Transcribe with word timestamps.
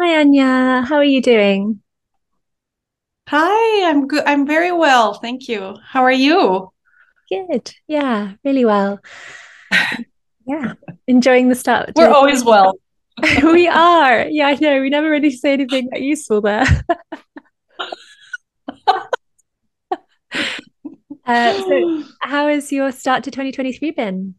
Hi 0.00 0.24
Anja, 0.24 0.82
how 0.86 0.96
are 0.96 1.04
you 1.04 1.20
doing? 1.20 1.82
Hi, 3.28 3.86
I'm 3.86 4.08
good. 4.08 4.24
I'm 4.24 4.46
very 4.46 4.72
well, 4.72 5.12
thank 5.12 5.46
you. 5.46 5.76
How 5.84 6.02
are 6.04 6.10
you? 6.10 6.72
Good. 7.28 7.74
Yeah, 7.86 8.32
really 8.42 8.64
well. 8.64 9.00
Yeah, 10.46 10.72
enjoying 11.06 11.50
the 11.50 11.54
start 11.54 11.92
We're 11.94 12.08
always 12.08 12.42
well. 12.42 12.72
We 13.44 13.68
are. 13.68 14.26
Yeah, 14.26 14.46
I 14.46 14.54
know. 14.54 14.80
We 14.80 14.88
never 14.88 15.10
really 15.10 15.30
say 15.30 15.52
anything 15.52 15.90
that 15.92 16.00
useful 16.00 16.40
there. 16.40 16.64
Uh, 21.26 21.52
so 21.62 22.04
how 22.20 22.48
has 22.48 22.72
your 22.72 22.90
start 22.90 23.22
to 23.24 23.30
2023 23.30 23.90
been? 23.92 24.34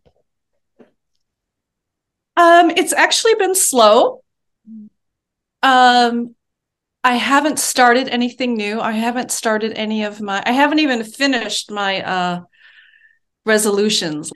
Um, 2.35 2.71
it's 2.71 2.91
actually 2.91 3.35
been 3.35 3.55
slow. 3.55 4.23
Um, 5.63 6.35
I 7.03 7.15
haven't 7.15 7.59
started 7.59 8.09
anything 8.09 8.55
new. 8.55 8.79
I 8.79 8.91
haven't 8.91 9.31
started 9.31 9.73
any 9.73 10.03
of 10.03 10.21
my, 10.21 10.43
I 10.45 10.51
haven't 10.51 10.79
even 10.79 11.03
finished 11.03 11.71
my 11.71 12.03
uh 12.03 12.41
resolutions. 13.45 14.31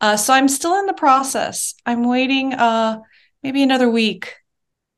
Uh, 0.00 0.16
so 0.16 0.34
I'm 0.34 0.48
still 0.48 0.78
in 0.78 0.86
the 0.86 0.92
process. 0.94 1.74
I'm 1.86 2.06
waiting 2.08 2.54
uh 2.54 3.00
maybe 3.42 3.62
another 3.62 3.88
week 3.90 4.36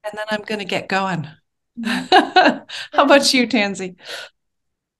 and 0.04 0.18
then 0.18 0.26
I'm 0.30 0.42
gonna 0.42 0.64
get 0.64 0.88
going. 0.88 1.28
How 1.84 2.64
about 2.92 3.32
you, 3.34 3.46
Tansy? 3.46 3.96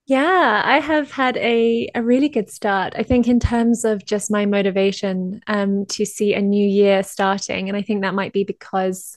Yeah, 0.06 0.62
I 0.64 0.80
have 0.80 1.10
had 1.12 1.38
a, 1.38 1.88
a 1.94 2.02
really 2.02 2.28
good 2.28 2.50
start. 2.50 2.92
I 2.94 3.02
think 3.02 3.26
in 3.26 3.40
terms 3.40 3.86
of 3.86 4.04
just 4.04 4.30
my 4.30 4.44
motivation 4.44 5.40
um, 5.46 5.86
to 5.86 6.04
see 6.04 6.34
a 6.34 6.42
new 6.42 6.66
year 6.66 7.02
starting, 7.02 7.68
and 7.68 7.76
I 7.76 7.80
think 7.80 8.02
that 8.02 8.12
might 8.14 8.34
be 8.34 8.44
because 8.44 9.16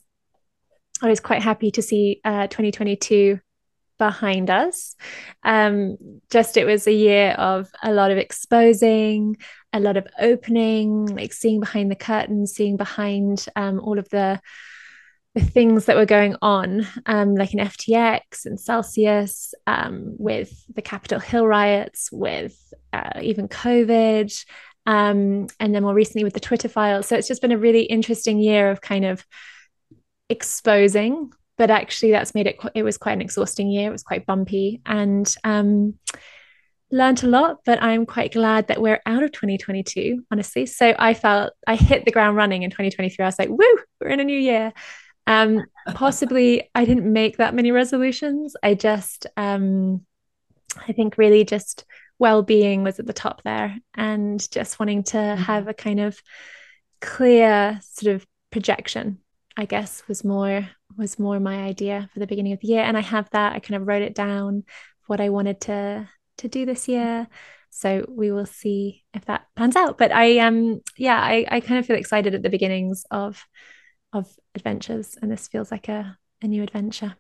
I 1.01 1.09
was 1.09 1.19
quite 1.19 1.41
happy 1.41 1.71
to 1.71 1.81
see 1.81 2.21
uh, 2.23 2.47
2022 2.47 3.39
behind 3.97 4.49
us. 4.49 4.95
Um, 5.43 5.97
just 6.29 6.57
it 6.57 6.65
was 6.65 6.87
a 6.87 6.93
year 6.93 7.31
of 7.31 7.69
a 7.83 7.91
lot 7.91 8.11
of 8.11 8.17
exposing, 8.17 9.37
a 9.73 9.79
lot 9.79 9.97
of 9.97 10.07
opening, 10.19 11.07
like 11.07 11.33
seeing 11.33 11.59
behind 11.59 11.91
the 11.91 11.95
curtains, 11.95 12.53
seeing 12.53 12.77
behind 12.77 13.45
um, 13.55 13.79
all 13.79 13.99
of 13.99 14.09
the 14.09 14.39
the 15.35 15.43
things 15.43 15.85
that 15.85 15.95
were 15.95 16.05
going 16.05 16.35
on, 16.41 16.87
um, 17.05 17.35
like 17.35 17.53
in 17.53 17.59
FTX 17.59 18.45
and 18.45 18.59
Celsius, 18.59 19.53
um, 19.67 20.15
with 20.17 20.51
the 20.73 20.81
Capitol 20.81 21.19
Hill 21.19 21.45
riots, 21.45 22.09
with 22.11 22.57
uh, 22.91 23.19
even 23.21 23.47
COVID, 23.47 24.33
um, 24.87 25.45
and 25.59 25.75
then 25.75 25.83
more 25.83 25.93
recently 25.93 26.23
with 26.23 26.33
the 26.33 26.39
Twitter 26.39 26.67
files. 26.67 27.05
So 27.05 27.15
it's 27.15 27.27
just 27.27 27.43
been 27.43 27.51
a 27.51 27.57
really 27.57 27.83
interesting 27.83 28.39
year 28.39 28.71
of 28.71 28.81
kind 28.81 29.05
of 29.05 29.23
exposing 30.29 31.31
but 31.57 31.71
actually 31.71 32.11
that's 32.11 32.35
made 32.35 32.47
it 32.47 32.57
it 32.75 32.83
was 32.83 32.97
quite 32.97 33.13
an 33.13 33.21
exhausting 33.21 33.69
year. 33.69 33.89
It 33.89 33.91
was 33.91 34.03
quite 34.03 34.25
bumpy 34.25 34.81
and 34.85 35.33
um 35.43 35.95
learned 36.89 37.21
a 37.21 37.27
lot 37.27 37.57
but 37.65 37.83
i'm 37.83 38.05
quite 38.05 38.31
glad 38.31 38.69
that 38.69 38.81
we're 38.81 39.01
out 39.05 39.21
of 39.21 39.31
2022 39.33 40.23
honestly. 40.31 40.65
So 40.65 40.95
i 40.97 41.13
felt 41.13 41.53
i 41.67 41.75
hit 41.75 42.05
the 42.05 42.11
ground 42.11 42.37
running 42.37 42.63
in 42.63 42.69
2023 42.69 43.23
i 43.23 43.27
was 43.27 43.39
like 43.39 43.49
woo 43.49 43.77
we're 43.99 44.09
in 44.09 44.19
a 44.19 44.23
new 44.23 44.39
year. 44.39 44.71
Um 45.25 45.65
possibly 45.93 46.69
i 46.73 46.85
didn't 46.85 47.11
make 47.11 47.37
that 47.37 47.55
many 47.55 47.71
resolutions. 47.71 48.55
I 48.63 48.73
just 48.75 49.27
um 49.35 50.05
i 50.87 50.93
think 50.93 51.17
really 51.17 51.43
just 51.43 51.85
well-being 52.19 52.83
was 52.83 52.99
at 52.99 53.05
the 53.05 53.13
top 53.13 53.43
there 53.43 53.77
and 53.93 54.49
just 54.51 54.79
wanting 54.79 55.03
to 55.03 55.17
have 55.35 55.67
a 55.67 55.73
kind 55.73 55.99
of 55.99 56.19
clear 56.99 57.79
sort 57.83 58.15
of 58.15 58.25
projection 58.51 59.19
I 59.57 59.65
guess 59.65 60.03
was 60.07 60.23
more 60.23 60.69
was 60.97 61.19
more 61.19 61.39
my 61.39 61.63
idea 61.63 62.09
for 62.13 62.19
the 62.19 62.27
beginning 62.27 62.53
of 62.53 62.59
the 62.59 62.67
year. 62.67 62.83
And 62.83 62.95
I 62.95 63.01
have 63.01 63.29
that. 63.31 63.53
I 63.53 63.59
kind 63.59 63.81
of 63.81 63.87
wrote 63.87 64.03
it 64.03 64.15
down 64.15 64.63
what 65.07 65.19
I 65.19 65.29
wanted 65.29 65.61
to 65.61 66.07
to 66.37 66.47
do 66.47 66.65
this 66.65 66.87
year. 66.87 67.27
So 67.71 68.05
we 68.07 68.31
will 68.31 68.45
see 68.45 69.03
if 69.13 69.25
that 69.25 69.47
pans 69.55 69.75
out. 69.75 69.97
But 69.97 70.11
I 70.11 70.39
um 70.39 70.81
yeah, 70.95 71.19
I, 71.19 71.45
I 71.49 71.59
kind 71.59 71.79
of 71.79 71.85
feel 71.87 71.97
excited 71.97 72.35
at 72.35 72.43
the 72.43 72.49
beginnings 72.49 73.05
of 73.09 73.43
of 74.13 74.27
adventures. 74.55 75.17
And 75.21 75.31
this 75.31 75.47
feels 75.47 75.71
like 75.71 75.89
a, 75.89 76.17
a 76.41 76.47
new 76.47 76.63
adventure. 76.63 77.15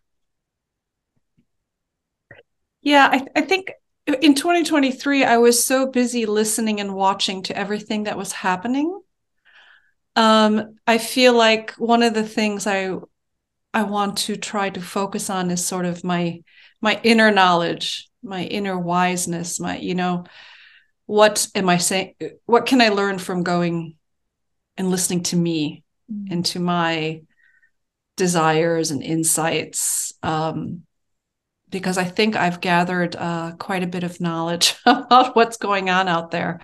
Yeah, 2.81 3.09
I, 3.11 3.25
I 3.35 3.41
think 3.41 3.73
in 4.07 4.35
2023, 4.35 5.23
I 5.23 5.37
was 5.37 5.65
so 5.65 5.87
busy 5.87 6.25
listening 6.25 6.79
and 6.79 6.95
watching 6.95 7.43
to 7.43 7.57
everything 7.57 8.03
that 8.03 8.17
was 8.17 8.31
happening. 8.31 9.01
Um, 10.17 10.79
I 10.87 10.97
feel 10.97 11.33
like 11.33 11.73
one 11.73 12.01
of 12.01 12.15
the 12.15 12.27
things 12.27 12.65
I 12.65 12.97
I 13.71 13.83
want 13.83 14.17
to 14.17 14.35
try 14.35 14.71
to 14.71 14.81
focus 14.81 15.29
on 15.29 15.51
is 15.51 15.63
sort 15.63 15.85
of 15.85 16.03
my 16.03 16.41
my 16.81 16.99
inner 17.03 17.29
knowledge, 17.29 18.09
my 18.23 18.43
inner 18.43 18.79
wiseness, 18.79 19.59
my 19.59 19.77
you 19.77 19.93
know, 19.93 20.25
what 21.05 21.47
am 21.53 21.69
I 21.69 21.77
saying? 21.77 22.15
What 22.47 22.65
can 22.65 22.81
I 22.81 22.89
learn 22.89 23.19
from 23.19 23.43
going 23.43 23.95
and 24.75 24.89
listening 24.89 25.21
to 25.23 25.35
me 25.35 25.83
mm. 26.11 26.31
and 26.31 26.43
to 26.47 26.59
my 26.59 27.21
desires 28.15 28.89
and 28.89 29.03
insights? 29.03 30.13
Um, 30.23 30.86
because 31.69 31.97
I 31.97 32.05
think 32.05 32.35
I've 32.35 32.61
gathered 32.61 33.15
uh, 33.15 33.53
quite 33.57 33.83
a 33.83 33.87
bit 33.87 34.03
of 34.03 34.21
knowledge 34.21 34.75
about 34.85 35.35
what's 35.35 35.57
going 35.57 35.89
on 35.89 36.07
out 36.07 36.31
there. 36.31 36.61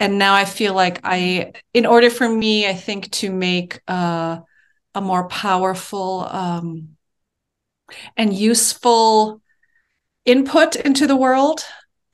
And 0.00 0.18
now 0.18 0.34
I 0.34 0.44
feel 0.44 0.74
like 0.74 1.00
I, 1.04 1.52
in 1.74 1.86
order 1.86 2.10
for 2.10 2.28
me, 2.28 2.66
I 2.66 2.74
think 2.74 3.10
to 3.12 3.30
make 3.30 3.80
uh, 3.86 4.38
a 4.94 5.00
more 5.00 5.28
powerful 5.28 6.26
um, 6.30 6.96
and 8.16 8.32
useful 8.32 9.42
input 10.24 10.76
into 10.76 11.06
the 11.06 11.16
world, 11.16 11.64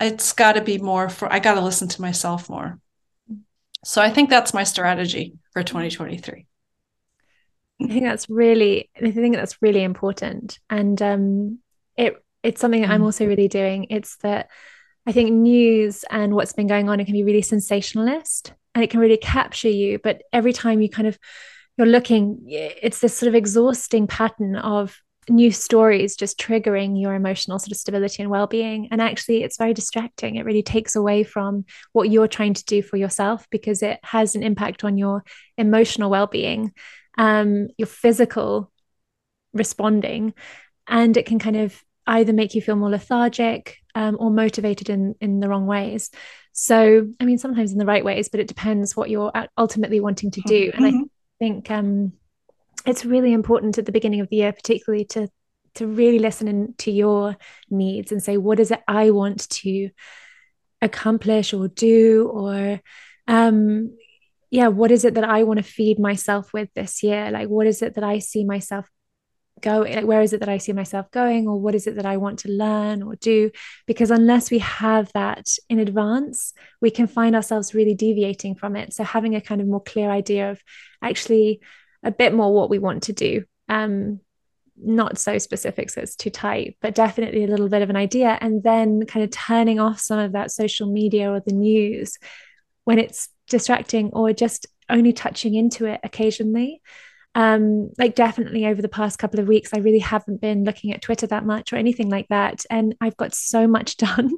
it's 0.01 0.33
got 0.33 0.53
to 0.53 0.61
be 0.61 0.79
more 0.79 1.09
for, 1.09 1.33
I 1.33 1.39
got 1.39 1.55
to 1.55 1.61
listen 1.61 1.89
to 1.89 2.01
myself 2.03 2.49
more. 2.49 2.79
So 3.85 4.03
I 4.03 4.11
think 4.11 4.29
that's 4.29 4.55
my 4.55 4.65
strategy 4.65 5.35
for 5.53 5.63
2023. 5.63 6.47
I 7.81 7.87
think 7.87 8.03
that's 8.03 8.29
really, 8.29 8.91
I 8.97 9.13
think 9.13 9.37
that's 9.37 9.63
really 9.63 9.85
important. 9.85 10.59
And 10.69 11.01
um, 11.01 11.59
it 11.99 12.25
it's 12.43 12.61
something 12.61 12.83
that 12.83 12.91
I'm 12.91 13.03
mm. 13.03 13.07
also 13.07 13.27
really 13.27 13.49
doing. 13.49 13.89
It's 13.91 14.17
that 14.19 14.49
I 15.07 15.13
think 15.13 15.33
news 15.33 16.05
and 16.11 16.35
what's 16.35 16.53
been 16.53 16.67
going 16.67 16.89
on, 16.89 17.01
it 17.01 17.05
can 17.05 17.15
be 17.15 17.25
really 17.25 17.43
sensationalist 17.43 18.53
and 18.75 18.85
it 18.85 18.91
can 18.91 19.01
really 19.01 19.17
capture 19.17 19.69
you. 19.69 19.99
But 19.99 20.23
every 20.33 20.53
time 20.53 20.81
you 20.81 20.89
kind 20.89 21.09
of 21.09 21.19
you're 21.77 21.87
looking, 21.87 22.45
it's 22.47 23.01
this 23.01 23.17
sort 23.17 23.29
of 23.29 23.35
exhausting 23.35 24.07
pattern 24.07 24.57
of 24.57 24.99
new 25.31 25.51
stories 25.51 26.17
just 26.17 26.39
triggering 26.39 27.01
your 27.01 27.15
emotional 27.15 27.59
sort 27.59 27.71
of 27.71 27.77
stability 27.77 28.23
and 28.23 28.31
well-being 28.31 28.89
and 28.91 29.03
actually 29.03 29.43
it's 29.43 29.59
very 29.59 29.75
distracting 29.75 30.37
it 30.37 30.47
really 30.47 30.63
takes 30.63 30.97
away 30.97 31.23
from 31.23 31.67
what 31.93 32.09
you're 32.09 32.27
trying 32.27 32.55
to 32.55 32.65
do 32.65 32.81
for 32.81 32.97
yourself 32.97 33.47
because 33.51 33.83
it 33.83 34.01
has 34.03 34.35
an 34.35 34.43
impact 34.43 34.85
on 34.85 34.97
your 34.97 35.23
emotional 35.59 36.09
well-being 36.09 36.73
um, 37.19 37.69
your 37.77 37.87
physical 37.87 38.71
responding 39.53 40.33
and 40.87 41.17
it 41.19 41.27
can 41.27 41.39
kind 41.39 41.57
of 41.57 41.83
either 42.09 42.33
make 42.33 42.55
you 42.55 42.63
feel 42.63 42.77
more 42.77 42.91
lethargic 42.91 43.77
um, 43.95 44.17
or 44.19 44.31
motivated 44.31 44.91
in 44.91 45.15
in 45.21 45.41
the 45.41 45.49
wrong 45.49 45.67
ways. 45.67 46.11
So 46.53 47.09
i 47.21 47.25
mean 47.25 47.39
sometimes 47.39 47.73
in 47.73 47.79
the 47.79 47.87
right 47.87 48.05
ways 48.05 48.29
but 48.29 48.41
it 48.41 48.49
depends 48.49 48.97
what 48.97 49.11
you're 49.11 49.33
ultimately 49.57 50.01
wanting 50.01 50.31
to 50.33 50.41
do. 50.43 50.73
And 50.75 50.85
mm-hmm. 50.85 51.03
i 51.03 51.37
think 51.39 51.71
um, 51.71 52.13
it's 52.87 53.05
really 53.05 53.33
important 53.33 53.79
at 53.79 53.87
the 53.87 53.93
beginning 53.93 54.21
of 54.21 54.29
the 54.29 54.37
year 54.37 54.53
particularly 54.53 55.05
to 55.07 55.29
to 55.75 55.87
really 55.87 56.19
listen 56.19 56.49
in, 56.49 56.75
to 56.79 56.91
your 56.91 57.37
needs 57.71 58.11
and 58.11 58.23
say 58.23 58.37
what 58.37 58.59
is 58.59 58.71
it 58.71 58.81
i 58.89 59.11
want 59.11 59.49
to 59.51 59.91
accomplish 60.81 61.53
or 61.53 61.69
do? 61.69 62.29
Or 62.33 62.81
um 63.27 63.97
yeah 64.51 64.69
what 64.69 64.91
is 64.91 65.05
it 65.05 65.15
that 65.15 65.25
i 65.25 65.43
want 65.43 65.59
to 65.59 65.63
feed 65.63 65.99
myself 65.99 66.53
with 66.53 66.71
this 66.75 67.03
year? 67.03 67.31
Like 67.31 67.49
what 67.49 67.67
is 67.67 67.83
it 67.83 67.95
that 67.95 68.05
i 68.05 68.19
see 68.19 68.45
myself 68.45 68.89
going 69.63 69.95
like 69.95 70.05
where 70.05 70.23
is 70.23 70.33
it 70.33 70.41
that 70.41 70.49
i 70.49 70.59
see 70.59 70.73
myself 70.73 71.11
going 71.11 71.47
or 71.49 71.61
what 71.61 71.75
is 71.75 71.87
it 71.87 71.97
that 71.97 72.07
i 72.07 72.17
want 72.17 72.39
to 72.41 72.49
learn 72.49 73.03
or 73.03 73.17
do? 73.17 73.51
Because 73.87 74.11
unless 74.11 74.51
we 74.51 74.59
have 74.59 75.11
that 75.13 75.47
in 75.69 75.79
advance 75.79 76.53
we 76.81 76.91
can 76.91 77.07
find 77.07 77.35
ourselves 77.35 77.75
really 77.75 77.95
deviating 77.95 78.55
from 78.55 78.77
it. 78.77 78.93
So 78.93 79.05
having 79.05 79.35
a 79.35 79.41
kind 79.41 79.61
of 79.61 79.67
more 79.67 79.83
clear 79.83 80.11
idea 80.11 80.51
of 80.51 80.63
actually 81.03 81.61
a 82.03 82.11
bit 82.11 82.35
more 82.35 82.53
what 82.55 82.71
we 82.71 82.79
want 82.79 83.05
to 83.05 83.13
do 83.13 83.45
um 83.69 84.21
not 84.81 85.19
so 85.19 85.39
specific 85.39 85.91
so 85.91 86.01
it's 86.01 86.15
too 86.15 86.31
tight 86.31 86.77
but 86.81 86.95
definitely 86.95 87.43
a 87.43 87.49
little 87.49 87.69
bit 87.69 87.83
of 87.83 87.91
an 87.91 87.97
idea. 87.97 88.39
And 88.41 88.63
then 88.63 89.07
kind 89.07 89.25
of 89.25 89.31
turning 89.31 89.81
off 89.81 90.01
some 90.01 90.19
of 90.19 90.33
that 90.33 90.51
social 90.51 90.91
media 90.91 91.31
or 91.31 91.41
the 91.41 91.53
news 91.53 92.17
when 92.85 92.99
it's 92.99 93.29
distracting 93.49 94.11
or 94.13 94.33
just 94.33 94.67
only 94.89 95.13
touching 95.13 95.55
into 95.55 95.85
it 95.85 96.01
occasionally 96.03 96.81
um, 97.35 97.91
like 97.99 98.15
definitely 98.15 98.67
over 98.67 98.83
the 98.83 98.89
past 98.89 99.19
couple 99.19 99.41
of 99.41 99.49
weeks, 99.49 99.71
I 99.75 99.79
really 99.79 99.99
haven't 99.99 100.41
been 100.41 100.65
looking 100.65 100.93
at 100.93 101.03
Twitter 101.03 101.27
that 101.29 101.45
much 101.45 101.73
or 101.73 101.77
anything 101.77 102.09
like 102.09 102.29
that. 102.29 102.65
And 102.71 102.95
I've 103.01 103.17
got 103.17 103.35
so 103.35 103.67
much 103.67 103.97
done 103.99 104.33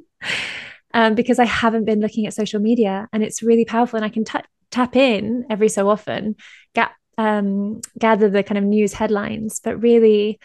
um, 0.93 1.15
because 1.15 1.39
I 1.39 1.45
haven't 1.45 1.85
been 1.85 2.01
looking 2.01 2.27
at 2.27 2.33
social 2.33 2.59
media 2.59 3.07
and 3.11 3.23
it's 3.23 3.43
really 3.43 3.65
powerful. 3.65 3.97
And 3.97 4.05
I 4.05 4.09
can 4.09 4.23
t- 4.23 4.39
tap 4.69 4.95
in 4.95 5.45
every 5.49 5.69
so 5.69 5.89
often, 5.89 6.35
get 6.73 6.91
um, 7.17 7.81
gather 7.99 8.29
the 8.29 8.43
kind 8.43 8.57
of 8.57 8.63
news 8.63 8.93
headlines, 8.93 9.59
but 9.63 9.81
really 9.81 10.39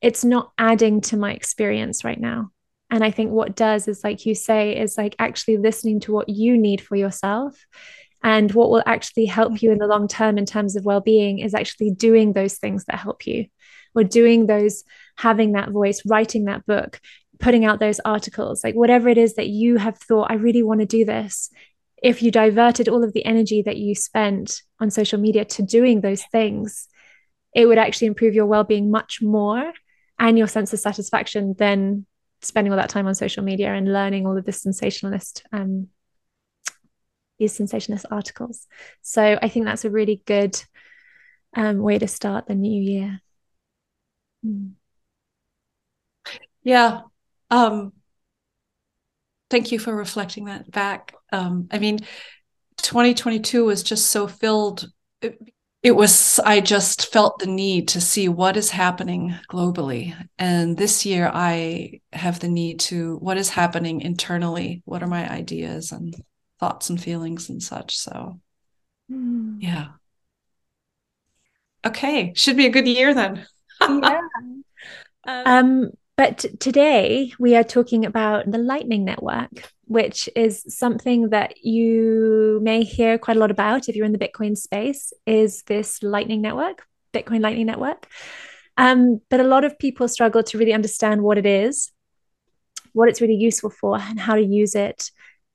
it's 0.00 0.24
not 0.24 0.52
adding 0.58 1.00
to 1.00 1.16
my 1.16 1.32
experience 1.32 2.04
right 2.04 2.20
now. 2.20 2.50
And 2.90 3.04
I 3.04 3.10
think 3.10 3.32
what 3.32 3.56
does 3.56 3.88
is, 3.88 4.02
like 4.02 4.24
you 4.24 4.34
say, 4.34 4.78
is 4.78 4.96
like 4.96 5.14
actually 5.18 5.58
listening 5.58 6.00
to 6.00 6.12
what 6.12 6.28
you 6.28 6.56
need 6.56 6.80
for 6.80 6.96
yourself. 6.96 7.66
And 8.22 8.50
what 8.52 8.70
will 8.70 8.82
actually 8.84 9.26
help 9.26 9.62
you 9.62 9.70
in 9.70 9.78
the 9.78 9.86
long 9.86 10.08
term 10.08 10.38
in 10.38 10.46
terms 10.46 10.76
of 10.76 10.84
well 10.84 11.00
being 11.00 11.38
is 11.38 11.54
actually 11.54 11.90
doing 11.90 12.32
those 12.32 12.58
things 12.58 12.84
that 12.86 12.98
help 12.98 13.26
you, 13.26 13.46
or 13.94 14.04
doing 14.04 14.46
those, 14.46 14.84
having 15.16 15.52
that 15.52 15.70
voice, 15.70 16.02
writing 16.04 16.44
that 16.44 16.66
book, 16.66 17.00
putting 17.38 17.64
out 17.64 17.80
those 17.80 18.00
articles, 18.04 18.64
like 18.64 18.74
whatever 18.74 19.08
it 19.08 19.18
is 19.18 19.34
that 19.34 19.48
you 19.48 19.76
have 19.76 19.98
thought, 19.98 20.30
I 20.30 20.34
really 20.34 20.62
want 20.62 20.80
to 20.80 20.86
do 20.86 21.04
this. 21.04 21.50
If 22.02 22.22
you 22.22 22.30
diverted 22.30 22.88
all 22.88 23.04
of 23.04 23.12
the 23.12 23.24
energy 23.24 23.62
that 23.62 23.76
you 23.76 23.94
spent 23.94 24.62
on 24.80 24.90
social 24.90 25.18
media 25.18 25.44
to 25.44 25.62
doing 25.62 26.00
those 26.00 26.22
things, 26.30 26.88
it 27.54 27.66
would 27.66 27.78
actually 27.78 28.08
improve 28.08 28.34
your 28.34 28.46
well 28.46 28.64
being 28.64 28.90
much 28.90 29.20
more 29.22 29.72
and 30.18 30.36
your 30.36 30.46
sense 30.46 30.72
of 30.72 30.80
satisfaction 30.80 31.54
than 31.58 32.06
spending 32.42 32.72
all 32.72 32.78
that 32.78 32.90
time 32.90 33.06
on 33.06 33.14
social 33.14 33.42
media 33.42 33.72
and 33.72 33.92
learning 33.92 34.26
all 34.26 34.36
of 34.36 34.44
this 34.44 34.62
sensationalist 34.62 35.44
um, 35.52 35.88
these 37.38 37.54
sensationalist 37.54 38.06
articles. 38.10 38.66
So 39.02 39.38
I 39.40 39.48
think 39.48 39.66
that's 39.66 39.84
a 39.84 39.90
really 39.90 40.22
good 40.26 40.60
um, 41.56 41.78
way 41.78 41.98
to 41.98 42.08
start 42.08 42.46
the 42.46 42.54
new 42.54 42.82
year. 42.82 43.20
Mm. 44.44 44.72
Yeah. 46.62 47.02
Um, 47.50 47.92
thank 49.50 49.72
you 49.72 49.78
for 49.78 49.94
reflecting 49.94 50.46
that 50.46 50.70
back. 50.70 51.14
Um, 51.32 51.68
I 51.70 51.78
mean, 51.78 52.00
2022 52.78 53.64
was 53.64 53.82
just 53.82 54.10
so 54.10 54.26
filled. 54.26 54.86
It, 55.22 55.38
it 55.82 55.92
was, 55.92 56.40
I 56.44 56.60
just 56.60 57.12
felt 57.12 57.38
the 57.38 57.46
need 57.46 57.88
to 57.88 58.00
see 58.00 58.28
what 58.28 58.56
is 58.56 58.70
happening 58.70 59.34
globally. 59.50 60.14
And 60.38 60.76
this 60.76 61.06
year, 61.06 61.30
I 61.32 62.00
have 62.12 62.40
the 62.40 62.48
need 62.48 62.80
to, 62.80 63.16
what 63.18 63.38
is 63.38 63.48
happening 63.50 64.00
internally? 64.00 64.82
What 64.84 65.02
are 65.02 65.08
my 65.08 65.30
ideas 65.30 65.92
and 65.92 66.14
thoughts 66.58 66.90
and 66.90 67.02
feelings 67.02 67.48
and 67.48 67.62
such? 67.62 67.96
So, 67.96 68.40
mm. 69.10 69.56
yeah. 69.60 69.88
Okay. 71.84 72.32
Should 72.34 72.56
be 72.56 72.66
a 72.66 72.70
good 72.70 72.88
year 72.88 73.14
then. 73.14 73.46
yeah. 73.80 74.20
Um, 75.26 75.44
um, 75.46 75.90
but 76.16 76.44
today 76.58 77.32
we 77.38 77.54
are 77.54 77.62
talking 77.62 78.06
about 78.06 78.50
the 78.50 78.56
Lightning 78.56 79.04
Network, 79.04 79.70
which 79.84 80.28
is 80.34 80.64
something 80.66 81.30
that 81.30 81.64
you 81.64 82.58
may 82.62 82.82
hear 82.82 83.18
quite 83.18 83.36
a 83.36 83.40
lot 83.40 83.50
about 83.50 83.88
if 83.88 83.94
you're 83.94 84.06
in 84.06 84.12
the 84.12 84.18
Bitcoin 84.18 84.56
space, 84.56 85.12
is 85.26 85.62
this 85.64 86.02
Lightning 86.02 86.40
Network, 86.40 86.86
Bitcoin 87.12 87.40
Lightning 87.40 87.66
Network. 87.66 88.06
Um, 88.76 89.20
but 89.28 89.38
a 89.38 89.44
lot 89.44 89.64
of 89.64 89.78
people 89.78 90.08
struggle 90.08 90.42
to 90.42 90.58
really 90.58 90.72
understand 90.72 91.22
what 91.22 91.38
it 91.38 91.46
is, 91.46 91.92
what 92.94 93.08
it's 93.08 93.20
really 93.20 93.36
useful 93.36 93.70
for, 93.70 93.98
and 93.98 94.18
how 94.18 94.34
to 94.34 94.44
use 94.44 94.74
it. 94.74 95.10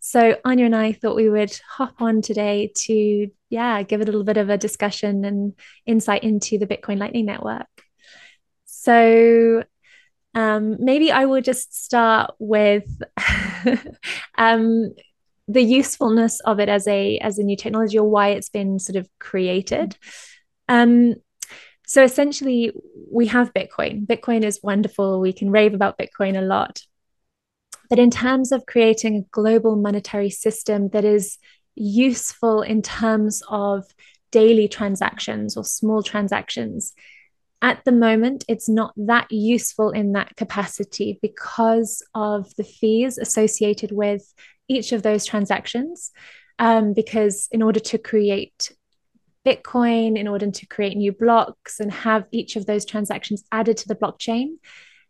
So 0.05 0.35
Anja 0.45 0.65
and 0.65 0.75
I 0.75 0.91
thought 0.91 1.15
we 1.15 1.29
would 1.29 1.57
hop 1.65 2.01
on 2.01 2.21
today 2.21 2.73
to, 2.75 3.29
yeah, 3.50 3.83
give 3.83 4.01
a 4.01 4.03
little 4.03 4.25
bit 4.25 4.35
of 4.35 4.50
a 4.50 4.57
discussion 4.57 5.23
and 5.23 5.53
insight 5.85 6.25
into 6.25 6.57
the 6.57 6.67
Bitcoin 6.67 6.97
Lightning 6.97 7.25
Network. 7.25 7.69
So 8.65 9.63
um, 10.33 10.75
maybe 10.79 11.09
I 11.09 11.23
will 11.23 11.39
just 11.39 11.85
start 11.85 12.33
with 12.38 12.83
um, 14.38 14.94
the 15.47 15.63
usefulness 15.63 16.41
of 16.41 16.59
it 16.59 16.67
as 16.67 16.85
a 16.85 17.17
as 17.19 17.39
a 17.39 17.44
new 17.44 17.55
technology 17.55 17.97
or 17.97 18.09
why 18.09 18.31
it's 18.31 18.50
been 18.50 18.79
sort 18.79 18.97
of 18.97 19.07
created. 19.19 19.95
Um, 20.67 21.15
so 21.88 22.03
essentially, 22.03 22.73
we 23.09 23.27
have 23.27 23.53
Bitcoin. 23.53 24.05
Bitcoin 24.05 24.44
is 24.44 24.59
wonderful. 24.61 25.21
We 25.21 25.31
can 25.31 25.50
rave 25.50 25.73
about 25.73 25.97
Bitcoin 25.97 26.38
a 26.38 26.41
lot. 26.41 26.81
But 27.89 28.00
in 28.00 28.09
terms 28.09 28.51
of 28.51 28.65
creating 28.65 29.15
a 29.15 29.30
global 29.31 29.75
monetary 29.75 30.30
system 30.30 30.89
that 30.89 31.06
is 31.06 31.38
useful 31.75 32.62
in 32.62 32.81
terms 32.81 33.44
of 33.50 33.85
daily 34.31 34.68
transactions 34.68 35.57
or 35.57 35.63
small 35.63 36.01
transactions, 36.01 36.94
at 37.62 37.83
the 37.85 37.94
moment, 37.94 38.44
it's 38.50 38.68
not 38.68 38.94
that 38.97 39.31
useful 39.31 39.91
in 39.91 40.12
that 40.13 40.35
capacity 40.35 41.18
because 41.21 42.03
of 42.13 42.53
the 42.56 42.63
fees 42.63 43.18
associated 43.18 43.91
with 43.94 44.33
each 44.68 44.91
of 44.91 45.01
those 45.01 45.25
transactions. 45.25 46.12
Um, 46.59 46.94
because 46.94 47.47
in 47.51 47.63
order 47.63 47.79
to 47.79 47.97
create 47.97 48.74
Bitcoin, 49.45 50.18
in 50.18 50.27
order 50.27 50.51
to 50.51 50.65
create 50.68 50.97
new 50.97 51.12
blocks 51.12 51.79
and 51.79 51.91
have 51.91 52.25
each 52.31 52.56
of 52.56 52.65
those 52.65 52.86
transactions 52.86 53.44
added 53.51 53.77
to 53.77 53.88
the 53.88 53.95
blockchain, 53.95 54.57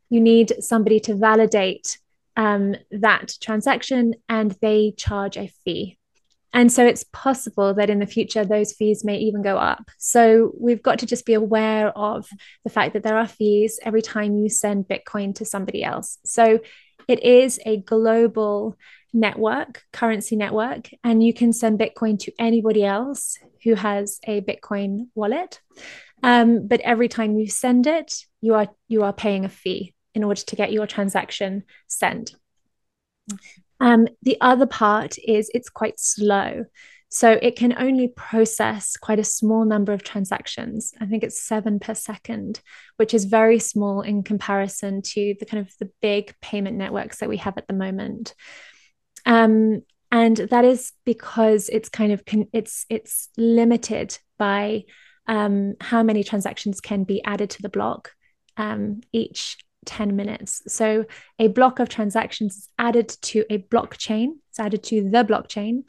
you 0.10 0.22
need 0.22 0.54
somebody 0.60 1.00
to 1.02 1.16
validate 1.16 1.98
um, 2.36 2.76
that 2.92 3.34
transaction 3.42 4.16
and 4.28 4.56
they 4.62 4.94
charge 4.98 5.38
a 5.38 5.52
fee. 5.64 5.98
And 6.56 6.72
so 6.72 6.86
it's 6.86 7.06
possible 7.12 7.74
that 7.74 7.90
in 7.90 8.00
the 8.00 8.06
future, 8.06 8.46
those 8.46 8.74
fees 8.74 9.04
may 9.04 9.18
even 9.18 9.42
go 9.42 9.58
up. 9.58 9.90
So 9.98 10.52
we've 10.60 10.84
got 10.84 11.00
to 11.00 11.08
just 11.08 11.26
be 11.26 11.34
aware 11.34 11.90
of 11.98 12.28
the 12.64 12.70
fact 12.70 12.94
that 12.94 13.02
there 13.02 13.18
are 13.18 13.28
fees 13.28 13.80
every 13.82 14.04
time 14.04 14.38
you 14.38 14.50
send 14.50 14.88
Bitcoin 14.88 15.34
to 15.36 15.46
somebody 15.46 15.84
else. 15.84 16.20
So 16.26 16.60
it 17.08 17.24
is 17.24 17.60
a 17.66 17.78
global 17.78 18.78
network, 19.14 19.84
currency 19.92 20.36
network, 20.36 20.90
and 21.04 21.24
you 21.24 21.34
can 21.34 21.54
send 21.54 21.80
Bitcoin 21.80 22.20
to 22.20 22.32
anybody 22.38 22.84
else 22.84 23.38
who 23.64 23.74
has 23.74 24.20
a 24.26 24.42
Bitcoin 24.42 25.08
wallet. 25.16 25.60
Um, 26.22 26.68
but 26.68 26.82
every 26.82 27.08
time 27.08 27.38
you 27.38 27.48
send 27.48 27.88
it, 27.88 28.26
you 28.42 28.54
are 28.54 28.68
you 28.88 29.04
are 29.04 29.14
paying 29.14 29.44
a 29.44 29.50
fee 29.50 29.94
in 30.16 30.24
order 30.24 30.42
to 30.42 30.56
get 30.56 30.72
your 30.72 30.88
transaction 30.88 31.64
sent. 31.88 32.36
Um, 33.80 34.08
the 34.22 34.38
other 34.42 34.66
part 34.66 35.18
is 35.18 35.50
it's 35.54 35.70
quite 35.70 36.00
slow. 36.00 36.66
So 37.10 37.38
it 37.44 37.56
can 37.56 37.76
only 37.78 38.08
process 38.08 38.98
quite 38.98 39.20
a 39.20 39.24
small 39.24 39.66
number 39.66 39.94
of 39.94 40.04
transactions. 40.04 40.94
I 41.00 41.06
think 41.06 41.24
it's 41.24 41.40
seven 41.40 41.80
per 41.80 41.94
second, 41.94 42.60
which 42.98 43.14
is 43.14 43.26
very 43.26 43.60
small 43.60 44.02
in 44.02 44.24
comparison 44.24 45.04
to 45.04 45.36
the 45.40 45.46
kind 45.46 45.62
of 45.62 45.72
the 45.80 45.92
big 46.02 46.34
payment 46.42 46.76
networks 46.76 47.20
that 47.20 47.30
we 47.30 47.38
have 47.38 47.56
at 47.58 47.68
the 47.68 47.76
moment. 47.76 48.34
Um, 49.28 49.84
and 50.12 50.38
that 50.38 50.66
is 50.66 50.92
because 51.06 51.70
it's 51.70 51.90
kind 51.90 52.14
of 52.14 52.26
con- 52.26 52.50
it's 52.52 52.86
it's 52.90 53.30
limited 53.38 54.18
by 54.40 54.86
um, 55.28 55.76
how 55.82 56.02
many 56.02 56.24
transactions 56.24 56.82
can 56.82 57.04
be 57.04 57.24
added 57.24 57.52
to 57.52 57.62
the 57.62 57.70
block 57.70 58.12
um, 58.58 59.02
each 59.12 59.58
10 59.86 60.16
minutes. 60.16 60.62
So 60.68 61.06
a 61.40 61.48
block 61.48 61.80
of 61.80 61.90
transactions 61.90 62.58
is 62.58 62.70
added 62.78 63.10
to 63.24 63.46
a 63.50 63.60
blockchain, 63.60 64.34
it's 64.50 64.60
added 64.60 64.84
to 64.84 65.10
the 65.10 65.24
blockchain 65.24 65.84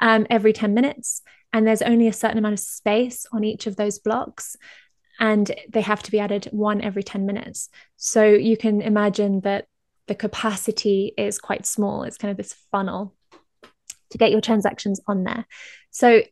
um, 0.00 0.26
every 0.30 0.52
10 0.52 0.74
minutes. 0.74 1.22
And 1.52 1.66
there's 1.66 1.82
only 1.82 2.06
a 2.06 2.12
certain 2.12 2.38
amount 2.38 2.54
of 2.54 2.60
space 2.60 3.26
on 3.32 3.44
each 3.44 3.66
of 3.66 3.76
those 3.76 3.98
blocks. 3.98 4.56
And 5.18 5.50
they 5.68 5.80
have 5.82 6.02
to 6.04 6.10
be 6.10 6.20
added 6.20 6.48
one 6.52 6.80
every 6.80 7.02
10 7.02 7.26
minutes. 7.26 7.68
So 7.96 8.24
you 8.24 8.56
can 8.56 8.80
imagine 8.80 9.40
that 9.40 9.66
the 10.06 10.14
capacity 10.14 11.12
is 11.16 11.38
quite 11.38 11.66
small. 11.66 12.04
It's 12.04 12.16
kind 12.16 12.30
of 12.30 12.36
this 12.36 12.54
funnel 12.72 13.14
to 14.10 14.18
get 14.18 14.30
your 14.30 14.40
transactions 14.40 15.00
on 15.06 15.24
there. 15.24 15.46
So 15.90 16.22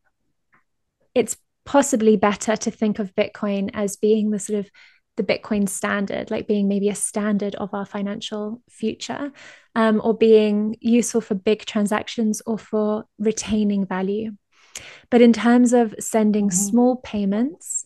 it's 1.14 1.36
possibly 1.64 2.16
better 2.16 2.56
to 2.56 2.70
think 2.70 2.98
of 2.98 3.14
Bitcoin 3.14 3.70
as 3.74 3.96
being 3.96 4.30
the 4.30 4.38
sort 4.38 4.60
of 4.60 4.70
the 5.18 5.22
Bitcoin 5.22 5.68
standard, 5.68 6.30
like 6.30 6.48
being 6.48 6.68
maybe 6.68 6.88
a 6.88 6.94
standard 6.94 7.54
of 7.56 7.74
our 7.74 7.84
financial 7.84 8.62
future, 8.70 9.30
um, 9.74 10.00
or 10.02 10.16
being 10.16 10.76
useful 10.80 11.20
for 11.20 11.34
big 11.34 11.66
transactions 11.66 12.40
or 12.46 12.56
for 12.56 13.04
retaining 13.18 13.84
value. 13.84 14.32
But 15.10 15.20
in 15.20 15.34
terms 15.34 15.74
of 15.74 15.94
sending 15.98 16.46
mm-hmm. 16.46 16.56
small 16.56 16.96
payments, 16.96 17.84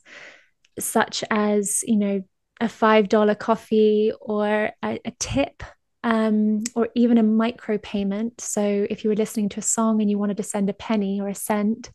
such 0.79 1.25
as, 1.31 1.83
you 1.87 1.97
know, 1.97 2.23
a 2.61 2.67
$5 2.67 3.39
coffee 3.39 4.13
or 4.21 4.71
a, 4.83 5.01
a 5.05 5.13
tip 5.19 5.65
um, 6.05 6.63
or 6.75 6.89
even 6.95 7.19
a 7.19 7.23
micro 7.23 7.79
payment. 7.79 8.41
So 8.41 8.87
if 8.89 9.03
you 9.03 9.11
were 9.11 9.17
listening 9.17 9.49
to 9.51 9.61
a 9.61 9.63
song 9.63 10.01
and 10.01 10.11
you 10.11 10.19
wanted 10.19 10.37
to 10.37 10.43
send 10.43 10.71
a 10.71 10.75
penny 10.75 11.21
or 11.21 11.29
a 11.29 11.35
cent, 11.35 11.91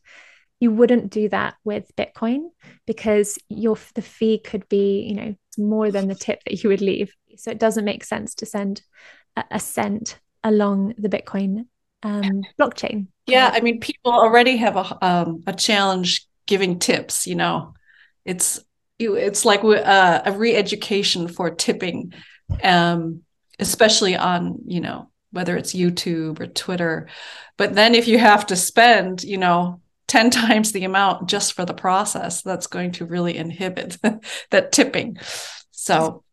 you 0.60 0.70
wouldn't 0.70 1.10
do 1.10 1.28
that 1.28 1.54
with 1.64 1.94
bitcoin 1.96 2.50
because 2.86 3.38
your 3.48 3.76
the 3.94 4.02
fee 4.02 4.38
could 4.38 4.68
be 4.68 5.02
you 5.02 5.14
know 5.14 5.34
more 5.56 5.90
than 5.90 6.08
the 6.08 6.14
tip 6.14 6.42
that 6.44 6.62
you 6.62 6.70
would 6.70 6.80
leave. 6.80 7.12
So 7.36 7.50
it 7.50 7.58
doesn't 7.58 7.84
make 7.84 8.04
sense 8.04 8.34
to 8.36 8.46
send 8.46 8.82
a, 9.36 9.44
a 9.52 9.60
cent 9.60 10.18
along 10.44 10.94
the 10.98 11.08
bitcoin 11.08 11.66
um, 12.02 12.42
blockchain. 12.60 13.08
Yeah 13.26 13.50
i 13.52 13.60
mean 13.60 13.80
people 13.80 14.12
already 14.12 14.56
have 14.56 14.76
a 14.76 15.04
um, 15.04 15.42
a 15.46 15.52
challenge 15.52 16.26
giving 16.46 16.78
tips 16.78 17.26
you 17.26 17.34
know. 17.34 17.74
It's 18.24 18.60
it's 18.98 19.44
like 19.44 19.62
uh, 19.62 20.22
a 20.24 20.32
re-education 20.32 21.28
for 21.28 21.50
tipping 21.50 22.12
um, 22.64 23.22
especially 23.58 24.16
on 24.16 24.58
you 24.66 24.80
know 24.80 25.10
whether 25.30 25.56
it's 25.56 25.74
youtube 25.74 26.40
or 26.40 26.46
twitter. 26.46 27.08
But 27.56 27.74
then 27.74 27.94
if 27.94 28.08
you 28.08 28.18
have 28.18 28.46
to 28.46 28.56
spend 28.56 29.22
you 29.22 29.38
know 29.38 29.80
10 30.08 30.30
times 30.42 30.72
the 30.72 30.84
amount 30.84 31.28
just 31.28 31.52
for 31.52 31.64
the 31.64 31.74
process 31.74 32.42
that's 32.42 32.66
going 32.66 32.92
to 32.92 33.06
really 33.06 33.36
inhibit 33.36 33.98
that 34.50 34.72
tipping. 34.72 35.16
So 35.70 36.24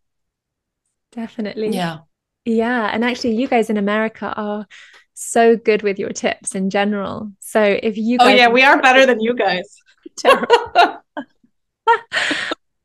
definitely. 1.12 1.70
yeah. 1.70 2.00
Yeah 2.44 2.90
and 2.92 3.04
actually 3.04 3.36
you 3.36 3.48
guys 3.48 3.70
in 3.70 3.78
america 3.78 4.32
are 4.36 4.68
so 5.16 5.56
good 5.56 5.82
with 5.82 5.98
your 5.98 6.10
tips 6.10 6.56
in 6.56 6.70
general. 6.70 7.32
So 7.40 7.62
if 7.62 7.98
you 7.98 8.18
oh 8.20 8.28
yeah 8.28 8.50
we 8.50 8.64
are 8.64 8.82
better 8.82 9.06
than 9.06 9.20
you 9.20 9.34
guys. 9.34 9.78
Terrible. 10.18 11.02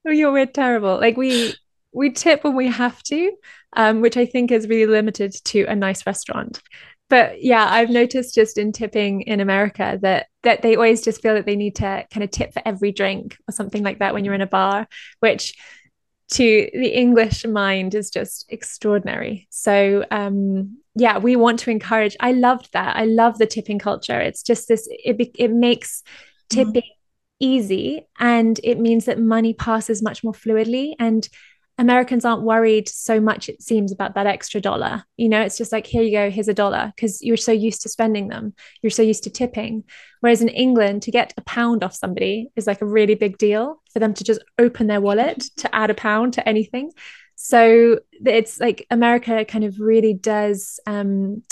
Oh, 0.07 0.11
you're 0.11 0.33
we're 0.33 0.47
terrible. 0.47 0.99
Like 0.99 1.17
we 1.17 1.55
we 1.93 2.11
tip 2.11 2.45
when 2.45 2.57
we 2.57 2.69
have 2.69 3.03
to 3.05 3.33
um, 3.75 4.01
which 4.01 4.17
i 4.17 4.27
think 4.27 4.51
is 4.51 4.69
really 4.69 4.87
limited 4.87 5.33
to 5.45 5.65
a 5.65 5.75
nice 5.75 6.07
restaurant 6.07 6.61
but 7.11 7.43
yeah 7.43 7.67
i've 7.71 7.91
noticed 7.91 8.35
just 8.35 8.57
in 8.57 8.73
tipping 8.73 9.21
in 9.23 9.41
america 9.41 9.99
that 10.01 10.29
that 10.43 10.63
they 10.63 10.77
always 10.77 11.03
just 11.03 11.21
feel 11.21 11.35
that 11.35 11.45
they 11.45 11.57
need 11.57 11.77
to 11.77 12.07
kind 12.11 12.25
of 12.25 12.31
tip 12.31 12.55
for 12.55 12.63
every 12.65 12.93
drink 12.93 13.37
or 13.47 13.53
something 13.53 13.83
like 13.83 13.99
that 13.99 14.15
when 14.15 14.25
you're 14.25 14.35
in 14.35 14.41
a 14.41 14.47
bar 14.47 14.89
which 15.19 15.55
to 16.31 16.71
the 16.73 16.97
english 16.97 17.45
mind 17.45 17.95
is 17.95 18.09
just 18.09 18.47
extraordinary 18.49 19.47
so 19.51 20.07
um 20.11 20.79
yeah 20.95 21.19
we 21.19 21.37
want 21.37 21.59
to 21.59 21.71
encourage 21.71 22.17
i 22.21 22.33
loved 22.33 22.73
that 22.73 22.97
i 22.97 23.05
love 23.05 23.37
the 23.39 23.47
tipping 23.47 23.79
culture 23.79 24.19
it's 24.19 24.43
just 24.43 24.69
this 24.69 24.89
it, 24.91 25.31
it 25.35 25.51
makes 25.51 26.03
mm-hmm. 26.03 26.57
tipping 26.57 26.83
mm-hmm. 26.83 27.45
easy 27.45 28.07
and 28.19 28.61
it 28.63 28.79
means 28.79 29.05
that 29.05 29.19
money 29.19 29.53
passes 29.53 30.03
much 30.03 30.23
more 30.23 30.33
fluidly 30.33 30.95
and 30.99 31.29
Americans 31.81 32.27
aren't 32.27 32.43
worried 32.43 32.91
so 32.91 33.21
much, 33.21 33.49
it 33.49 33.63
seems, 33.63 33.91
about 33.91 34.15
that 34.15 34.27
extra 34.27 34.61
dollar. 34.61 35.03
You 35.17 35.31
know, 35.31 35.41
it's 35.41 35.57
just 35.57 35.73
like, 35.73 35.87
here 35.87 36.03
you 36.03 36.13
go, 36.13 36.31
here's 36.31 36.47
a 36.47 36.53
dollar, 36.53 36.93
because 36.95 37.23
you're 37.23 37.39
so 37.39 37.53
used 37.53 37.81
to 37.83 37.89
spending 37.89 38.29
them. 38.29 38.55
You're 38.83 38.91
so 38.91 39.01
used 39.03 39.25
to 39.25 39.31
tipping. 39.31 39.85
Whereas 40.21 40.43
in 40.43 40.51
England, 40.51 41.03
to 41.05 41.11
get 41.11 41.33
a 41.39 41.41
pound 41.41 41.83
off 41.83 41.95
somebody 41.95 42.51
is 42.55 42.67
like 42.67 42.83
a 42.83 42.87
really 42.87 43.15
big 43.15 43.39
deal 43.39 43.81
for 43.95 43.99
them 43.99 44.13
to 44.13 44.23
just 44.23 44.45
open 44.59 44.89
their 44.89 45.01
wallet 45.01 45.43
to 45.57 45.75
add 45.75 45.89
a 45.89 45.95
pound 45.95 46.35
to 46.35 46.47
anything. 46.47 46.93
So 47.35 48.01
it's 48.13 48.61
like 48.61 48.87
America 48.91 49.47
kind 49.47 49.65
of 49.65 49.81
really 49.81 50.13
does 50.13 50.81
um, 50.87 51.43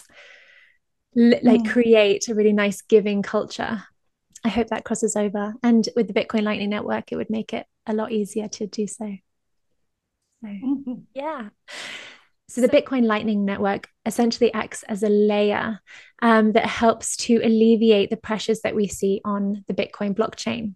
like 1.15 1.63
mm. 1.63 1.71
create 1.71 2.29
a 2.29 2.35
really 2.35 2.53
nice 2.53 2.83
giving 2.83 3.23
culture. 3.23 3.83
I 4.45 4.49
hope 4.51 4.69
that 4.69 4.85
crosses 4.85 5.17
over. 5.17 5.55
And 5.63 5.89
with 5.97 6.07
the 6.07 6.13
Bitcoin 6.13 6.43
Lightning 6.43 6.69
Network, 6.69 7.13
it 7.13 7.17
would 7.17 7.31
make 7.31 7.55
it 7.55 7.67
a 7.87 7.95
lot 7.95 8.13
easier 8.13 8.49
to 8.49 8.67
do 8.67 8.87
so. 8.87 9.17
So, 10.43 11.03
yeah. 11.15 11.49
So, 12.49 12.61
the 12.61 12.69
Bitcoin 12.69 13.05
Lightning 13.05 13.45
Network 13.45 13.89
essentially 14.07 14.53
acts 14.55 14.83
as 14.85 15.03
a 15.03 15.09
layer 15.09 15.81
um, 16.23 16.53
that 16.53 16.67
helps 16.67 17.17
to 17.19 17.41
alleviate 17.45 18.11
the 18.11 18.17
pressures 18.17 18.61
that 18.63 18.75
we 18.75 18.89
see 18.89 19.21
on 19.25 19.65
the 19.69 19.75
Bitcoin 19.75 20.15
blockchain. 20.15 20.75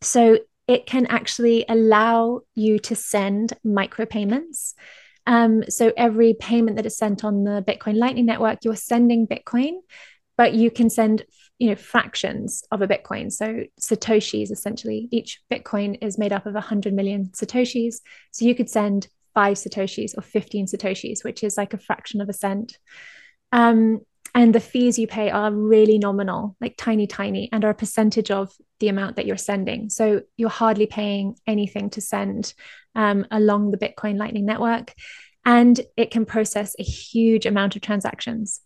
So, 0.00 0.38
it 0.68 0.86
can 0.86 1.06
actually 1.06 1.64
allow 1.68 2.40
you 2.54 2.78
to 2.80 2.94
send 2.94 3.54
micropayments. 3.64 4.74
Um, 5.26 5.64
so, 5.68 5.92
every 5.96 6.34
payment 6.34 6.76
that 6.76 6.86
is 6.86 6.96
sent 6.96 7.24
on 7.24 7.44
the 7.44 7.64
Bitcoin 7.66 7.96
Lightning 7.96 8.26
Network, 8.26 8.64
you're 8.64 8.76
sending 8.76 9.26
Bitcoin, 9.26 9.78
but 10.36 10.54
you 10.54 10.70
can 10.70 10.88
send 10.88 11.24
you 11.58 11.68
know 11.68 11.74
fractions 11.74 12.62
of 12.70 12.82
a 12.82 12.88
bitcoin. 12.88 13.32
So 13.32 13.64
satoshis 13.80 14.50
essentially 14.50 15.08
each 15.10 15.40
bitcoin 15.50 15.98
is 16.02 16.18
made 16.18 16.32
up 16.32 16.46
of 16.46 16.54
100 16.54 16.92
million 16.92 17.26
satoshis. 17.26 17.96
So 18.30 18.44
you 18.44 18.54
could 18.54 18.70
send 18.70 19.08
5 19.34 19.56
satoshis 19.56 20.16
or 20.16 20.22
15 20.22 20.66
satoshis 20.66 21.24
which 21.24 21.42
is 21.42 21.56
like 21.56 21.74
a 21.74 21.78
fraction 21.78 22.20
of 22.20 22.28
a 22.28 22.32
cent. 22.32 22.78
Um, 23.52 24.00
and 24.34 24.54
the 24.54 24.60
fees 24.60 24.98
you 24.98 25.06
pay 25.06 25.30
are 25.30 25.50
really 25.50 25.98
nominal 25.98 26.56
like 26.60 26.74
tiny 26.76 27.06
tiny 27.06 27.48
and 27.52 27.64
are 27.64 27.70
a 27.70 27.74
percentage 27.74 28.30
of 28.30 28.52
the 28.80 28.88
amount 28.88 29.16
that 29.16 29.24
you're 29.24 29.38
sending. 29.38 29.88
So 29.88 30.22
you're 30.36 30.50
hardly 30.50 30.86
paying 30.86 31.36
anything 31.46 31.88
to 31.90 32.02
send 32.02 32.52
um, 32.94 33.26
along 33.30 33.70
the 33.70 33.78
bitcoin 33.78 34.18
lightning 34.18 34.44
network. 34.44 34.92
And 35.46 35.80
it 35.96 36.10
can 36.10 36.26
process 36.26 36.74
a 36.78 36.82
huge 36.82 37.46
amount 37.46 37.76
of 37.76 37.82
transactions 37.82 38.60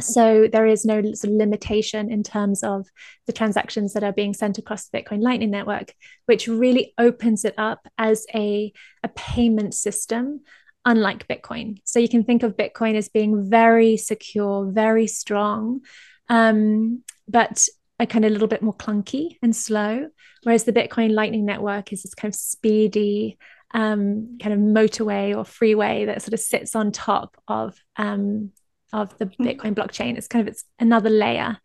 so 0.00 0.48
there 0.50 0.66
is 0.66 0.84
no 0.84 1.02
sort 1.02 1.32
of 1.32 1.38
limitation 1.38 2.10
in 2.10 2.22
terms 2.22 2.62
of 2.62 2.86
the 3.26 3.32
transactions 3.32 3.94
that 3.94 4.04
are 4.04 4.12
being 4.12 4.32
sent 4.32 4.58
across 4.58 4.88
the 4.88 4.98
Bitcoin 4.98 5.22
Lightning 5.22 5.50
Network, 5.50 5.92
which 6.26 6.46
really 6.46 6.94
opens 6.98 7.44
it 7.44 7.54
up 7.58 7.86
as 7.98 8.24
a, 8.34 8.72
a 9.02 9.08
payment 9.08 9.74
system, 9.74 10.40
unlike 10.84 11.26
Bitcoin. 11.26 11.80
So 11.84 11.98
you 11.98 12.08
can 12.08 12.22
think 12.22 12.44
of 12.44 12.56
Bitcoin 12.56 12.94
as 12.94 13.08
being 13.08 13.50
very 13.50 13.96
secure, 13.96 14.70
very 14.70 15.08
strong, 15.08 15.80
um, 16.28 17.02
but 17.26 17.66
a 17.98 18.06
kind 18.06 18.24
of 18.24 18.30
little 18.30 18.48
bit 18.48 18.62
more 18.62 18.74
clunky 18.74 19.36
and 19.42 19.54
slow. 19.54 20.08
Whereas 20.44 20.62
the 20.62 20.72
Bitcoin 20.72 21.10
Lightning 21.10 21.44
Network 21.44 21.92
is 21.92 22.04
this 22.04 22.14
kind 22.14 22.32
of 22.32 22.38
speedy, 22.38 23.36
um, 23.74 24.38
kind 24.40 24.54
of 24.54 24.60
motorway 24.60 25.36
or 25.36 25.44
freeway 25.44 26.04
that 26.04 26.22
sort 26.22 26.34
of 26.34 26.40
sits 26.40 26.76
on 26.76 26.92
top 26.92 27.36
of 27.48 27.76
um, 27.96 28.52
of 28.92 29.16
the 29.18 29.26
mm-hmm. 29.26 29.44
Bitcoin 29.44 29.74
blockchain. 29.74 30.16
It's 30.16 30.28
kind 30.28 30.46
of 30.46 30.52
it's 30.52 30.64
another 30.78 31.10
layer. 31.10 31.58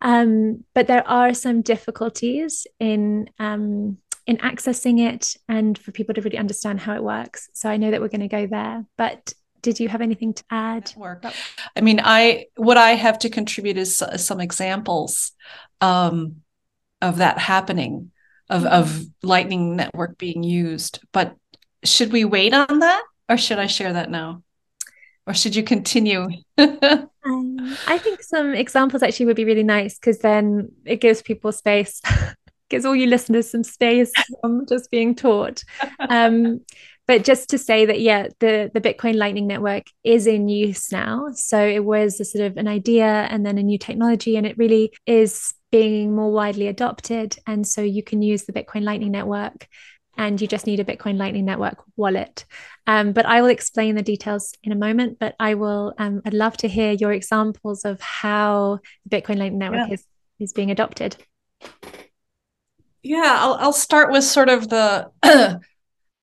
Um, 0.00 0.64
but 0.74 0.88
there 0.88 1.08
are 1.08 1.32
some 1.32 1.62
difficulties 1.62 2.66
in 2.80 3.30
um, 3.38 3.98
in 4.26 4.36
accessing 4.38 5.00
it 5.00 5.36
and 5.48 5.78
for 5.78 5.92
people 5.92 6.14
to 6.14 6.20
really 6.20 6.38
understand 6.38 6.80
how 6.80 6.94
it 6.94 7.02
works. 7.02 7.48
So 7.54 7.68
I 7.68 7.76
know 7.76 7.90
that 7.90 8.00
we're 8.00 8.08
going 8.08 8.20
to 8.20 8.28
go 8.28 8.46
there, 8.46 8.84
but 8.96 9.32
did 9.62 9.78
you 9.78 9.88
have 9.88 10.00
anything 10.00 10.34
to 10.34 10.44
add? 10.50 10.92
Work. 10.96 11.24
I 11.76 11.80
mean, 11.80 12.00
I 12.02 12.46
what 12.56 12.76
I 12.76 12.90
have 12.90 13.20
to 13.20 13.30
contribute 13.30 13.76
is 13.76 14.02
some 14.16 14.40
examples 14.40 15.32
um, 15.80 16.42
of 17.00 17.18
that 17.18 17.38
happening, 17.38 18.10
of 18.50 18.64
of 18.66 18.88
mm-hmm. 18.88 19.28
Lightning 19.28 19.76
Network 19.76 20.18
being 20.18 20.42
used. 20.42 21.00
But 21.12 21.36
should 21.84 22.12
we 22.12 22.24
wait 22.24 22.52
on 22.52 22.80
that, 22.80 23.04
or 23.28 23.36
should 23.36 23.60
I 23.60 23.66
share 23.66 23.92
that 23.92 24.10
now? 24.10 24.42
Or 25.26 25.34
should 25.34 25.54
you 25.54 25.62
continue? 25.62 26.28
um, 26.58 27.76
I 27.86 27.98
think 27.98 28.22
some 28.22 28.54
examples 28.54 29.02
actually 29.02 29.26
would 29.26 29.36
be 29.36 29.44
really 29.44 29.62
nice 29.62 29.98
because 29.98 30.18
then 30.18 30.72
it 30.84 31.00
gives 31.00 31.22
people 31.22 31.52
space, 31.52 32.00
gives 32.70 32.84
all 32.84 32.96
you 32.96 33.06
listeners 33.06 33.50
some 33.50 33.64
space 33.64 34.12
from 34.40 34.66
just 34.66 34.90
being 34.90 35.14
taught. 35.14 35.62
Um, 36.00 36.60
but 37.06 37.24
just 37.24 37.50
to 37.50 37.58
say 37.58 37.84
that, 37.86 38.00
yeah, 38.00 38.28
the 38.38 38.70
the 38.72 38.80
Bitcoin 38.80 39.16
Lightning 39.16 39.46
Network 39.46 39.84
is 40.04 40.26
in 40.26 40.48
use 40.48 40.92
now. 40.92 41.30
So 41.34 41.58
it 41.58 41.84
was 41.84 42.20
a 42.20 42.24
sort 42.24 42.44
of 42.44 42.56
an 42.56 42.68
idea 42.68 43.06
and 43.06 43.44
then 43.44 43.58
a 43.58 43.62
new 43.62 43.78
technology, 43.78 44.36
and 44.36 44.46
it 44.46 44.56
really 44.56 44.92
is 45.06 45.52
being 45.70 46.14
more 46.14 46.30
widely 46.30 46.68
adopted. 46.68 47.36
And 47.46 47.66
so 47.66 47.80
you 47.80 48.02
can 48.02 48.22
use 48.22 48.44
the 48.44 48.52
Bitcoin 48.52 48.82
Lightning 48.82 49.10
Network 49.10 49.66
and 50.16 50.40
you 50.40 50.46
just 50.46 50.66
need 50.66 50.80
a 50.80 50.84
Bitcoin 50.84 51.16
Lightning 51.16 51.44
Network 51.44 51.78
wallet. 51.96 52.44
Um, 52.86 53.12
but 53.12 53.26
I 53.26 53.40
will 53.40 53.48
explain 53.48 53.94
the 53.94 54.02
details 54.02 54.54
in 54.62 54.72
a 54.72 54.76
moment. 54.76 55.18
But 55.18 55.34
I 55.38 55.54
will, 55.54 55.94
um, 55.98 56.22
I'd 56.24 56.34
love 56.34 56.56
to 56.58 56.68
hear 56.68 56.92
your 56.92 57.12
examples 57.12 57.84
of 57.84 58.00
how 58.00 58.80
the 59.06 59.16
Bitcoin 59.16 59.38
Lightning 59.38 59.58
Network 59.58 59.88
yeah. 59.88 59.94
is, 59.94 60.04
is 60.38 60.52
being 60.52 60.70
adopted. 60.70 61.16
Yeah, 63.02 63.36
I'll, 63.38 63.54
I'll 63.54 63.72
start 63.72 64.12
with 64.12 64.24
sort 64.24 64.48
of 64.48 64.68
the 64.68 65.10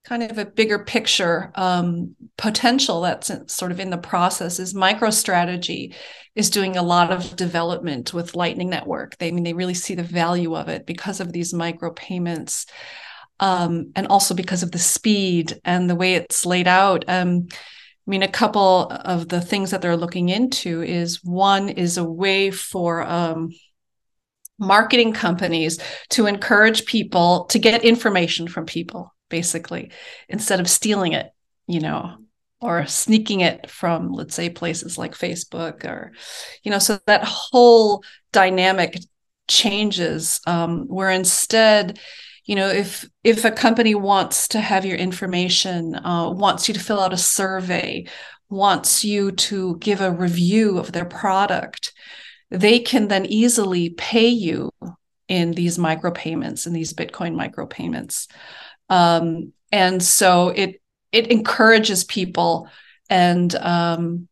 kind 0.06 0.24
of 0.24 0.38
a 0.38 0.46
bigger 0.46 0.80
picture 0.80 1.52
um, 1.56 2.16
potential 2.38 3.02
that's 3.02 3.32
sort 3.54 3.72
of 3.72 3.80
in 3.80 3.90
the 3.90 3.98
process 3.98 4.60
is 4.60 4.74
MicroStrategy 4.74 5.94
is 6.36 6.50
doing 6.50 6.78
a 6.78 6.84
lot 6.84 7.12
of 7.12 7.36
development 7.36 8.14
with 8.14 8.36
lightning 8.36 8.70
network 8.70 9.18
they 9.18 9.28
I 9.28 9.32
mean 9.32 9.44
they 9.44 9.54
really 9.54 9.74
see 9.74 9.96
the 9.96 10.04
value 10.04 10.56
of 10.56 10.70
it 10.70 10.86
because 10.86 11.20
of 11.20 11.34
these 11.34 11.54
micro 11.54 11.92
payments 11.92 12.66
um, 13.40 13.92
and 13.96 14.08
also 14.08 14.34
because 14.34 14.64
of 14.64 14.72
the 14.72 14.80
speed 14.80 15.60
and 15.64 15.90
the 15.90 15.96
way 15.96 16.16
it's 16.16 16.46
laid 16.46 16.68
out. 16.68 17.06
Um, 17.08 17.48
I 17.52 18.10
mean, 18.10 18.24
a 18.24 18.28
couple 18.28 18.88
of 18.90 19.30
the 19.30 19.42
things 19.42 19.72
that 19.72 19.82
they're 19.82 19.98
looking 19.98 20.30
into 20.30 20.82
is 20.82 21.24
one 21.24 21.70
is 21.70 21.98
a 21.98 22.04
way 22.04 22.50
for 22.50 23.04
um, 23.04 23.52
marketing 24.58 25.14
companies 25.14 25.80
to 26.10 26.26
encourage 26.26 26.86
people 26.86 27.46
to 27.46 27.60
get 27.60 27.84
information 27.84 28.48
from 28.48 28.66
people, 28.66 29.14
basically, 29.30 29.92
instead 30.28 30.60
of 30.60 30.70
stealing 30.70 31.14
it, 31.14 31.32
you 31.68 31.80
know, 31.80 32.18
or 32.62 32.86
sneaking 32.88 33.42
it 33.42 33.70
from, 33.70 34.12
let's 34.12 34.36
say, 34.36 34.50
places 34.50 34.98
like 34.98 35.14
Facebook 35.14 35.86
or, 35.86 36.12
you 36.64 36.72
know, 36.72 36.80
so 36.80 37.00
that 37.06 37.24
whole 37.24 38.04
dynamic 38.32 39.00
changes 39.48 40.42
um, 40.46 40.88
where 40.88 41.10
instead, 41.10 42.00
you 42.50 42.56
know 42.56 42.68
if 42.68 43.08
if 43.24 43.46
a 43.46 43.52
company 43.52 43.94
wants 43.94 44.48
to 44.50 44.60
have 44.60 44.86
your 44.86 44.98
information 44.98 45.96
uh, 45.96 46.30
wants 46.30 46.68
you 46.68 46.74
to 46.74 46.80
fill 46.80 47.00
out 47.00 47.14
a 47.14 47.18
survey 47.18 48.06
wants 48.50 49.06
you 49.06 49.32
to 49.32 49.78
give 49.78 50.02
a 50.02 50.12
review 50.12 50.80
of 50.80 50.92
their 50.92 51.06
product 51.06 51.94
they 52.52 52.80
can 52.80 53.08
then 53.08 53.26
easily 53.26 53.92
pay 53.92 54.28
you 54.28 54.72
in 55.28 55.52
these 55.52 55.78
micropayments 55.78 56.66
in 56.68 56.74
these 56.74 56.94
bitcoin 56.94 57.36
micropayments. 57.36 58.28
Um, 58.90 59.54
and 59.72 60.02
so 60.04 60.50
it 60.50 60.82
it 61.12 61.32
encourages 61.32 62.04
people 62.04 62.68
and 63.10 63.54
um, 63.56 64.28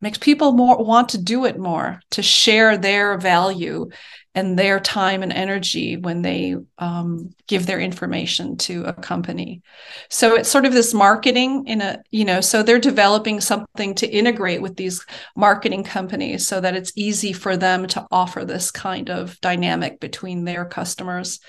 makes 0.00 0.18
people 0.18 0.52
more 0.52 0.84
want 0.84 1.10
to 1.10 1.18
do 1.18 1.46
it 1.46 1.58
more 1.58 2.00
to 2.10 2.22
share 2.22 2.76
their 2.76 3.16
value 3.18 3.88
and 4.34 4.58
their 4.58 4.80
time 4.80 5.22
and 5.22 5.32
energy 5.32 5.96
when 5.96 6.22
they 6.22 6.56
um, 6.78 7.34
give 7.46 7.66
their 7.66 7.80
information 7.80 8.56
to 8.56 8.84
a 8.84 8.92
company. 8.92 9.62
So 10.08 10.36
it's 10.36 10.48
sort 10.48 10.64
of 10.64 10.72
this 10.72 10.94
marketing 10.94 11.66
in 11.66 11.82
a, 11.82 12.02
you 12.10 12.24
know, 12.24 12.40
so 12.40 12.62
they're 12.62 12.78
developing 12.78 13.40
something 13.40 13.94
to 13.96 14.08
integrate 14.08 14.62
with 14.62 14.76
these 14.76 15.04
marketing 15.36 15.84
companies 15.84 16.46
so 16.46 16.60
that 16.60 16.74
it's 16.74 16.92
easy 16.96 17.34
for 17.34 17.58
them 17.58 17.86
to 17.88 18.06
offer 18.10 18.44
this 18.44 18.70
kind 18.70 19.10
of 19.10 19.38
dynamic 19.42 20.00
between 20.00 20.44
their 20.44 20.64
customers. 20.64 21.40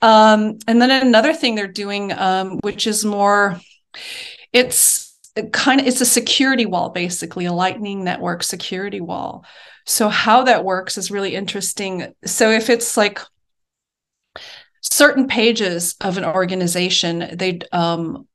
Um, 0.00 0.58
and 0.66 0.80
then 0.80 0.90
another 0.90 1.34
thing 1.34 1.54
they're 1.54 1.66
doing, 1.66 2.12
um, 2.12 2.60
which 2.62 2.86
is 2.86 3.04
more, 3.04 3.60
it's 4.54 5.06
kind 5.52 5.82
of 5.82 5.86
it's 5.86 6.00
a 6.00 6.06
security 6.06 6.64
wall 6.64 6.88
basically 6.88 7.44
a 7.44 7.52
lightning 7.52 8.02
network 8.02 8.42
security 8.42 9.02
wall 9.02 9.44
so 9.86 10.08
how 10.08 10.42
that 10.44 10.64
works 10.64 10.98
is 10.98 11.10
really 11.10 11.34
interesting. 11.34 12.12
So 12.24 12.50
if 12.50 12.68
it's 12.68 12.96
like 12.96 13.20
certain 14.82 15.26
pages 15.26 15.94
of 16.00 16.16
an 16.18 16.24
organization 16.24 17.30
they 17.32 17.60
um 17.72 18.26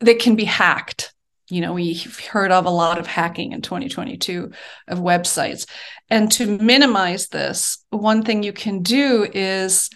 they 0.00 0.14
can 0.14 0.36
be 0.36 0.44
hacked. 0.44 1.12
You 1.48 1.60
know 1.60 1.72
we've 1.74 2.20
heard 2.20 2.52
of 2.52 2.66
a 2.66 2.70
lot 2.70 2.98
of 2.98 3.06
hacking 3.06 3.52
in 3.52 3.62
2022 3.62 4.52
of 4.88 4.98
websites. 4.98 5.68
And 6.08 6.30
to 6.32 6.58
minimize 6.58 7.28
this 7.28 7.84
one 7.90 8.22
thing 8.22 8.42
you 8.42 8.52
can 8.52 8.82
do 8.82 9.26
is 9.34 9.90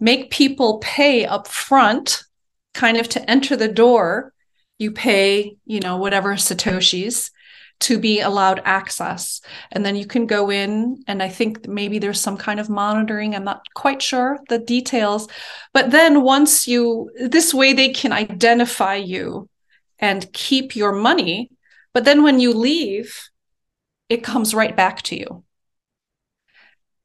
make 0.00 0.30
people 0.30 0.78
pay 0.78 1.26
up 1.26 1.48
front 1.48 2.22
kind 2.72 2.96
of 2.96 3.08
to 3.10 3.30
enter 3.30 3.56
the 3.56 3.68
door. 3.68 4.32
You 4.78 4.92
pay, 4.92 5.56
you 5.66 5.80
know, 5.80 5.96
whatever 5.96 6.34
Satoshis 6.34 7.30
to 7.80 7.98
be 7.98 8.20
allowed 8.20 8.60
access. 8.64 9.40
And 9.72 9.84
then 9.84 9.96
you 9.96 10.06
can 10.06 10.26
go 10.26 10.50
in, 10.50 11.02
and 11.06 11.22
I 11.22 11.28
think 11.28 11.66
maybe 11.68 11.98
there's 11.98 12.20
some 12.20 12.36
kind 12.36 12.60
of 12.60 12.68
monitoring. 12.68 13.34
I'm 13.34 13.44
not 13.44 13.62
quite 13.74 14.02
sure 14.02 14.38
the 14.48 14.58
details. 14.58 15.28
But 15.72 15.90
then 15.90 16.22
once 16.22 16.66
you, 16.66 17.10
this 17.18 17.54
way 17.54 17.72
they 17.72 17.90
can 17.90 18.12
identify 18.12 18.96
you 18.96 19.48
and 19.98 20.32
keep 20.32 20.76
your 20.76 20.92
money. 20.92 21.50
But 21.94 22.04
then 22.04 22.22
when 22.22 22.40
you 22.40 22.52
leave, 22.52 23.16
it 24.08 24.24
comes 24.24 24.54
right 24.54 24.76
back 24.76 25.02
to 25.02 25.16
you 25.16 25.44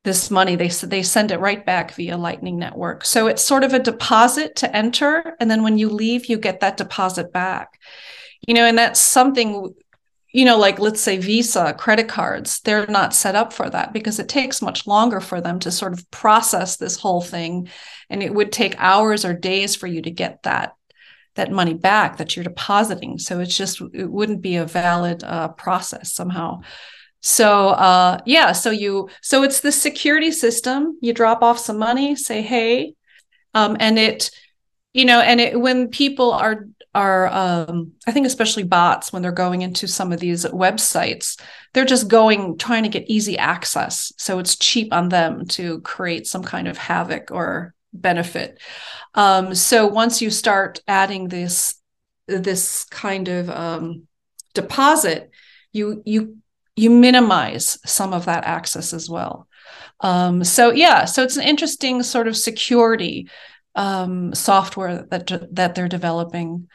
this 0.03 0.29
money 0.29 0.55
they 0.55 0.67
they 0.67 1.01
send 1.01 1.31
it 1.31 1.39
right 1.39 1.65
back 1.65 1.93
via 1.93 2.17
lightning 2.17 2.57
network 2.57 3.05
so 3.05 3.27
it's 3.27 3.43
sort 3.43 3.63
of 3.63 3.73
a 3.73 3.79
deposit 3.79 4.55
to 4.55 4.75
enter 4.75 5.35
and 5.39 5.49
then 5.49 5.63
when 5.63 5.77
you 5.77 5.89
leave 5.89 6.25
you 6.25 6.37
get 6.37 6.59
that 6.59 6.77
deposit 6.77 7.31
back 7.31 7.79
you 8.45 8.53
know 8.53 8.65
and 8.65 8.77
that's 8.77 8.99
something 8.99 9.73
you 10.33 10.43
know 10.43 10.57
like 10.57 10.79
let's 10.79 10.99
say 10.99 11.17
visa 11.17 11.73
credit 11.73 12.09
cards 12.09 12.59
they're 12.61 12.87
not 12.87 13.13
set 13.13 13.35
up 13.35 13.53
for 13.53 13.69
that 13.69 13.93
because 13.93 14.19
it 14.19 14.27
takes 14.27 14.61
much 14.61 14.85
longer 14.85 15.21
for 15.21 15.39
them 15.39 15.59
to 15.59 15.71
sort 15.71 15.93
of 15.93 16.09
process 16.11 16.77
this 16.77 16.97
whole 16.97 17.21
thing. 17.21 17.69
And 18.09 18.21
it 18.21 18.33
would 18.33 18.51
take 18.51 18.75
hours 18.77 19.25
or 19.25 19.33
days 19.33 19.75
for 19.75 19.87
you 19.87 20.01
to 20.01 20.11
get 20.11 20.43
that 20.43 20.75
that 21.35 21.51
money 21.51 21.73
back 21.73 22.17
that 22.17 22.35
you're 22.35 22.43
depositing. 22.43 23.17
So 23.17 23.39
it's 23.39 23.57
just 23.57 23.81
it 23.93 24.09
wouldn't 24.09 24.41
be 24.41 24.57
a 24.57 24.65
valid 24.65 25.23
uh, 25.23 25.49
process 25.49 26.13
somehow. 26.13 26.61
So 27.21 27.69
uh, 27.69 28.19
yeah, 28.25 28.51
so 28.51 28.69
you 28.69 29.09
so 29.21 29.43
it's 29.43 29.61
the 29.61 29.71
security 29.71 30.31
system. 30.31 30.97
You 31.01 31.13
drop 31.13 31.41
off 31.41 31.57
some 31.59 31.77
money, 31.77 32.15
say 32.15 32.41
hey, 32.41 32.93
um, 33.53 33.77
and 33.79 33.97
it, 33.97 34.29
you 34.93 35.05
know, 35.05 35.21
and 35.21 35.39
it 35.39 35.59
when 35.59 35.87
people 35.87 36.31
are 36.31 36.67
are 36.95 37.27
um, 37.27 37.93
I 38.05 38.11
think 38.11 38.27
especially 38.27 38.63
bots 38.63 39.11
when 39.11 39.21
they're 39.21 39.31
going 39.31 39.61
into 39.61 39.87
some 39.87 40.11
of 40.11 40.19
these 40.19 40.45
websites, 40.45 41.39
they're 41.73 41.85
just 41.85 42.07
going 42.07 42.57
trying 42.57 42.83
to 42.83 42.89
get 42.89 43.09
easy 43.09 43.37
access. 43.37 44.13
So 44.17 44.39
it's 44.39 44.55
cheap 44.55 44.93
on 44.93 45.09
them 45.09 45.45
to 45.47 45.81
create 45.81 46.27
some 46.27 46.43
kind 46.43 46.67
of 46.67 46.77
havoc 46.77 47.31
or 47.31 47.73
benefit. 47.93 48.59
Um, 49.15 49.55
so 49.55 49.87
once 49.87 50.21
you 50.21 50.29
start 50.29 50.81
adding 50.87 51.27
this 51.27 51.75
this 52.27 52.85
kind 52.85 53.27
of 53.27 53.49
um, 53.49 54.07
deposit, 54.53 55.31
you 55.71 56.03
you 56.05 56.37
you 56.75 56.89
minimize 56.89 57.77
some 57.85 58.13
of 58.13 58.25
that 58.25 58.45
access 58.45 58.93
as 58.93 59.09
well. 59.09 59.47
Um, 59.99 60.43
so 60.43 60.71
yeah, 60.71 61.05
so 61.05 61.23
it's 61.23 61.37
an 61.37 61.43
interesting 61.43 62.03
sort 62.03 62.27
of 62.27 62.35
security 62.35 63.29
um, 63.75 64.33
software 64.33 65.03
that 65.09 65.49
that 65.51 65.75
they're 65.75 65.87
developing. 65.87 66.67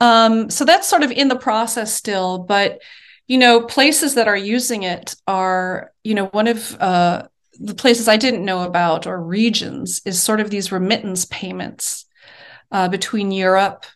Um, 0.00 0.50
so 0.50 0.64
that's 0.64 0.88
sort 0.88 1.02
of 1.02 1.10
in 1.10 1.28
the 1.28 1.36
process 1.36 1.94
still, 1.94 2.38
but 2.38 2.80
you 3.26 3.38
know, 3.38 3.62
places 3.62 4.14
that 4.14 4.28
are 4.28 4.36
using 4.36 4.82
it 4.82 5.14
are, 5.26 5.92
you 6.02 6.14
know, 6.14 6.26
one 6.26 6.46
of 6.46 6.76
uh, 6.80 7.22
the 7.58 7.74
places 7.74 8.08
I 8.08 8.16
didn't 8.16 8.44
know 8.44 8.62
about 8.62 9.06
or 9.06 9.22
regions 9.22 10.02
is 10.04 10.22
sort 10.22 10.40
of 10.40 10.50
these 10.50 10.72
remittance 10.72 11.24
payments 11.24 12.04
uh, 12.70 12.88
between 12.88 13.30
Europe 13.30 13.86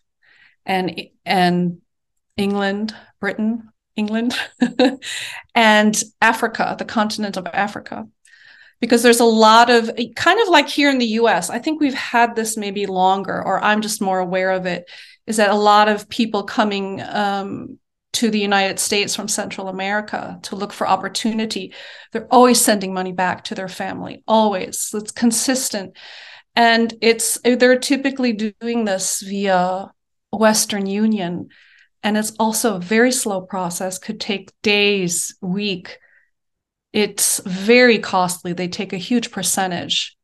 and 0.65 1.09
and 1.27 1.81
England, 2.37 2.95
Britain, 3.21 3.69
England, 3.97 4.35
and 5.55 6.03
Africa, 6.23 6.77
the 6.79 6.85
continent 6.85 7.37
of 7.37 7.47
Africa. 7.49 8.07
Because 8.81 9.03
there's 9.03 9.21
a 9.21 9.25
lot 9.25 9.71
of 9.71 9.91
kind 10.15 10.41
of 10.41 10.49
like 10.49 10.69
here 10.69 10.91
in 10.91 10.99
the 10.99 11.07
US, 11.21 11.51
I 11.51 11.59
think 11.59 11.81
we've 11.81 11.95
had 11.95 12.37
this 12.37 12.57
maybe 12.57 12.87
longer, 12.87 13.43
or 13.45 13.63
I'm 13.63 13.83
just 13.83 14.01
more 14.01 14.21
aware 14.21 14.53
of 14.53 14.67
it, 14.67 14.89
is 15.27 15.37
that 15.39 15.51
a 15.51 15.57
lot 15.57 15.89
of 15.89 16.09
people 16.09 16.45
coming 16.45 17.01
um, 17.03 17.79
to 18.15 18.31
the 18.31 18.39
United 18.39 18.79
States 18.79 19.15
from 19.17 19.29
Central 19.29 19.69
America 19.69 20.39
to 20.45 20.57
look 20.57 20.73
for 20.73 20.89
opportunity, 20.89 21.75
they're 22.13 22.33
always 22.33 22.61
sending 22.61 22.95
money 22.95 23.13
back 23.13 23.45
to 23.45 23.55
their 23.55 23.69
family, 23.69 24.23
always. 24.27 24.91
It's 24.95 25.11
consistent. 25.11 25.97
And 26.55 26.95
it's 27.01 27.39
they're 27.45 27.79
typically 27.79 28.33
doing 28.33 28.85
this 28.85 29.21
via 29.23 29.93
Western 30.33 30.87
Union 30.87 31.49
and 32.03 32.17
it's 32.17 32.33
also 32.39 32.77
a 32.77 32.81
very 32.81 33.13
slow 33.13 33.41
process 33.41 33.99
could 33.99 34.21
take 34.21 34.53
days 34.63 35.37
week 35.41 35.99
it's 36.93 37.41
very 37.45 37.99
costly 37.99 38.53
they 38.53 38.69
take 38.69 38.93
a 38.93 38.99
huge 38.99 39.31
percentage 39.31 40.17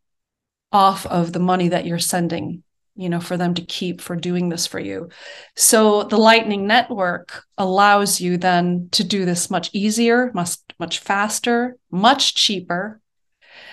off 0.72 1.07
of 1.07 1.33
the 1.33 1.40
money 1.40 1.68
that 1.68 1.87
you're 1.87 1.98
sending 1.98 2.62
you 2.96 3.09
know 3.09 3.20
for 3.20 3.37
them 3.37 3.55
to 3.55 3.64
keep 3.64 4.00
for 4.00 4.16
doing 4.16 4.48
this 4.48 4.66
for 4.66 4.79
you 4.79 5.09
so 5.57 6.05
the 6.05 6.16
lightning 6.16 6.66
network 6.66 7.44
allows 7.59 8.20
you 8.20 8.37
then 8.37 8.88
to 8.92 9.05
do 9.05 9.24
this 9.24 9.50
much 9.50 9.70
easier 9.72 10.31
much 10.35 10.57
much 10.79 10.98
faster 10.98 11.77
much 11.90 12.35
cheaper 12.35 13.00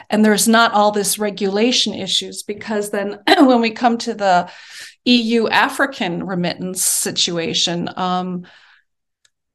and 0.10 0.24
there's 0.24 0.48
not 0.48 0.74
all 0.74 0.92
this 0.92 1.18
regulation 1.18 1.94
issues 1.94 2.44
because 2.44 2.90
then 2.90 3.20
when 3.28 3.62
we 3.62 3.72
come 3.72 3.98
to 4.00 4.14
the 4.14 4.52
EU 5.06 5.48
African 5.48 6.24
remittance 6.26 6.86
situation. 6.86 7.90
Um, 7.96 8.46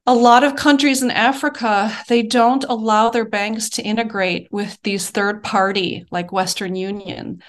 a 0.07 0.15
lot 0.15 0.45
of 0.45 0.55
countries 0.55 1.03
in 1.03 1.11
Africa, 1.11 1.93
they 2.09 2.23
don't 2.23 2.65
allow 2.65 3.11
their 3.11 3.25
banks 3.25 3.71
to 3.71 3.83
integrate 3.83 4.49
with 4.53 4.79
these 4.83 5.11
third 5.11 5.43
party 5.43 6.07
like 6.11 6.33
Western 6.33 6.77
Union 6.77 7.43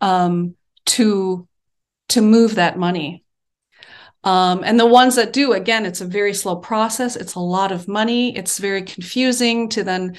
um, 0.00 0.56
to, 0.86 1.46
to 2.08 2.20
move 2.20 2.56
that 2.56 2.76
money. 2.76 3.24
Um, 4.24 4.64
and 4.64 4.78
the 4.78 4.86
ones 4.86 5.16
that 5.16 5.32
do, 5.32 5.52
again, 5.52 5.86
it's 5.86 6.00
a 6.00 6.06
very 6.06 6.34
slow 6.34 6.56
process. 6.56 7.14
It's 7.14 7.36
a 7.36 7.40
lot 7.40 7.70
of 7.70 7.86
money. 7.86 8.36
It's 8.36 8.58
very 8.58 8.82
confusing 8.82 9.68
to 9.70 9.84
then, 9.84 10.18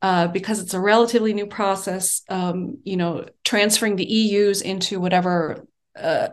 uh, 0.00 0.28
because 0.28 0.58
it's 0.58 0.74
a 0.74 0.80
relatively 0.80 1.34
new 1.34 1.46
process, 1.46 2.22
um, 2.30 2.78
you 2.82 2.96
know, 2.96 3.26
transferring 3.44 3.96
the 3.96 4.10
EUs 4.10 4.62
into 4.62 4.98
whatever 5.00 5.66
uh, 5.96 6.28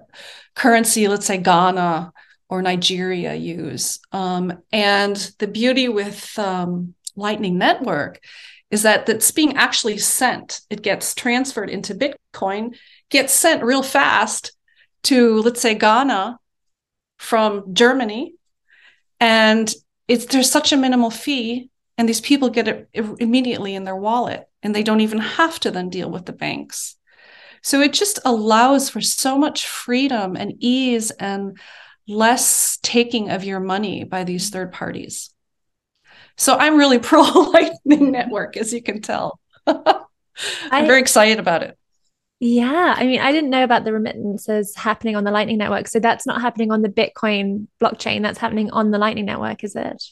currency, 0.56 1.08
let's 1.08 1.26
say 1.26 1.38
Ghana 1.38 2.14
or 2.54 2.62
Nigeria 2.62 3.34
use. 3.34 3.98
Um, 4.12 4.62
and 4.72 5.16
the 5.40 5.48
beauty 5.48 5.90
with 5.90 6.38
um, 6.38 6.94
Lightning 7.16 7.58
Network 7.58 8.20
is 8.70 8.84
that 8.84 9.08
that's 9.08 9.32
being 9.32 9.58
actually 9.58 9.98
sent. 9.98 10.62
It 10.70 10.84
gets 10.84 11.16
transferred 11.16 11.72
into 11.72 11.96
Bitcoin, 11.96 12.76
gets 13.10 13.34
sent 13.34 13.64
real 13.64 13.82
fast 13.82 14.56
to, 15.06 15.42
let's 15.42 15.62
say, 15.62 15.74
Ghana 15.74 16.38
from 17.18 17.74
Germany. 17.74 18.36
And 19.20 19.74
it's 20.08 20.28
there's 20.28 20.52
such 20.52 20.72
a 20.72 20.78
minimal 20.78 21.10
fee, 21.10 21.72
and 21.98 22.08
these 22.08 22.22
people 22.22 22.50
get 22.52 22.68
it 22.68 22.88
immediately 22.94 23.74
in 23.74 23.84
their 23.84 23.96
wallet, 23.96 24.48
and 24.62 24.76
they 24.76 24.84
don't 24.84 25.02
even 25.02 25.18
have 25.18 25.60
to 25.62 25.72
then 25.72 25.90
deal 25.90 26.12
with 26.12 26.28
the 26.28 26.34
banks. 26.34 26.98
So 27.64 27.82
it 27.82 27.94
just 27.94 28.20
allows 28.24 28.92
for 28.92 29.02
so 29.02 29.40
much 29.40 29.66
freedom 29.66 30.36
and 30.36 30.54
ease 30.60 31.10
and 31.10 31.58
less 32.08 32.78
taking 32.82 33.30
of 33.30 33.44
your 33.44 33.60
money 33.60 34.04
by 34.04 34.24
these 34.24 34.50
third 34.50 34.72
parties. 34.72 35.34
So 36.38 36.56
I'm 36.56 36.78
really 36.78 37.00
pro 37.00 37.22
Lightning 37.22 38.12
Network, 38.12 38.58
as 38.58 38.74
you 38.74 38.82
can 38.82 39.02
tell. 39.02 39.40
I'm 39.68 39.86
I, 40.72 40.86
very 40.86 41.00
excited 41.00 41.40
about 41.40 41.64
it. 41.64 41.78
Yeah. 42.40 42.94
I 42.98 43.06
mean, 43.06 43.22
I 43.22 43.32
didn't 43.32 43.52
know 43.52 43.64
about 43.64 43.86
the 43.86 43.94
remittances 43.94 44.76
happening 44.76 45.16
on 45.16 45.24
the 45.24 45.32
Lightning 45.32 45.58
Network. 45.58 45.88
So 45.88 46.00
that's 46.00 46.26
not 46.26 46.42
happening 46.42 46.72
on 46.72 46.82
the 46.82 46.90
Bitcoin 46.90 47.68
blockchain. 47.82 48.22
That's 48.22 48.40
happening 48.40 48.72
on 48.72 48.92
the 48.92 48.98
Lightning 48.98 49.26
Network, 49.26 49.64
is 49.64 49.76
it? 49.76 50.04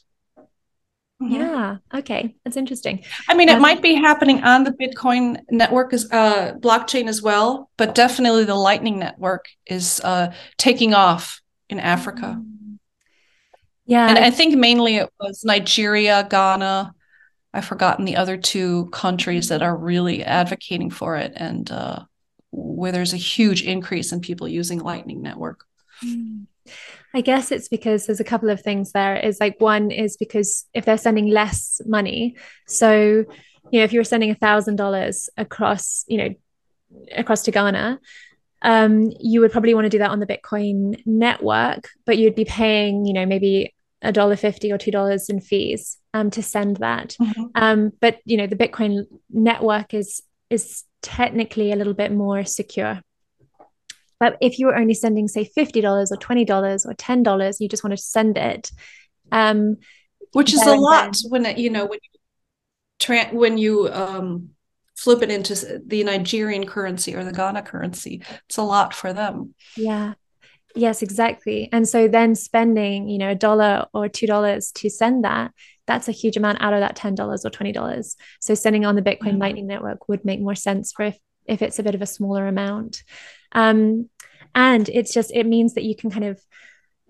Mm-hmm. 1.21 1.33
Yeah. 1.33 1.77
Okay. 1.93 2.35
That's 2.43 2.57
interesting. 2.57 3.03
I 3.29 3.35
mean, 3.35 3.49
it 3.49 3.55
um, 3.55 3.61
might 3.61 3.81
be 3.81 3.93
happening 3.93 4.43
on 4.43 4.63
the 4.63 4.71
Bitcoin 4.71 5.39
network 5.51 5.93
as 5.93 6.09
uh, 6.11 6.53
blockchain 6.59 7.07
as 7.07 7.21
well, 7.21 7.69
but 7.77 7.93
definitely 7.93 8.45
the 8.45 8.55
Lightning 8.55 8.97
Network 8.97 9.45
is 9.67 10.01
uh, 10.03 10.33
taking 10.57 10.93
off 10.95 11.41
in 11.71 11.79
Africa. 11.79 12.41
Yeah. 13.85 14.07
And 14.07 14.19
I 14.19 14.29
think 14.29 14.55
mainly 14.55 14.97
it 14.97 15.09
was 15.19 15.43
Nigeria, 15.43 16.27
Ghana. 16.29 16.93
I've 17.53 17.65
forgotten 17.65 18.05
the 18.05 18.15
other 18.15 18.37
two 18.37 18.87
countries 18.91 19.49
that 19.49 19.61
are 19.61 19.75
really 19.75 20.23
advocating 20.23 20.89
for 20.89 21.17
it 21.17 21.33
and 21.35 21.69
uh, 21.71 22.03
where 22.51 22.91
there's 22.91 23.13
a 23.13 23.17
huge 23.17 23.63
increase 23.63 24.11
in 24.11 24.21
people 24.21 24.47
using 24.47 24.79
Lightning 24.79 25.21
Network. 25.21 25.65
Mm. 26.05 26.45
I 27.13 27.21
guess 27.21 27.51
it's 27.51 27.67
because 27.67 28.05
there's 28.05 28.21
a 28.21 28.25
couple 28.25 28.49
of 28.49 28.61
things 28.61 28.93
there. 28.93 29.17
Is 29.17 29.39
like 29.39 29.59
one 29.59 29.91
is 29.91 30.15
because 30.15 30.65
if 30.73 30.85
they're 30.85 30.97
sending 30.97 31.27
less 31.27 31.81
money, 31.85 32.37
so 32.67 33.25
you 33.71 33.79
know 33.79 33.83
if 33.83 33.91
you 33.91 33.99
were 33.99 34.05
sending 34.05 34.31
a 34.31 34.35
thousand 34.35 34.77
dollars 34.77 35.29
across, 35.35 36.05
you 36.07 36.17
know, 36.17 36.29
across 37.13 37.43
to 37.43 37.51
Ghana, 37.51 37.99
um, 38.61 39.11
you 39.19 39.41
would 39.41 39.51
probably 39.51 39.73
want 39.73 39.85
to 39.85 39.89
do 39.89 39.99
that 39.99 40.11
on 40.11 40.19
the 40.19 40.27
Bitcoin 40.27 41.01
network, 41.05 41.89
but 42.05 42.17
you'd 42.17 42.35
be 42.35 42.45
paying, 42.45 43.05
you 43.05 43.13
know, 43.13 43.25
maybe 43.25 43.73
a 44.01 44.11
dollar 44.11 44.35
fifty 44.35 44.71
or 44.71 44.77
two 44.77 44.91
dollars 44.91 45.29
in 45.29 45.41
fees 45.41 45.97
um, 46.13 46.29
to 46.31 46.43
send 46.43 46.77
that. 46.77 47.15
Mm-hmm. 47.21 47.43
Um, 47.55 47.91
but 47.99 48.19
you 48.25 48.37
know, 48.37 48.47
the 48.47 48.55
Bitcoin 48.55 49.05
network 49.29 49.93
is 49.93 50.21
is 50.49 50.83
technically 51.01 51.71
a 51.71 51.75
little 51.75 51.93
bit 51.93 52.11
more 52.11 52.43
secure. 52.45 53.01
But 54.19 54.37
if 54.39 54.59
you 54.59 54.67
were 54.67 54.75
only 54.75 54.93
sending, 54.93 55.27
say, 55.27 55.43
$50 55.45 56.11
or 56.11 56.15
$20 56.15 56.85
or 56.85 56.93
$10, 56.93 57.55
you 57.59 57.67
just 57.67 57.83
want 57.83 57.97
to 57.97 57.97
send 57.97 58.37
it. 58.37 58.71
Um, 59.31 59.77
Which 60.33 60.53
is 60.53 60.61
a 60.61 60.75
lot 60.75 61.17
then. 61.23 61.31
when, 61.31 61.45
it, 61.47 61.57
you 61.57 61.71
know, 61.71 61.87
when 61.87 61.97
you, 62.03 62.19
tra- 62.99 63.29
when 63.31 63.57
you 63.57 63.89
um, 63.91 64.49
flip 65.01 65.23
it 65.23 65.31
into 65.31 65.81
the 65.85 66.03
Nigerian 66.03 66.65
currency 66.65 67.15
or 67.15 67.23
the 67.23 67.31
Ghana 67.31 67.63
currency, 67.63 68.21
it's 68.45 68.57
a 68.57 68.63
lot 68.63 68.93
for 68.93 69.13
them. 69.13 69.55
Yeah. 69.75 70.13
Yes, 70.75 71.01
exactly. 71.01 71.69
And 71.71 71.87
so 71.87 72.07
then 72.07 72.35
spending, 72.35 73.09
you 73.09 73.17
know, 73.17 73.31
a 73.31 73.35
dollar 73.35 73.87
or 73.93 74.07
two 74.07 74.27
dollars 74.27 74.71
to 74.75 74.89
send 74.89 75.25
that, 75.25 75.51
that's 75.87 76.07
a 76.07 76.13
huge 76.13 76.37
amount 76.37 76.61
out 76.61 76.73
of 76.73 76.79
that 76.79 76.95
ten 76.95 77.15
dollars 77.15 77.45
or 77.45 77.49
twenty 77.49 77.71
dollars. 77.71 78.15
So 78.39 78.53
sending 78.53 78.85
on 78.85 78.95
the 78.95 79.01
Bitcoin 79.01 79.31
mm-hmm. 79.31 79.37
Lightning 79.41 79.67
Network 79.67 80.07
would 80.07 80.23
make 80.23 80.39
more 80.39 80.55
sense 80.55 80.93
for 80.93 81.03
if, 81.03 81.17
if 81.45 81.61
it's 81.61 81.79
a 81.79 81.83
bit 81.83 81.95
of 81.95 82.01
a 82.01 82.05
smaller 82.05 82.47
amount. 82.47 83.03
Um, 83.51 84.09
and 84.53 84.87
it's 84.87 85.13
just 85.13 85.31
it 85.33 85.45
means 85.45 85.73
that 85.73 85.83
you 85.83 85.95
can 85.95 86.11
kind 86.11 86.25
of 86.25 86.41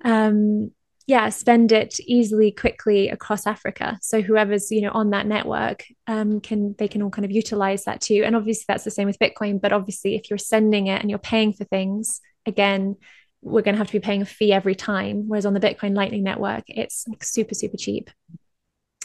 um, 0.04 0.72
yeah 1.12 1.28
spend 1.28 1.74
it 1.74 2.00
easily 2.00 2.52
quickly 2.54 3.10
across 3.10 3.46
africa. 3.46 4.00
So 4.02 4.22
whoever's 4.22 4.72
you 4.72 4.80
know 4.80 4.92
on 4.92 5.10
that 5.10 5.28
network 5.28 5.84
um, 6.08 6.40
can 6.40 6.74
they 6.78 6.88
can 6.88 7.02
all 7.02 7.10
kind 7.10 7.26
of 7.26 7.32
utilize 7.32 7.84
that 7.84 8.00
too. 8.00 8.24
And 8.26 8.34
obviously 8.34 8.64
that's 8.66 8.86
the 8.86 8.92
same 8.92 9.08
with 9.08 9.20
bitcoin 9.20 9.60
but 9.60 9.74
obviously 9.74 10.16
if 10.16 10.30
you're 10.30 10.38
sending 10.38 10.88
it 10.88 11.02
and 11.02 11.10
you're 11.10 11.20
paying 11.20 11.52
for 11.52 11.66
things 11.66 12.22
again 12.46 12.96
we're 13.42 13.64
going 13.64 13.74
to 13.74 13.80
have 13.80 13.88
to 13.88 13.94
be 13.94 14.00
paying 14.00 14.22
a 14.22 14.26
fee 14.26 14.54
every 14.54 14.76
time. 14.76 15.28
Whereas 15.28 15.46
on 15.46 15.54
the 15.54 15.60
bitcoin 15.60 15.96
lightning 15.96 16.24
network 16.24 16.64
it's 16.68 17.06
super 17.22 17.56
super 17.56 17.78
cheap. 17.78 18.10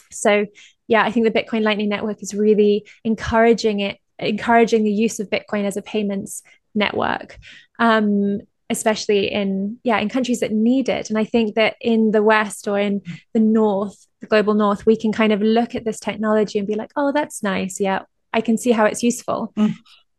So 0.09 0.45
yeah 0.87 1.03
i 1.03 1.11
think 1.11 1.25
the 1.25 1.37
bitcoin 1.37 1.63
lightning 1.63 1.89
network 1.89 2.23
is 2.23 2.33
really 2.33 2.87
encouraging 3.03 3.81
it 3.81 3.97
encouraging 4.17 4.85
the 4.85 4.97
use 5.05 5.19
of 5.19 5.29
bitcoin 5.29 5.65
as 5.65 5.75
a 5.75 5.81
payments 5.81 6.41
network. 6.73 7.37
Um, 7.79 8.39
especially 8.69 9.31
in 9.31 9.77
yeah 9.83 9.97
in 9.99 10.09
countries 10.09 10.39
that 10.41 10.51
need 10.51 10.89
it. 10.89 11.09
And 11.09 11.17
i 11.17 11.23
think 11.23 11.55
that 11.55 11.75
in 11.81 12.11
the 12.11 12.23
west 12.23 12.67
or 12.67 12.79
in 12.79 13.01
the 13.33 13.39
north 13.39 14.07
the 14.21 14.27
global 14.27 14.53
north 14.53 14.85
we 14.85 14.97
can 14.97 15.11
kind 15.11 15.31
of 15.31 15.41
look 15.41 15.75
at 15.75 15.85
this 15.85 15.99
technology 15.99 16.59
and 16.59 16.67
be 16.67 16.75
like 16.75 16.91
oh 16.95 17.11
that's 17.11 17.43
nice. 17.43 17.79
Yeah 17.79 18.03
i 18.33 18.41
can 18.41 18.57
see 18.57 18.71
how 18.71 18.85
it's 18.85 19.03
useful. 19.03 19.53
Mm. 19.57 19.73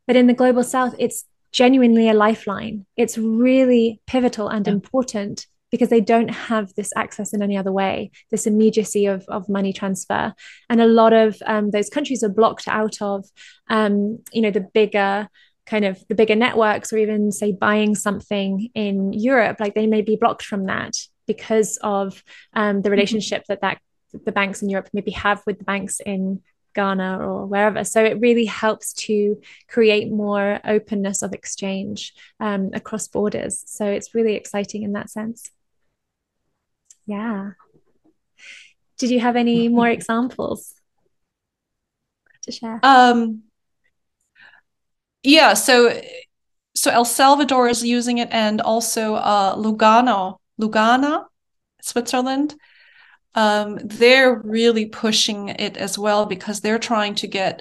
but 0.06 0.16
in 0.16 0.26
the 0.26 0.34
global 0.34 0.62
south 0.62 0.94
it's 0.98 1.24
genuinely 1.52 2.08
a 2.08 2.14
lifeline. 2.14 2.86
It's 2.96 3.18
really 3.18 4.00
pivotal 4.06 4.48
and 4.48 4.66
yeah. 4.66 4.72
important 4.72 5.46
because 5.70 5.90
they 5.90 6.00
don't 6.00 6.28
have 6.28 6.74
this 6.74 6.90
access 6.96 7.34
in 7.34 7.42
any 7.42 7.56
other 7.56 7.72
way 7.72 8.10
this 8.30 8.46
immediacy 8.46 9.06
of, 9.06 9.24
of 9.28 9.48
money 9.48 9.72
transfer. 9.72 10.34
And 10.70 10.80
a 10.80 10.86
lot 10.86 11.12
of 11.12 11.36
um, 11.46 11.70
those 11.70 11.90
countries 11.90 12.22
are 12.22 12.28
blocked 12.28 12.68
out 12.68 13.00
of 13.00 13.26
um, 13.68 14.20
you 14.32 14.42
know 14.42 14.50
the 14.50 14.66
bigger 14.72 15.28
kind 15.68 15.84
of 15.84 16.02
the 16.08 16.14
bigger 16.14 16.34
networks 16.34 16.92
or 16.92 16.98
even 16.98 17.30
say 17.30 17.52
buying 17.52 17.94
something 17.94 18.70
in 18.74 19.12
Europe, 19.12 19.58
like 19.60 19.74
they 19.74 19.86
may 19.86 20.02
be 20.02 20.16
blocked 20.16 20.42
from 20.42 20.66
that 20.66 20.96
because 21.26 21.78
of 21.82 22.22
um, 22.54 22.80
the 22.80 22.88
mm-hmm. 22.88 22.92
relationship 22.92 23.44
that 23.48 23.60
that 23.60 23.78
the 24.24 24.32
banks 24.32 24.62
in 24.62 24.70
Europe 24.70 24.88
maybe 24.92 25.10
have 25.10 25.42
with 25.46 25.58
the 25.58 25.64
banks 25.64 26.00
in 26.00 26.40
Ghana 26.74 27.18
or 27.18 27.46
wherever. 27.46 27.84
So 27.84 28.02
it 28.02 28.20
really 28.20 28.46
helps 28.46 28.94
to 28.94 29.40
create 29.68 30.10
more 30.10 30.60
openness 30.64 31.22
of 31.22 31.34
exchange 31.34 32.14
um, 32.40 32.70
across 32.72 33.06
borders. 33.06 33.62
So 33.66 33.84
it's 33.84 34.14
really 34.14 34.34
exciting 34.34 34.82
in 34.82 34.92
that 34.92 35.10
sense. 35.10 35.50
Yeah. 37.04 37.50
Did 38.96 39.10
you 39.10 39.20
have 39.20 39.36
any 39.36 39.68
more 39.78 39.88
examples 39.88 40.74
to 42.44 42.52
share? 42.52 42.80
Um, 42.82 43.42
yeah, 45.28 45.52
so 45.52 46.00
so 46.74 46.90
El 46.90 47.04
Salvador 47.04 47.68
is 47.68 47.84
using 47.84 48.16
it, 48.16 48.28
and 48.30 48.62
also 48.62 49.14
uh, 49.16 49.54
Lugano, 49.56 50.38
Lugana, 50.58 51.26
Switzerland. 51.82 52.54
Um, 53.34 53.78
they're 53.84 54.40
really 54.42 54.86
pushing 54.86 55.50
it 55.50 55.76
as 55.76 55.98
well 55.98 56.24
because 56.24 56.60
they're 56.60 56.78
trying 56.78 57.14
to 57.16 57.26
get 57.26 57.60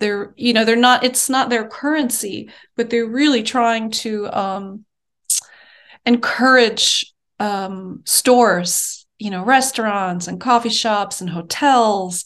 their, 0.00 0.34
you 0.36 0.52
know, 0.52 0.64
they're 0.64 0.74
not. 0.74 1.04
It's 1.04 1.30
not 1.30 1.50
their 1.50 1.68
currency, 1.68 2.50
but 2.74 2.90
they're 2.90 3.06
really 3.06 3.44
trying 3.44 3.92
to 4.02 4.26
um, 4.36 4.84
encourage 6.04 7.14
um, 7.38 8.02
stores, 8.04 9.06
you 9.18 9.30
know, 9.30 9.44
restaurants 9.44 10.26
and 10.26 10.40
coffee 10.40 10.68
shops 10.68 11.20
and 11.20 11.30
hotels 11.30 12.24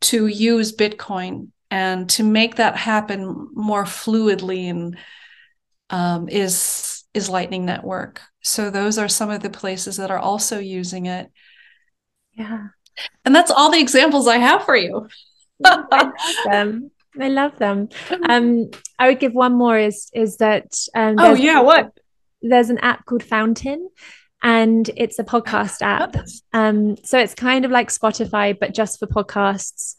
to 0.00 0.26
use 0.26 0.74
Bitcoin 0.74 1.50
and 1.70 2.08
to 2.10 2.22
make 2.22 2.56
that 2.56 2.76
happen 2.76 3.48
more 3.54 3.84
fluidly 3.84 4.70
and 4.70 4.96
um, 5.90 6.28
is 6.28 7.04
is 7.14 7.28
lightning 7.30 7.64
network. 7.64 8.20
So 8.42 8.70
those 8.70 8.98
are 8.98 9.08
some 9.08 9.30
of 9.30 9.42
the 9.42 9.50
places 9.50 9.96
that 9.96 10.10
are 10.10 10.18
also 10.18 10.58
using 10.58 11.06
it. 11.06 11.30
Yeah. 12.32 12.68
And 13.24 13.34
that's 13.34 13.50
all 13.50 13.70
the 13.70 13.80
examples 13.80 14.28
i 14.28 14.36
have 14.36 14.64
for 14.64 14.76
you. 14.76 15.08
I 15.64 15.84
love 15.90 16.12
them. 16.44 16.90
I 17.18 17.28
love 17.28 17.58
them. 17.58 17.88
Um 18.28 18.70
i 18.98 19.08
would 19.08 19.20
give 19.20 19.32
one 19.32 19.54
more 19.54 19.78
is 19.78 20.10
is 20.12 20.36
that 20.38 20.66
um 20.94 21.16
oh 21.18 21.34
yeah 21.34 21.60
what? 21.60 21.92
there's 22.42 22.70
an 22.70 22.78
app 22.78 23.06
called 23.06 23.22
fountain 23.22 23.88
and 24.42 24.90
it's 24.96 25.18
a 25.18 25.24
podcast 25.24 25.80
app. 25.80 26.16
Um 26.52 26.96
so 27.04 27.18
it's 27.18 27.34
kind 27.34 27.64
of 27.64 27.70
like 27.70 27.88
spotify 27.88 28.58
but 28.58 28.74
just 28.74 28.98
for 28.98 29.06
podcasts 29.06 29.94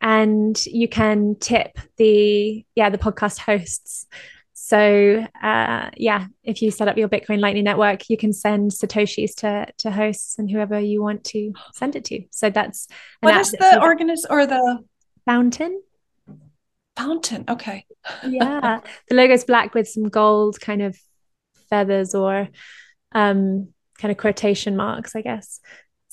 and 0.00 0.64
you 0.66 0.88
can 0.88 1.36
tip 1.40 1.78
the 1.96 2.64
yeah 2.74 2.90
the 2.90 2.98
podcast 2.98 3.38
hosts. 3.38 4.06
So 4.52 5.24
uh, 5.42 5.90
yeah 5.96 6.26
if 6.42 6.60
you 6.60 6.70
set 6.70 6.88
up 6.88 6.96
your 6.96 7.08
bitcoin 7.08 7.40
lightning 7.40 7.64
network 7.64 8.08
you 8.08 8.16
can 8.16 8.32
send 8.32 8.72
satoshis 8.72 9.34
to 9.36 9.66
to 9.78 9.90
hosts 9.90 10.38
and 10.38 10.50
whoever 10.50 10.80
you 10.80 11.02
want 11.02 11.24
to 11.24 11.52
send 11.74 11.96
it 11.96 12.04
to. 12.06 12.24
So 12.30 12.50
that's 12.50 12.88
what 13.20 13.36
is 13.36 13.52
the 13.52 13.80
organist 13.80 14.26
or 14.28 14.46
the 14.46 14.84
fountain. 15.24 15.82
Fountain 16.96 17.44
okay. 17.48 17.84
Yeah 18.26 18.80
the 19.08 19.14
logo 19.14 19.34
is 19.34 19.44
black 19.44 19.74
with 19.74 19.88
some 19.88 20.08
gold 20.08 20.60
kind 20.60 20.82
of 20.82 20.96
feathers 21.68 22.14
or 22.14 22.48
um 23.12 23.68
kind 23.98 24.12
of 24.12 24.18
quotation 24.18 24.76
marks 24.76 25.16
i 25.16 25.22
guess 25.22 25.60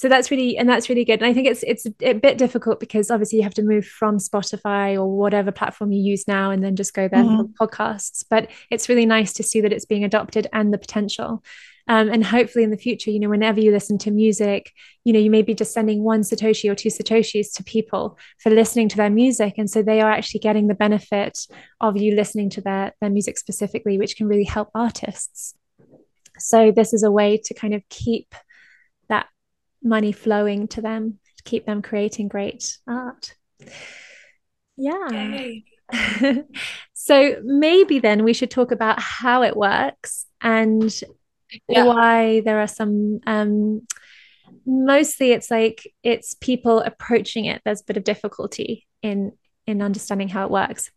so 0.03 0.09
that's 0.09 0.29
really 0.29 0.57
and 0.57 0.67
that's 0.67 0.89
really 0.89 1.05
good. 1.05 1.21
And 1.21 1.25
i 1.25 1.33
think 1.33 1.47
it's 1.47 1.63
it's 1.63 1.87
a 2.01 2.11
bit 2.11 2.37
difficult 2.37 2.81
because 2.81 3.09
obviously 3.09 3.37
you 3.37 3.43
have 3.43 3.53
to 3.53 3.63
move 3.63 3.85
from 3.85 4.17
spotify 4.17 4.95
or 4.97 5.07
whatever 5.07 5.49
platform 5.49 5.93
you 5.93 6.01
use 6.01 6.27
now 6.27 6.51
and 6.51 6.61
then 6.61 6.75
just 6.75 6.93
go 6.93 7.07
there 7.07 7.23
mm-hmm. 7.23 7.53
for 7.57 7.67
podcasts. 7.69 8.25
But 8.29 8.49
it's 8.69 8.89
really 8.89 9.05
nice 9.05 9.31
to 9.31 9.43
see 9.43 9.61
that 9.61 9.71
it's 9.71 9.85
being 9.85 10.03
adopted 10.03 10.47
and 10.51 10.73
the 10.73 10.77
potential. 10.77 11.41
Um, 11.87 12.09
and 12.09 12.21
hopefully 12.21 12.65
in 12.65 12.69
the 12.71 12.77
future 12.77 13.11
you 13.11 13.19
know 13.21 13.29
whenever 13.29 13.61
you 13.61 13.71
listen 13.71 13.97
to 13.99 14.11
music 14.11 14.71
you 15.03 15.11
know 15.13 15.19
you 15.19 15.29
may 15.29 15.41
be 15.41 15.53
just 15.53 15.73
sending 15.73 16.01
one 16.01 16.21
satoshi 16.21 16.69
or 16.69 16.75
two 16.75 16.87
satoshis 16.89 17.53
to 17.55 17.63
people 17.63 18.17
for 18.39 18.49
listening 18.49 18.89
to 18.89 18.97
their 18.97 19.09
music. 19.09 19.53
And 19.57 19.69
so 19.69 19.81
they 19.81 20.01
are 20.01 20.11
actually 20.11 20.41
getting 20.41 20.67
the 20.67 20.75
benefit 20.75 21.47
of 21.79 21.95
you 21.95 22.13
listening 22.13 22.49
to 22.49 22.61
their 22.61 22.93
their 22.99 23.09
music 23.09 23.37
specifically 23.37 23.97
which 23.97 24.17
can 24.17 24.27
really 24.27 24.49
help 24.55 24.69
artists. 24.75 25.55
So 26.39 26.73
this 26.73 26.91
is 26.91 27.03
a 27.03 27.11
way 27.11 27.37
to 27.45 27.53
kind 27.53 27.73
of 27.73 27.87
keep 27.87 28.35
money 29.83 30.11
flowing 30.11 30.67
to 30.69 30.81
them 30.81 31.19
to 31.37 31.43
keep 31.43 31.65
them 31.65 31.81
creating 31.81 32.27
great 32.27 32.77
art. 32.87 33.35
Yeah. 34.77 35.49
so 36.93 37.35
maybe 37.43 37.99
then 37.99 38.23
we 38.23 38.33
should 38.33 38.49
talk 38.51 38.71
about 38.71 38.99
how 38.99 39.43
it 39.43 39.55
works 39.55 40.25
and 40.41 41.01
yeah. 41.67 41.85
why 41.85 42.41
there 42.41 42.59
are 42.59 42.67
some 42.67 43.19
um, 43.27 43.85
mostly 44.65 45.31
it's 45.31 45.51
like 45.51 45.87
it's 46.03 46.35
people 46.35 46.79
approaching 46.79 47.45
it. 47.45 47.61
There's 47.63 47.81
a 47.81 47.85
bit 47.85 47.97
of 47.97 48.03
difficulty 48.03 48.87
in 49.01 49.33
in 49.67 49.81
understanding 49.81 50.29
how 50.29 50.45
it 50.45 50.51
works. 50.51 50.89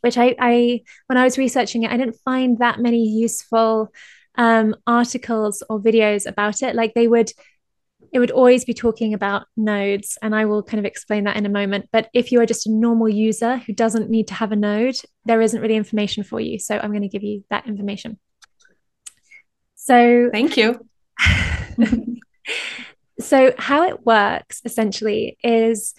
Which 0.00 0.16
I, 0.16 0.34
I 0.38 0.82
when 1.08 1.18
I 1.18 1.24
was 1.24 1.36
researching 1.38 1.82
it, 1.82 1.90
I 1.90 1.96
didn't 1.96 2.16
find 2.24 2.58
that 2.58 2.80
many 2.80 3.06
useful 3.06 3.92
um, 4.36 4.74
articles 4.86 5.62
or 5.68 5.80
videos 5.80 6.26
about 6.26 6.62
it. 6.62 6.74
Like 6.74 6.94
they 6.94 7.08
would 7.08 7.30
it 8.12 8.18
would 8.18 8.30
always 8.30 8.64
be 8.64 8.74
talking 8.74 9.14
about 9.14 9.46
nodes 9.56 10.18
and 10.22 10.34
i 10.34 10.44
will 10.44 10.62
kind 10.62 10.78
of 10.78 10.84
explain 10.84 11.24
that 11.24 11.36
in 11.36 11.46
a 11.46 11.50
moment. 11.50 11.88
But 11.92 12.08
if 12.12 12.32
you 12.32 12.40
are 12.40 12.46
just 12.46 12.66
a 12.66 12.72
normal 12.72 13.08
user 13.08 13.58
who 13.58 13.72
doesn't 13.72 14.10
need 14.10 14.28
to 14.28 14.34
have 14.34 14.52
a 14.52 14.56
node 14.56 14.96
there 15.24 15.40
isn't 15.40 15.60
really 15.60 15.76
information 15.76 16.24
for 16.24 16.40
you. 16.40 16.58
So 16.58 16.78
i'm 16.78 16.90
going 16.90 17.02
to 17.02 17.08
give 17.08 17.22
you 17.22 17.44
that 17.50 17.66
information. 17.66 18.18
So 19.76 20.30
thank 20.32 20.56
you. 20.56 20.86
So 23.20 23.52
how 23.58 23.86
it 23.88 24.04
works 24.04 24.62
essentially 24.64 25.36
is 25.42 25.94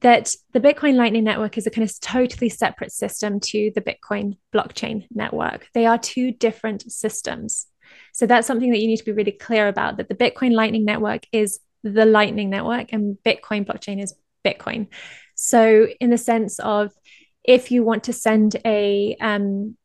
that 0.00 0.34
the 0.52 0.60
bitcoin 0.60 0.94
lightning 0.94 1.24
network 1.24 1.58
is 1.58 1.66
a 1.66 1.70
kind 1.70 1.88
of 1.88 2.00
totally 2.00 2.48
separate 2.48 2.92
system 2.92 3.40
to 3.40 3.70
the 3.74 3.82
bitcoin 3.82 4.38
blockchain 4.54 5.06
network. 5.10 5.68
They 5.74 5.86
are 5.86 5.98
two 5.98 6.32
different 6.32 6.90
systems 6.90 7.66
so 8.12 8.26
that's 8.26 8.46
something 8.46 8.70
that 8.70 8.80
you 8.80 8.86
need 8.86 8.98
to 8.98 9.04
be 9.04 9.12
really 9.12 9.32
clear 9.32 9.68
about 9.68 9.96
that 9.96 10.08
the 10.08 10.14
Bitcoin 10.14 10.52
Lightning 10.52 10.84
Network 10.84 11.24
is 11.32 11.60
the 11.82 12.04
Lightning 12.04 12.50
Network 12.50 12.92
and 12.92 13.16
Bitcoin 13.24 13.66
blockchain 13.66 14.02
is 14.02 14.14
Bitcoin. 14.44 14.88
So, 15.34 15.86
in 16.00 16.10
the 16.10 16.18
sense 16.18 16.58
of 16.58 16.92
if 17.44 17.70
you 17.70 17.82
want 17.82 18.04
to 18.04 18.12
send 18.12 18.56
a 18.64 19.16
um, 19.20 19.76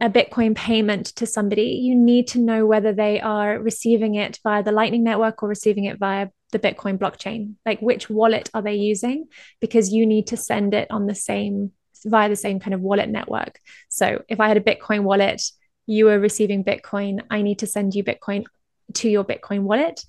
a 0.00 0.10
Bitcoin 0.10 0.54
payment 0.54 1.06
to 1.16 1.26
somebody, 1.26 1.80
you 1.82 1.94
need 1.94 2.26
to 2.28 2.40
know 2.40 2.66
whether 2.66 2.92
they 2.92 3.20
are 3.20 3.58
receiving 3.58 4.16
it 4.16 4.40
via 4.42 4.62
the 4.62 4.72
Lightning 4.72 5.04
Network 5.04 5.42
or 5.42 5.48
receiving 5.48 5.84
it 5.84 5.98
via 5.98 6.28
the 6.52 6.58
Bitcoin 6.58 6.98
blockchain. 6.98 7.54
Like 7.64 7.80
which 7.80 8.10
wallet 8.10 8.50
are 8.54 8.62
they 8.62 8.74
using? 8.74 9.28
Because 9.60 9.92
you 9.92 10.06
need 10.06 10.28
to 10.28 10.36
send 10.36 10.74
it 10.74 10.88
on 10.90 11.06
the 11.06 11.14
same 11.14 11.72
via 12.04 12.28
the 12.28 12.36
same 12.36 12.60
kind 12.60 12.74
of 12.74 12.80
wallet 12.80 13.08
network. 13.08 13.58
So 13.88 14.22
if 14.28 14.40
I 14.40 14.48
had 14.48 14.56
a 14.56 14.60
Bitcoin 14.60 15.04
wallet 15.04 15.42
you 15.86 16.08
are 16.08 16.18
receiving 16.18 16.64
Bitcoin. 16.64 17.20
I 17.30 17.42
need 17.42 17.58
to 17.60 17.66
send 17.66 17.94
you 17.94 18.04
Bitcoin 18.04 18.44
to 18.94 19.08
your 19.08 19.24
Bitcoin 19.24 19.60
wallet. 19.62 20.04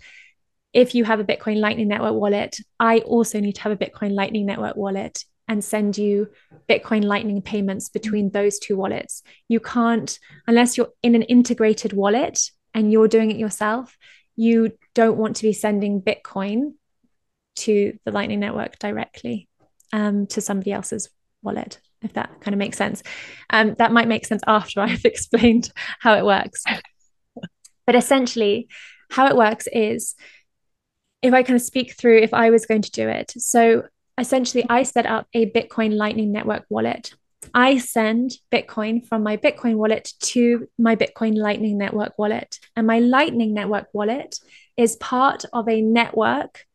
If 0.73 0.93
you 0.93 1.05
have 1.05 1.19
a 1.19 1.23
Bitcoin 1.23 1.57
Lightning 1.57 1.88
Network 1.88 2.13
wallet, 2.13 2.57
I 2.79 2.99
also 2.99 3.39
need 3.39 3.55
to 3.55 3.61
have 3.61 3.71
a 3.71 3.77
Bitcoin 3.77 4.11
Lightning 4.11 4.45
Network 4.45 4.75
wallet 4.75 5.23
and 5.47 5.63
send 5.63 5.97
you 5.97 6.29
Bitcoin 6.67 7.03
Lightning 7.03 7.41
payments 7.41 7.89
between 7.89 8.31
those 8.31 8.59
two 8.59 8.75
wallets. 8.75 9.21
You 9.47 9.59
can't, 9.59 10.17
unless 10.47 10.77
you're 10.77 10.89
in 11.03 11.15
an 11.15 11.21
integrated 11.23 11.93
wallet 11.93 12.39
and 12.73 12.91
you're 12.91 13.07
doing 13.07 13.31
it 13.31 13.38
yourself, 13.38 13.97
you 14.35 14.73
don't 14.93 15.17
want 15.17 15.38
to 15.38 15.43
be 15.43 15.53
sending 15.53 16.01
Bitcoin 16.01 16.73
to 17.55 17.97
the 18.03 18.11
Lightning 18.11 18.39
Network 18.39 18.77
directly 18.79 19.47
um, 19.93 20.27
to 20.27 20.41
somebody 20.41 20.71
else's 20.71 21.09
wallet 21.41 21.79
if 22.05 22.13
that 22.13 22.29
kind 22.41 22.53
of 22.53 22.59
makes 22.59 22.77
sense. 22.77 23.03
Um, 23.49 23.75
that 23.77 23.91
might 23.91 24.07
make 24.07 24.25
sense 24.25 24.41
after 24.47 24.79
I've 24.81 25.05
explained 25.05 25.71
how 25.99 26.15
it 26.15 26.25
works. 26.25 26.63
but 27.85 27.95
essentially, 27.95 28.67
how 29.11 29.27
it 29.27 29.35
works 29.35 29.67
is 29.71 30.15
if 31.21 31.33
I 31.33 31.43
kind 31.43 31.55
of 31.55 31.61
speak 31.61 31.95
through 31.97 32.19
if 32.19 32.33
I 32.33 32.49
was 32.49 32.65
going 32.65 32.81
to 32.83 32.91
do 32.91 33.07
it. 33.07 33.33
So 33.37 33.83
essentially, 34.17 34.65
I 34.69 34.83
set 34.83 35.05
up 35.05 35.27
a 35.33 35.49
Bitcoin 35.49 35.95
Lightning 35.95 36.31
Network 36.31 36.65
wallet. 36.69 37.13
I 37.53 37.77
send 37.77 38.31
Bitcoin 38.51 39.05
from 39.07 39.23
my 39.23 39.37
Bitcoin 39.37 39.75
wallet 39.75 40.13
to 40.19 40.67
my 40.77 40.95
Bitcoin 40.95 41.35
Lightning 41.35 41.77
Network 41.77 42.17
wallet. 42.17 42.59
And 42.75 42.87
my 42.87 42.99
Lightning 42.99 43.53
Network 43.53 43.87
wallet 43.93 44.39
is 44.77 44.95
part 44.97 45.45
of 45.53 45.69
a 45.69 45.81
network, 45.81 46.65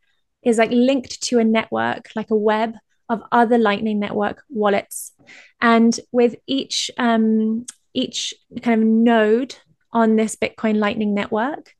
is 0.42 0.58
like 0.58 0.70
linked 0.70 1.22
to 1.24 1.38
a 1.38 1.44
network, 1.44 2.10
like 2.14 2.30
a 2.30 2.36
web 2.36 2.74
of 3.10 3.22
other 3.32 3.58
Lightning 3.58 3.98
Network 3.98 4.42
wallets. 4.48 5.12
And 5.60 5.98
with 6.12 6.36
each 6.46 6.90
um, 6.96 7.66
each 7.92 8.32
kind 8.62 8.80
of 8.80 8.88
node 8.88 9.56
on 9.92 10.16
this 10.16 10.36
Bitcoin 10.36 10.76
Lightning 10.76 11.12
Network 11.12 11.74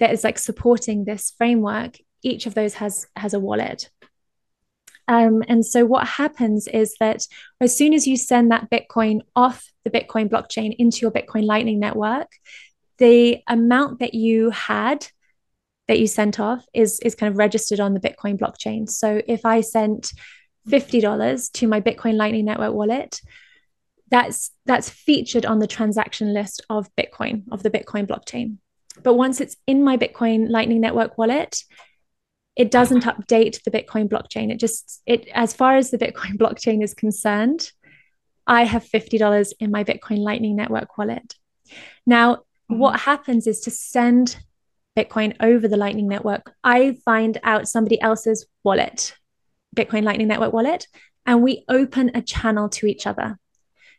that 0.00 0.12
is 0.12 0.24
like 0.24 0.38
supporting 0.38 1.04
this 1.04 1.32
framework, 1.38 1.96
each 2.22 2.46
of 2.46 2.54
those 2.54 2.74
has 2.74 3.06
has 3.16 3.32
a 3.32 3.40
wallet. 3.40 3.88
Um, 5.08 5.42
and 5.48 5.64
so 5.64 5.84
what 5.84 6.06
happens 6.06 6.68
is 6.68 6.94
that 7.00 7.26
as 7.60 7.76
soon 7.76 7.92
as 7.92 8.06
you 8.06 8.16
send 8.16 8.50
that 8.50 8.70
Bitcoin 8.70 9.20
off 9.34 9.72
the 9.84 9.90
Bitcoin 9.90 10.28
blockchain 10.28 10.74
into 10.78 10.98
your 10.98 11.10
Bitcoin 11.10 11.44
Lightning 11.44 11.80
Network, 11.80 12.28
the 12.98 13.38
amount 13.48 14.00
that 14.00 14.14
you 14.14 14.50
had 14.50 15.06
that 15.88 15.98
you 15.98 16.06
sent 16.06 16.40
off 16.40 16.64
is 16.74 16.98
is 17.00 17.14
kind 17.14 17.30
of 17.30 17.38
registered 17.38 17.80
on 17.80 17.94
the 17.94 18.00
Bitcoin 18.00 18.38
blockchain. 18.38 18.88
So 18.88 19.22
if 19.26 19.44
I 19.44 19.60
sent 19.60 20.12
$50 20.68 21.52
to 21.52 21.66
my 21.66 21.80
Bitcoin 21.80 22.16
Lightning 22.16 22.44
Network 22.44 22.72
wallet, 22.72 23.20
that's 24.10 24.50
that's 24.66 24.90
featured 24.90 25.46
on 25.46 25.58
the 25.58 25.66
transaction 25.66 26.34
list 26.34 26.64
of 26.68 26.90
Bitcoin, 26.96 27.44
of 27.50 27.62
the 27.62 27.70
Bitcoin 27.70 28.06
blockchain. 28.06 28.58
But 29.02 29.14
once 29.14 29.40
it's 29.40 29.56
in 29.66 29.82
my 29.82 29.96
Bitcoin 29.96 30.50
Lightning 30.50 30.80
Network 30.80 31.16
wallet, 31.16 31.62
it 32.54 32.70
doesn't 32.70 33.04
update 33.04 33.62
the 33.64 33.70
Bitcoin 33.70 34.08
blockchain. 34.08 34.52
It 34.52 34.60
just 34.60 35.02
it 35.06 35.28
as 35.28 35.54
far 35.54 35.76
as 35.76 35.90
the 35.90 35.98
Bitcoin 35.98 36.36
blockchain 36.36 36.84
is 36.84 36.94
concerned, 36.94 37.72
I 38.46 38.64
have 38.64 38.84
$50 38.84 39.52
in 39.60 39.70
my 39.70 39.84
Bitcoin 39.84 40.18
Lightning 40.18 40.56
Network 40.56 40.98
wallet. 40.98 41.34
Now, 42.06 42.34
mm-hmm. 42.34 42.78
what 42.78 43.00
happens 43.00 43.46
is 43.46 43.60
to 43.60 43.70
send 43.70 44.36
Bitcoin 44.96 45.34
over 45.40 45.68
the 45.68 45.76
Lightning 45.76 46.08
Network, 46.08 46.52
I 46.62 46.98
find 47.04 47.38
out 47.42 47.68
somebody 47.68 48.00
else's 48.00 48.46
wallet 48.62 49.14
Bitcoin 49.74 50.02
Lightning 50.02 50.28
Network 50.28 50.52
wallet, 50.52 50.86
and 51.26 51.42
we 51.42 51.64
open 51.68 52.10
a 52.14 52.22
channel 52.22 52.68
to 52.70 52.86
each 52.86 53.06
other. 53.06 53.38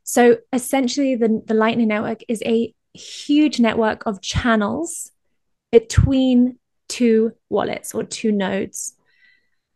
So 0.04 0.38
essentially, 0.52 1.16
the, 1.16 1.42
the 1.46 1.54
Lightning 1.54 1.88
Network 1.88 2.22
is 2.28 2.42
a 2.46 2.74
huge 2.94 3.60
network 3.60 4.06
of 4.06 4.22
channels 4.22 5.12
between 5.72 6.60
two 6.90 7.32
wallets 7.50 7.96
or 7.96 8.04
two 8.04 8.32
nodes. 8.32 8.96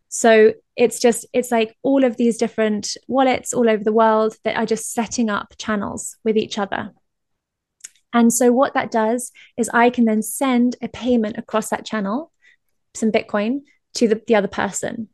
So 0.10 0.53
it's 0.75 0.99
just, 0.99 1.25
it's 1.33 1.51
like 1.51 1.75
all 1.81 2.03
of 2.03 2.17
these 2.17 2.38
different 2.38 2.95
wallets 3.07 3.53
all 3.53 3.69
over 3.69 3.83
the 3.83 3.91
world 3.91 4.36
that 4.43 4.55
are 4.55 4.65
just 4.65 4.93
setting 4.93 5.29
up 5.29 5.55
channels 5.57 6.17
with 6.23 6.38
each 6.38 6.60
other. 6.60 6.91
And 8.13 8.31
so 8.31 8.51
what 8.51 8.73
that 8.73 8.91
does 8.91 9.31
is 9.57 9.69
I 9.73 9.89
can 9.89 10.05
then 10.05 10.21
send 10.21 10.75
a 10.81 10.88
payment 10.88 11.38
across 11.38 11.69
that 11.69 11.86
channel, 11.86 12.31
some 12.93 13.12
Bitcoin, 13.12 13.62
to 13.95 14.07
the, 14.07 14.21
the 14.27 14.36
other 14.36 14.47
person. 14.47 15.10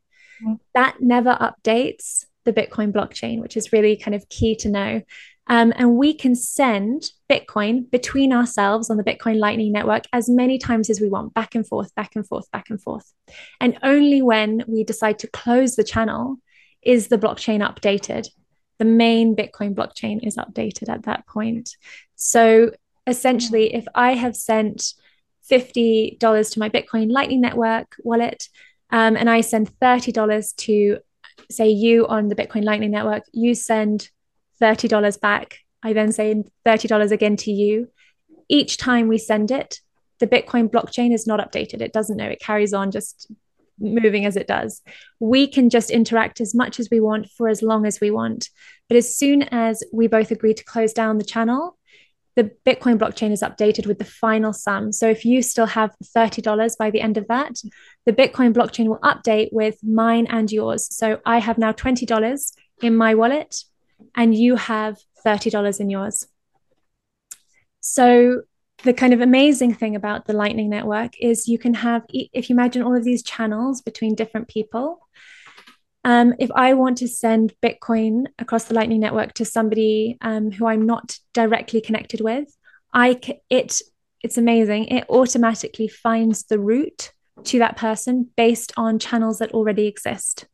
That 0.74 0.96
never 1.00 1.36
updates 1.40 2.24
the 2.44 2.52
Bitcoin 2.52 2.92
blockchain, 2.92 3.40
which 3.40 3.56
is 3.56 3.72
really 3.72 3.96
kind 3.96 4.14
of 4.14 4.28
key 4.28 4.54
to 4.56 4.68
know. 4.68 5.02
Um, 5.46 5.72
and 5.76 5.96
we 5.96 6.14
can 6.14 6.34
send 6.34 7.10
Bitcoin 7.30 7.90
between 7.90 8.32
ourselves 8.32 8.88
on 8.88 8.96
the 8.96 9.04
Bitcoin 9.04 9.38
Lightning 9.38 9.72
Network 9.72 10.04
as 10.12 10.28
many 10.28 10.58
times 10.58 10.88
as 10.88 11.00
we 11.00 11.08
want, 11.08 11.34
back 11.34 11.54
and 11.54 11.66
forth, 11.66 11.94
back 11.94 12.16
and 12.16 12.26
forth, 12.26 12.50
back 12.50 12.70
and 12.70 12.80
forth. 12.80 13.12
And 13.60 13.78
only 13.82 14.22
when 14.22 14.64
we 14.66 14.84
decide 14.84 15.18
to 15.20 15.26
close 15.28 15.76
the 15.76 15.84
channel 15.84 16.36
is 16.82 17.08
the 17.08 17.18
blockchain 17.18 17.60
updated. 17.60 18.28
The 18.78 18.84
main 18.86 19.36
Bitcoin 19.36 19.74
blockchain 19.74 20.26
is 20.26 20.36
updated 20.36 20.88
at 20.88 21.04
that 21.04 21.26
point. 21.26 21.76
So 22.16 22.72
essentially, 23.06 23.74
if 23.74 23.84
I 23.94 24.14
have 24.14 24.36
sent 24.36 24.94
$50 25.50 26.18
to 26.52 26.58
my 26.58 26.70
Bitcoin 26.70 27.10
Lightning 27.10 27.42
Network 27.42 27.96
wallet, 28.02 28.48
um, 28.94 29.16
and 29.16 29.28
I 29.28 29.40
send 29.40 29.76
$30 29.80 30.54
to, 30.54 30.98
say, 31.50 31.68
you 31.68 32.06
on 32.06 32.28
the 32.28 32.36
Bitcoin 32.36 32.62
Lightning 32.62 32.92
Network, 32.92 33.24
you 33.32 33.56
send 33.56 34.08
$30 34.62 35.20
back. 35.20 35.58
I 35.82 35.92
then 35.94 36.12
send 36.12 36.48
$30 36.64 37.10
again 37.10 37.36
to 37.38 37.50
you. 37.50 37.88
Each 38.48 38.76
time 38.76 39.08
we 39.08 39.18
send 39.18 39.50
it, 39.50 39.80
the 40.20 40.28
Bitcoin 40.28 40.68
blockchain 40.70 41.12
is 41.12 41.26
not 41.26 41.40
updated. 41.40 41.80
It 41.80 41.92
doesn't 41.92 42.16
know. 42.16 42.28
It 42.28 42.38
carries 42.38 42.72
on 42.72 42.92
just 42.92 43.32
moving 43.80 44.26
as 44.26 44.36
it 44.36 44.46
does. 44.46 44.80
We 45.18 45.48
can 45.48 45.70
just 45.70 45.90
interact 45.90 46.40
as 46.40 46.54
much 46.54 46.78
as 46.78 46.88
we 46.88 47.00
want 47.00 47.28
for 47.30 47.48
as 47.48 47.62
long 47.62 47.86
as 47.86 48.00
we 48.00 48.12
want. 48.12 48.48
But 48.88 48.96
as 48.96 49.16
soon 49.16 49.42
as 49.42 49.82
we 49.92 50.06
both 50.06 50.30
agree 50.30 50.54
to 50.54 50.64
close 50.64 50.92
down 50.92 51.18
the 51.18 51.24
channel, 51.24 51.76
the 52.36 52.50
Bitcoin 52.66 52.98
blockchain 52.98 53.30
is 53.30 53.42
updated 53.42 53.86
with 53.86 53.98
the 53.98 54.04
final 54.04 54.52
sum. 54.52 54.92
So 54.92 55.08
if 55.08 55.24
you 55.24 55.42
still 55.42 55.66
have 55.66 55.94
$30 56.16 56.76
by 56.76 56.90
the 56.90 57.00
end 57.00 57.16
of 57.16 57.28
that, 57.28 57.62
the 58.06 58.12
Bitcoin 58.12 58.52
blockchain 58.52 58.88
will 58.88 58.98
update 58.98 59.50
with 59.52 59.82
mine 59.82 60.26
and 60.28 60.50
yours. 60.50 60.92
So 60.94 61.20
I 61.24 61.38
have 61.38 61.58
now 61.58 61.72
$20 61.72 62.52
in 62.82 62.96
my 62.96 63.14
wallet 63.14 63.64
and 64.14 64.34
you 64.34 64.56
have 64.56 64.98
$30 65.24 65.80
in 65.80 65.90
yours. 65.90 66.26
So 67.80 68.42
the 68.82 68.92
kind 68.92 69.14
of 69.14 69.20
amazing 69.20 69.74
thing 69.74 69.94
about 69.94 70.26
the 70.26 70.32
Lightning 70.32 70.68
Network 70.68 71.12
is 71.20 71.48
you 71.48 71.58
can 71.58 71.74
have, 71.74 72.04
if 72.08 72.50
you 72.50 72.54
imagine 72.54 72.82
all 72.82 72.96
of 72.96 73.04
these 73.04 73.22
channels 73.22 73.80
between 73.80 74.14
different 74.14 74.48
people, 74.48 75.03
um, 76.04 76.34
if 76.38 76.50
I 76.54 76.74
want 76.74 76.98
to 76.98 77.08
send 77.08 77.54
Bitcoin 77.62 78.26
across 78.38 78.64
the 78.64 78.74
Lightning 78.74 79.00
Network 79.00 79.34
to 79.34 79.44
somebody 79.44 80.18
um, 80.20 80.50
who 80.50 80.66
I'm 80.66 80.86
not 80.86 81.18
directly 81.32 81.80
connected 81.80 82.20
with, 82.20 82.54
I 82.92 83.18
c- 83.22 83.40
it 83.50 83.80
it's 84.22 84.38
amazing. 84.38 84.86
It 84.86 85.04
automatically 85.10 85.88
finds 85.88 86.44
the 86.44 86.58
route 86.58 87.12
to 87.44 87.58
that 87.58 87.76
person 87.76 88.30
based 88.36 88.72
on 88.76 88.98
channels 88.98 89.38
that 89.38 89.52
already 89.52 89.86
exist. 89.86 90.46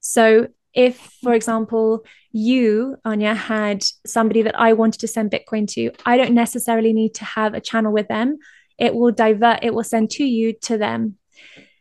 So 0.00 0.48
if, 0.72 0.96
for 1.22 1.32
example, 1.34 2.04
you, 2.30 2.96
Anja, 3.04 3.34
had 3.34 3.82
somebody 4.06 4.42
that 4.42 4.60
I 4.60 4.74
wanted 4.74 5.00
to 5.00 5.08
send 5.08 5.32
Bitcoin 5.32 5.66
to, 5.72 5.90
I 6.04 6.16
don't 6.16 6.34
necessarily 6.34 6.92
need 6.92 7.14
to 7.14 7.24
have 7.24 7.54
a 7.54 7.60
channel 7.60 7.92
with 7.92 8.06
them. 8.08 8.38
It 8.78 8.94
will 8.94 9.10
divert, 9.10 9.60
it 9.62 9.74
will 9.74 9.82
send 9.82 10.10
to 10.10 10.24
you 10.24 10.52
to 10.62 10.78
them. 10.78 11.16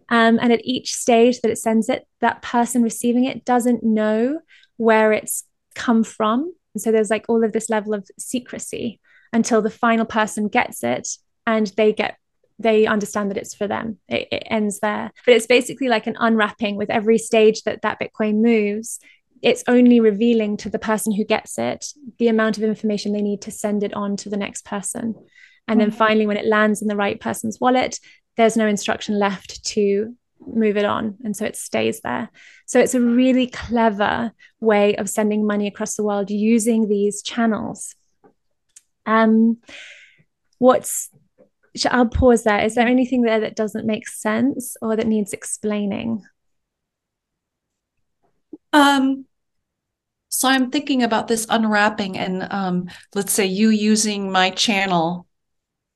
Um, 0.09 0.37
and 0.41 0.53
at 0.53 0.63
each 0.63 0.93
stage 0.93 1.41
that 1.41 1.51
it 1.51 1.57
sends 1.57 1.89
it, 1.89 2.07
that 2.21 2.41
person 2.41 2.83
receiving 2.83 3.25
it 3.25 3.43
doesn't 3.43 3.83
know 3.83 4.39
where 4.77 5.11
it's 5.11 5.45
come 5.73 6.03
from. 6.03 6.53
And 6.73 6.81
so 6.81 6.91
there's 6.91 7.09
like 7.09 7.25
all 7.27 7.43
of 7.43 7.53
this 7.53 7.69
level 7.69 7.93
of 7.93 8.07
secrecy 8.19 8.99
until 9.33 9.61
the 9.61 9.69
final 9.69 10.05
person 10.05 10.47
gets 10.47 10.83
it 10.83 11.07
and 11.45 11.67
they 11.77 11.93
get 11.93 12.17
they 12.57 12.85
understand 12.85 13.29
that 13.29 13.37
it's 13.37 13.53
for 13.53 13.67
them 13.67 13.97
it, 14.07 14.29
it, 14.31 14.43
ends 14.49 14.79
there 14.79 15.11
but 15.25 15.35
it's 15.35 15.45
basically 15.45 15.89
like 15.89 16.07
an 16.07 16.15
unwrapping 16.19 16.77
with 16.77 16.89
every 16.89 17.17
stage 17.17 17.63
that 17.63 17.81
that 17.81 17.99
bitcoin 17.99 18.35
moves 18.35 18.99
it's 19.41 19.63
only 19.67 19.99
revealing 19.99 20.55
to 20.55 20.69
the 20.69 20.79
person 20.79 21.11
who 21.13 21.25
gets 21.25 21.57
it 21.59 21.87
the 22.17 22.29
amount 22.29 22.57
of 22.57 22.63
information 22.63 23.11
they 23.11 23.21
need 23.21 23.41
to 23.41 23.51
send 23.51 23.83
it 23.83 23.93
on 23.93 24.15
to 24.15 24.29
the 24.29 24.37
next 24.37 24.63
person 24.63 25.13
and 25.67 25.81
then 25.81 25.89
mm-hmm. 25.89 25.97
finally 25.97 26.27
when 26.27 26.37
it 26.37 26.45
lands 26.45 26.81
in 26.81 26.87
the 26.87 26.95
right 26.95 27.19
person's 27.19 27.59
wallet 27.59 27.99
there's 28.37 28.57
no 28.57 28.67
instruction 28.67 29.17
left 29.17 29.63
to 29.63 30.15
move 30.47 30.77
it 30.77 30.85
on 30.85 31.17
and 31.23 31.35
so 31.35 31.45
it 31.45 31.55
stays 31.55 32.01
there 32.01 32.29
so 32.67 32.79
it's 32.79 32.93
a 32.93 33.01
really 33.01 33.47
clever 33.47 34.31
way 34.59 34.95
of 34.97 35.09
sending 35.09 35.45
money 35.45 35.65
across 35.65 35.95
the 35.95 36.03
world 36.03 36.29
using 36.29 36.87
these 36.87 37.23
channels 37.23 37.95
um 39.05 39.57
what's 40.59 41.09
I'll 41.89 42.07
pause 42.07 42.43
there. 42.43 42.63
Is 42.63 42.75
there 42.75 42.87
anything 42.87 43.23
there 43.23 43.41
that 43.41 43.55
doesn't 43.55 43.85
make 43.85 44.07
sense 44.07 44.77
or 44.81 44.95
that 44.95 45.07
needs 45.07 45.33
explaining? 45.33 46.23
Um, 48.71 49.25
so 50.29 50.47
I'm 50.49 50.71
thinking 50.71 51.03
about 51.03 51.27
this 51.27 51.45
unwrapping 51.49 52.17
and 52.17 52.47
um, 52.51 52.89
let's 53.13 53.33
say 53.33 53.45
you 53.45 53.69
using 53.69 54.31
my 54.31 54.49
channel 54.51 55.27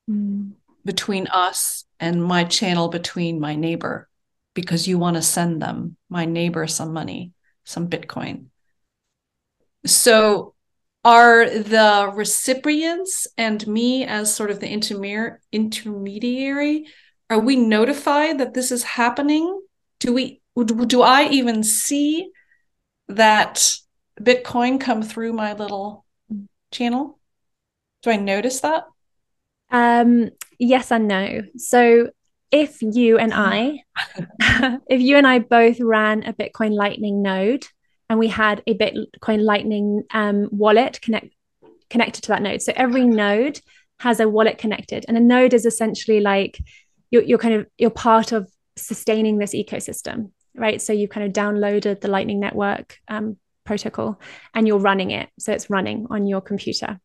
mm. 0.09 0.51
Between 0.89 1.27
us 1.27 1.85
and 1.99 2.23
my 2.23 2.43
channel 2.43 2.87
between 2.87 3.39
my 3.39 3.53
neighbor 3.53 4.09
because 4.55 4.87
you 4.87 4.97
want 4.97 5.17
to 5.17 5.21
send 5.21 5.61
them, 5.61 5.95
my 6.09 6.25
neighbor, 6.25 6.65
some 6.65 6.93
money, 6.93 7.31
some 7.63 7.87
Bitcoin. 7.87 8.45
So 9.85 10.55
are 11.05 11.47
the 11.47 12.11
recipients 12.11 13.27
and 13.37 13.67
me 13.67 14.03
as 14.03 14.35
sort 14.35 14.49
of 14.49 14.59
the 14.59 14.67
intermediary 15.51 16.87
are 17.29 17.39
we 17.39 17.55
notified 17.55 18.39
that 18.39 18.55
this 18.55 18.71
is 18.71 18.81
happening? 18.81 19.61
Do 19.99 20.11
we 20.11 20.41
do 20.55 21.01
i 21.03 21.25
even 21.29 21.63
see 21.63 22.31
that 23.07 23.77
bitcoin 24.19 24.81
come 24.81 25.03
through 25.03 25.33
my 25.33 25.53
little 25.53 26.05
channel? 26.71 27.19
Do 28.01 28.09
i 28.09 28.15
notice 28.15 28.61
that? 28.61 28.85
Um 29.69 30.31
yes 30.59 30.91
and 30.91 31.07
no 31.07 31.41
so 31.57 32.09
if 32.51 32.81
you 32.81 33.17
and 33.17 33.33
i 33.33 33.81
if 34.89 35.01
you 35.01 35.17
and 35.17 35.25
i 35.25 35.39
both 35.39 35.79
ran 35.79 36.23
a 36.23 36.33
bitcoin 36.33 36.71
lightning 36.71 37.21
node 37.21 37.65
and 38.09 38.17
we 38.17 38.27
had 38.27 38.63
a 38.65 38.73
Bitcoin 38.73 39.43
Lightning 39.43 40.03
um, 40.11 40.49
wallet 40.51 40.99
connect, 41.01 41.27
connected 41.89 42.23
to 42.23 42.29
that 42.29 42.41
node. 42.41 42.61
So 42.61 42.73
every 42.75 43.05
node 43.05 43.61
has 43.99 44.19
a 44.19 44.27
wallet 44.27 44.57
connected, 44.57 45.05
and 45.07 45.15
a 45.15 45.21
node 45.21 45.53
is 45.53 45.65
essentially 45.65 46.19
like 46.19 46.59
you're, 47.11 47.23
you're 47.23 47.37
kind 47.37 47.53
of 47.53 47.67
you're 47.77 47.89
part 47.91 48.31
of 48.31 48.49
sustaining 48.75 49.37
this 49.37 49.53
ecosystem, 49.53 50.31
right? 50.55 50.81
So 50.81 50.91
you've 50.91 51.11
kind 51.11 51.27
of 51.27 51.33
downloaded 51.33 52.01
the 52.01 52.07
Lightning 52.07 52.39
Network 52.39 52.97
um, 53.07 53.37
protocol, 53.65 54.19
and 54.55 54.67
you're 54.67 54.79
running 54.79 55.11
it. 55.11 55.29
So 55.37 55.53
it's 55.53 55.69
running 55.69 56.07
on 56.09 56.25
your 56.25 56.41
computer, 56.41 56.99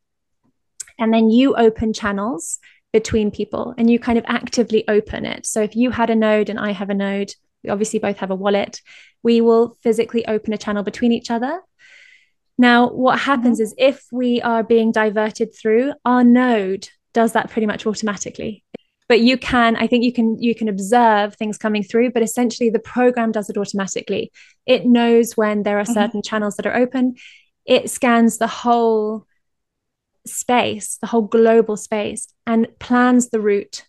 and 0.99 1.12
then 1.12 1.31
you 1.31 1.55
open 1.55 1.93
channels 1.93 2.59
between 2.94 3.30
people, 3.30 3.74
and 3.76 3.90
you 3.90 3.98
kind 3.98 4.16
of 4.16 4.24
actively 4.26 4.88
open 4.88 5.26
it. 5.26 5.44
So 5.44 5.61
if 5.61 5.76
you 5.76 5.90
had 5.90 6.09
a 6.09 6.14
node 6.14 6.48
and 6.48 6.59
I 6.59 6.72
have 6.72 6.88
a 6.88 6.94
node, 6.94 7.35
we 7.62 7.68
obviously 7.68 7.98
both 7.98 8.16
have 8.18 8.30
a 8.30 8.35
wallet 8.35 8.80
we 9.24 9.40
will 9.40 9.76
physically 9.83 10.24
open 10.26 10.52
a 10.52 10.59
channel 10.59 10.85
between 10.85 11.11
each 11.11 11.33
other. 11.33 11.61
Now, 12.57 12.88
what 12.90 13.18
happens 13.18 13.59
mm-hmm. 13.59 13.64
is 13.64 13.74
if 13.76 14.04
we 14.12 14.40
are 14.42 14.62
being 14.62 14.92
diverted 14.92 15.52
through, 15.57 15.94
our 16.04 16.22
node 16.22 16.88
does 17.14 17.33
that 17.33 17.50
pretty 17.50 17.66
much 17.66 17.87
automatically. 17.87 18.62
But 19.09 19.20
you 19.20 19.37
can, 19.37 19.76
I 19.76 19.87
think 19.87 20.04
you 20.04 20.12
can 20.12 20.40
you 20.40 20.54
can 20.54 20.68
observe 20.68 21.35
things 21.35 21.59
coming 21.59 21.83
through, 21.83 22.12
but 22.12 22.22
essentially 22.22 22.70
the 22.70 22.78
program 22.78 23.33
does 23.33 23.50
it 23.50 23.57
automatically. 23.57 24.30
It 24.66 24.87
knows 24.87 25.37
when 25.37 25.62
there 25.62 25.78
are 25.78 25.83
mm-hmm. 25.83 25.92
certain 25.92 26.20
mm-hmm. 26.20 26.28
channels 26.28 26.57
that 26.57 26.66
are 26.66 26.76
open. 26.76 27.16
It 27.66 27.90
scans 27.90 28.38
the 28.38 28.46
whole 28.46 29.26
space, 30.26 30.98
the 31.00 31.06
whole 31.06 31.22
global 31.22 31.76
space, 31.76 32.28
and 32.46 32.66
plans 32.78 33.30
the 33.30 33.40
route 33.40 33.87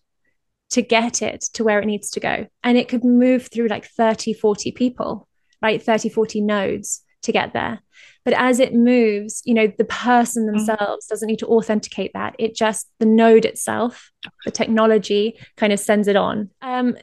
to 0.72 0.82
get 0.82 1.22
it 1.22 1.42
to 1.54 1.64
where 1.64 1.80
it 1.80 1.86
needs 1.86 2.10
to 2.12 2.20
go. 2.20 2.48
And 2.64 2.78
it 2.78 2.90
could 2.90 3.04
move 3.04 3.48
through 3.48 3.68
like 3.68 3.86
30, 3.86 4.34
40 4.34 4.72
people, 4.72 5.28
right? 5.62 5.82
30, 5.82 6.10
40 6.10 6.42
nodes 6.42 7.02
to 7.24 7.32
get 7.32 7.54
there. 7.54 7.82
But 8.24 8.34
as 8.34 8.60
it 8.60 8.74
moves, 8.74 9.42
you 9.46 9.54
know, 9.54 9.72
the 9.78 9.86
person 9.86 10.46
mm-hmm. 10.46 10.66
themselves 10.66 11.08
doesn't 11.08 11.28
need 11.28 11.40
to 11.40 11.48
authenticate 11.48 12.12
that. 12.14 12.36
It 12.40 12.56
just, 12.56 12.90
the 13.00 13.06
node 13.06 13.46
itself, 13.46 14.12
the 14.46 14.52
technology 14.52 15.40
kind 15.58 15.72
of 15.72 15.80
sends 15.80 16.08
it 16.08 16.16
on. 16.16 16.50
Um, 16.62 16.98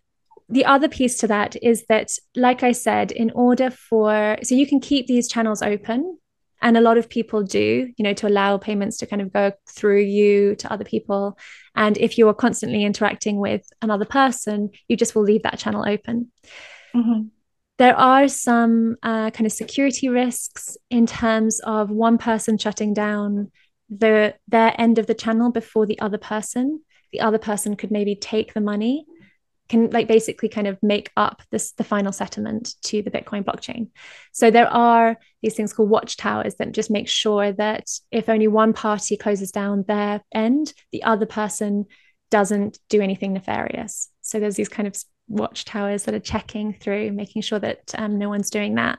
the 0.49 0.65
other 0.65 0.89
piece 0.89 1.19
to 1.19 1.27
that 1.29 1.57
is 1.63 1.87
that, 1.89 2.13
like 2.37 2.63
I 2.63 2.73
said, 2.73 3.11
in 3.13 3.31
order 3.31 3.71
for, 3.71 4.37
so 4.43 4.55
you 4.55 4.67
can 4.67 4.81
keep 4.81 5.07
these 5.07 5.29
channels 5.29 5.63
open 5.63 6.19
and 6.63 6.77
a 6.77 6.81
lot 6.81 6.97
of 6.97 7.11
people 7.11 7.43
do 7.43 7.93
you 7.97 8.05
know 8.05 8.15
to 8.15 8.29
allow 8.29 8.57
payments 8.57 8.99
to 8.99 9.07
kind 9.07 9.21
of 9.21 9.33
go 9.33 9.53
through 9.69 10.01
you 10.01 10.55
to 10.57 10.73
other 10.73 10.85
people. 10.85 11.39
And 11.75 11.97
if 11.99 12.19
you 12.19 12.29
are 12.29 12.35
constantly 12.35 12.85
interacting 12.85 13.39
with 13.39 13.63
another 13.83 14.05
person 14.05 14.71
you 14.89 14.97
just 14.97 15.15
will 15.15 15.23
leave 15.23 15.43
that 15.43 15.59
channel 15.59 15.85
open. 15.87 16.31
Mm-hmm. 16.95 17.29
there 17.79 17.97
are 17.97 18.29
some 18.29 18.97
uh, 19.03 19.31
kind 19.31 19.47
of 19.47 19.53
security 19.53 20.11
risks 20.11 20.77
in 20.91 21.07
terms 21.07 21.59
of 21.61 21.89
one 21.91 22.19
person 22.19 22.59
shutting 22.59 22.93
down 22.93 23.51
the 23.89 24.35
their 24.49 24.75
end 24.79 24.99
of 24.99 25.07
the 25.07 25.15
channel 25.15 25.51
before 25.51 25.87
the 25.87 26.01
other 26.01 26.19
person. 26.19 26.83
The 27.13 27.21
other 27.21 27.39
person 27.39 27.77
could 27.77 27.91
maybe 27.91 28.15
take 28.15 28.55
the 28.55 28.61
money 28.61 29.07
can 29.73 29.89
like 29.89 30.07
basically 30.07 30.51
kind 30.51 30.67
of 30.67 30.79
make 30.83 31.11
up 31.17 31.43
this 31.51 31.73
the 31.73 31.85
final 31.85 32.13
settlement 32.13 32.75
to 32.83 33.01
the 33.01 33.11
bitcoin 33.11 33.43
blockchain. 33.43 33.89
So 34.31 34.51
there 34.51 34.69
are 34.69 35.17
these 35.41 35.55
things 35.55 35.73
called 35.73 35.89
watchtowers 35.89 36.57
that 36.57 36.73
just 36.73 36.91
make 36.91 37.09
sure 37.09 37.53
that 37.53 37.89
if 38.11 38.29
only 38.29 38.49
one 38.49 38.75
party 38.75 39.17
closes 39.17 39.51
down 39.51 39.85
their 39.89 40.21
end 40.33 40.75
the 40.93 41.03
other 41.05 41.25
person 41.25 41.87
doesn't 42.31 42.79
do 42.91 43.01
anything 43.01 43.33
nefarious. 43.33 44.11
So 44.21 44.39
there's 44.39 44.57
these 44.57 44.69
kind 44.69 44.87
of 44.87 44.95
watchtowers 45.27 46.05
that 46.05 46.15
are 46.15 46.21
checking 46.21 46.75
through 46.75 47.13
making 47.13 47.41
sure 47.41 47.59
that 47.59 47.95
um, 47.97 48.19
no 48.19 48.29
one's 48.29 48.51
doing 48.51 48.75
that. 48.75 48.99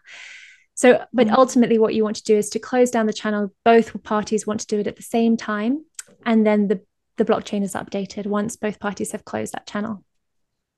So 0.73 1.05
but 1.13 1.27
mm-hmm. 1.27 1.36
ultimately 1.36 1.77
what 1.77 1.93
you 1.93 2.03
want 2.03 2.15
to 2.15 2.23
do 2.23 2.36
is 2.36 2.49
to 2.49 2.59
close 2.59 2.89
down 2.89 3.05
the 3.05 3.13
channel. 3.13 3.53
Both 3.63 4.01
parties 4.01 4.47
want 4.47 4.62
to 4.62 4.67
do 4.67 4.79
it 4.79 4.88
at 4.88 4.95
the 4.95 5.03
same 5.03 5.38
time 5.38 5.86
and 6.25 6.43
then 6.47 6.67
the 6.67 6.81
the 7.17 7.25
blockchain 7.25 7.62
is 7.62 7.75
updated 7.75 8.25
once 8.25 8.55
both 8.55 8.79
parties 8.79 9.12
have 9.12 9.23
closed 9.23 9.53
that 9.53 9.67
channel 9.67 10.03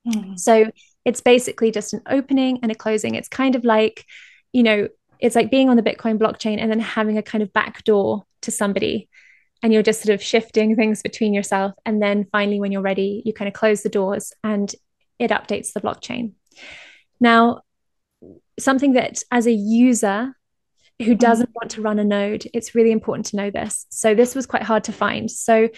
Mm. 0.07 0.39
So 0.39 0.71
it's 1.03 1.21
basically 1.21 1.71
just 1.71 1.93
an 1.93 2.01
opening 2.09 2.59
and 2.61 2.71
a 2.71 2.75
closing. 2.75 3.15
It's 3.15 3.27
kind 3.27 3.55
of 3.55 3.63
like, 3.63 4.05
you 4.53 4.63
know, 4.63 4.87
it's 5.19 5.35
like 5.35 5.51
being 5.51 5.69
on 5.69 5.77
the 5.77 5.83
Bitcoin 5.83 6.17
blockchain 6.17 6.59
and 6.59 6.69
then 6.69 6.79
having 6.79 7.17
a 7.17 7.23
kind 7.23 7.41
of 7.41 7.53
back 7.53 7.83
door 7.83 8.23
to 8.41 8.51
somebody. 8.51 9.09
And 9.63 9.71
you're 9.71 9.83
just 9.83 10.01
sort 10.01 10.13
of 10.13 10.21
shifting 10.21 10.75
things 10.75 11.01
between 11.01 11.33
yourself. 11.33 11.73
And 11.85 12.01
then 12.01 12.27
finally, 12.31 12.59
when 12.59 12.71
you're 12.71 12.81
ready, 12.81 13.23
you 13.25 13.33
kind 13.33 13.47
of 13.47 13.53
close 13.53 13.81
the 13.81 13.89
doors 13.89 14.33
and 14.43 14.73
it 15.17 15.31
updates 15.31 15.73
the 15.73 15.81
blockchain. 15.81 16.33
Now, 17.19 17.61
something 18.59 18.93
that 18.93 19.23
as 19.31 19.47
a 19.47 19.51
user 19.51 20.35
who 20.99 21.15
mm. 21.15 21.19
doesn't 21.19 21.49
want 21.55 21.71
to 21.71 21.81
run 21.81 21.99
a 21.99 22.03
node, 22.03 22.45
it's 22.53 22.75
really 22.75 22.91
important 22.91 23.27
to 23.27 23.37
know 23.37 23.49
this. 23.49 23.85
So, 23.89 24.13
this 24.13 24.35
was 24.35 24.45
quite 24.45 24.63
hard 24.63 24.83
to 24.85 24.91
find. 24.91 25.31
So, 25.31 25.69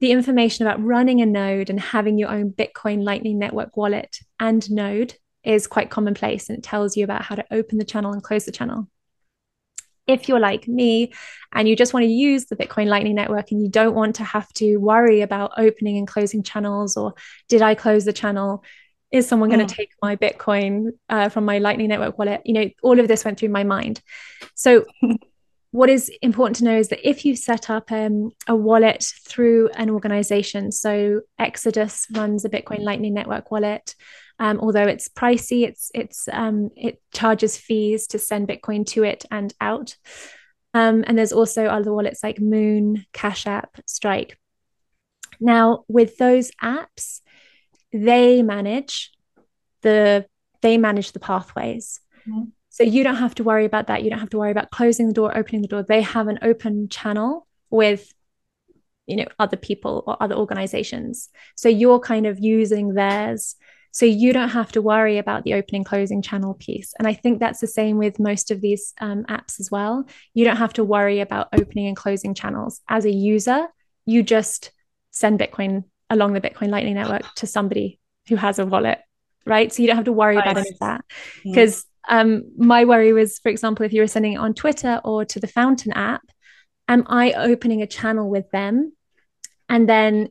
the 0.00 0.12
information 0.12 0.66
about 0.66 0.82
running 0.82 1.20
a 1.20 1.26
node 1.26 1.70
and 1.70 1.80
having 1.80 2.18
your 2.18 2.30
own 2.30 2.50
Bitcoin 2.50 3.02
Lightning 3.02 3.38
Network 3.38 3.76
wallet 3.76 4.18
and 4.38 4.70
node 4.70 5.14
is 5.42 5.66
quite 5.66 5.90
commonplace 5.90 6.48
and 6.48 6.58
it 6.58 6.64
tells 6.64 6.96
you 6.96 7.04
about 7.04 7.22
how 7.22 7.34
to 7.34 7.44
open 7.50 7.78
the 7.78 7.84
channel 7.84 8.12
and 8.12 8.22
close 8.22 8.44
the 8.44 8.52
channel. 8.52 8.88
If 10.06 10.28
you're 10.28 10.40
like 10.40 10.68
me 10.68 11.12
and 11.52 11.68
you 11.68 11.74
just 11.74 11.92
want 11.92 12.04
to 12.04 12.10
use 12.10 12.46
the 12.46 12.56
Bitcoin 12.56 12.86
Lightning 12.86 13.14
Network 13.14 13.50
and 13.50 13.62
you 13.62 13.68
don't 13.68 13.94
want 13.94 14.16
to 14.16 14.24
have 14.24 14.52
to 14.54 14.76
worry 14.76 15.22
about 15.22 15.52
opening 15.56 15.98
and 15.98 16.06
closing 16.06 16.42
channels 16.42 16.96
or 16.96 17.14
did 17.48 17.62
I 17.62 17.74
close 17.74 18.04
the 18.04 18.12
channel? 18.12 18.62
Is 19.10 19.26
someone 19.26 19.50
going 19.50 19.66
to 19.66 19.72
mm. 19.72 19.76
take 19.76 19.90
my 20.02 20.16
Bitcoin 20.16 20.90
uh, 21.08 21.28
from 21.28 21.44
my 21.44 21.58
Lightning 21.58 21.88
Network 21.88 22.18
wallet? 22.18 22.42
You 22.44 22.54
know, 22.54 22.70
all 22.82 23.00
of 23.00 23.08
this 23.08 23.24
went 23.24 23.38
through 23.38 23.48
my 23.48 23.64
mind. 23.64 24.00
So 24.54 24.84
what 25.76 25.90
is 25.90 26.10
important 26.22 26.56
to 26.56 26.64
know 26.64 26.78
is 26.78 26.88
that 26.88 27.06
if 27.06 27.26
you 27.26 27.36
set 27.36 27.68
up 27.68 27.92
um, 27.92 28.30
a 28.48 28.56
wallet 28.56 29.12
through 29.28 29.68
an 29.76 29.90
organization, 29.90 30.72
so 30.72 31.20
Exodus 31.38 32.06
runs 32.12 32.46
a 32.46 32.48
Bitcoin 32.48 32.80
Lightning 32.80 33.12
Network 33.12 33.50
wallet. 33.50 33.94
Um, 34.38 34.58
although 34.58 34.86
it's 34.86 35.08
pricey, 35.08 35.68
it's 35.68 35.90
it's 35.94 36.28
um, 36.32 36.70
it 36.76 37.02
charges 37.12 37.58
fees 37.58 38.06
to 38.08 38.18
send 38.18 38.48
Bitcoin 38.48 38.86
to 38.86 39.04
it 39.04 39.26
and 39.30 39.52
out. 39.60 39.96
Um, 40.72 41.04
and 41.06 41.18
there's 41.18 41.34
also 41.34 41.66
other 41.66 41.92
wallets 41.92 42.22
like 42.22 42.38
Muun, 42.38 43.04
Cash 43.12 43.46
App, 43.46 43.78
Strike. 43.86 44.38
Now, 45.40 45.84
with 45.88 46.16
those 46.16 46.52
apps, 46.62 47.20
they 47.92 48.42
manage 48.42 49.12
the 49.82 50.24
they 50.62 50.78
manage 50.78 51.12
the 51.12 51.20
pathways. 51.20 52.00
Mm-hmm. 52.26 52.44
So 52.76 52.84
you 52.84 53.02
don't 53.02 53.16
have 53.16 53.34
to 53.36 53.42
worry 53.42 53.64
about 53.64 53.86
that. 53.86 54.02
You 54.02 54.10
don't 54.10 54.18
have 54.18 54.28
to 54.30 54.38
worry 54.38 54.50
about 54.50 54.70
closing 54.70 55.06
the 55.06 55.14
door, 55.14 55.34
opening 55.34 55.62
the 55.62 55.68
door. 55.68 55.82
They 55.82 56.02
have 56.02 56.28
an 56.28 56.38
open 56.42 56.90
channel 56.90 57.46
with 57.70 58.12
you 59.06 59.16
know 59.16 59.26
other 59.38 59.56
people 59.56 60.04
or 60.06 60.22
other 60.22 60.34
organizations. 60.34 61.30
So 61.54 61.70
you're 61.70 62.00
kind 62.00 62.26
of 62.26 62.38
using 62.38 62.92
theirs 62.92 63.56
so 63.92 64.04
you 64.04 64.34
don't 64.34 64.50
have 64.50 64.72
to 64.72 64.82
worry 64.82 65.16
about 65.16 65.44
the 65.44 65.54
opening 65.54 65.82
closing 65.82 66.20
channel 66.20 66.52
piece. 66.52 66.92
And 66.98 67.08
I 67.08 67.14
think 67.14 67.40
that's 67.40 67.60
the 67.60 67.66
same 67.66 67.96
with 67.96 68.18
most 68.18 68.50
of 68.50 68.60
these 68.60 68.92
um, 69.00 69.24
apps 69.24 69.58
as 69.58 69.70
well. 69.70 70.04
You 70.34 70.44
don't 70.44 70.58
have 70.58 70.74
to 70.74 70.84
worry 70.84 71.20
about 71.20 71.48
opening 71.54 71.86
and 71.86 71.96
closing 71.96 72.34
channels. 72.34 72.82
As 72.90 73.06
a 73.06 73.10
user, 73.10 73.68
you 74.04 74.22
just 74.22 74.70
send 75.12 75.40
Bitcoin 75.40 75.84
along 76.10 76.34
the 76.34 76.42
Bitcoin 76.42 76.68
Lightning 76.68 76.92
Network 76.92 77.22
to 77.36 77.46
somebody 77.46 77.98
who 78.28 78.36
has 78.36 78.58
a 78.58 78.66
wallet, 78.66 78.98
right? 79.46 79.72
So 79.72 79.80
you 79.80 79.86
don't 79.86 79.96
have 79.96 80.04
to 80.04 80.12
worry 80.12 80.36
about 80.36 80.58
any 80.58 80.68
of 80.68 80.78
that. 80.80 81.02
Because 81.42 81.84
mm. 81.84 81.86
Um, 82.08 82.44
my 82.56 82.84
worry 82.84 83.12
was, 83.12 83.38
for 83.38 83.48
example, 83.48 83.84
if 83.84 83.92
you 83.92 84.00
were 84.00 84.06
sending 84.06 84.34
it 84.34 84.38
on 84.38 84.54
Twitter 84.54 85.00
or 85.04 85.24
to 85.24 85.40
the 85.40 85.46
Fountain 85.46 85.92
app, 85.92 86.22
am 86.88 87.04
I 87.08 87.32
opening 87.32 87.82
a 87.82 87.86
channel 87.86 88.28
with 88.28 88.50
them? 88.50 88.92
And 89.68 89.88
then 89.88 90.28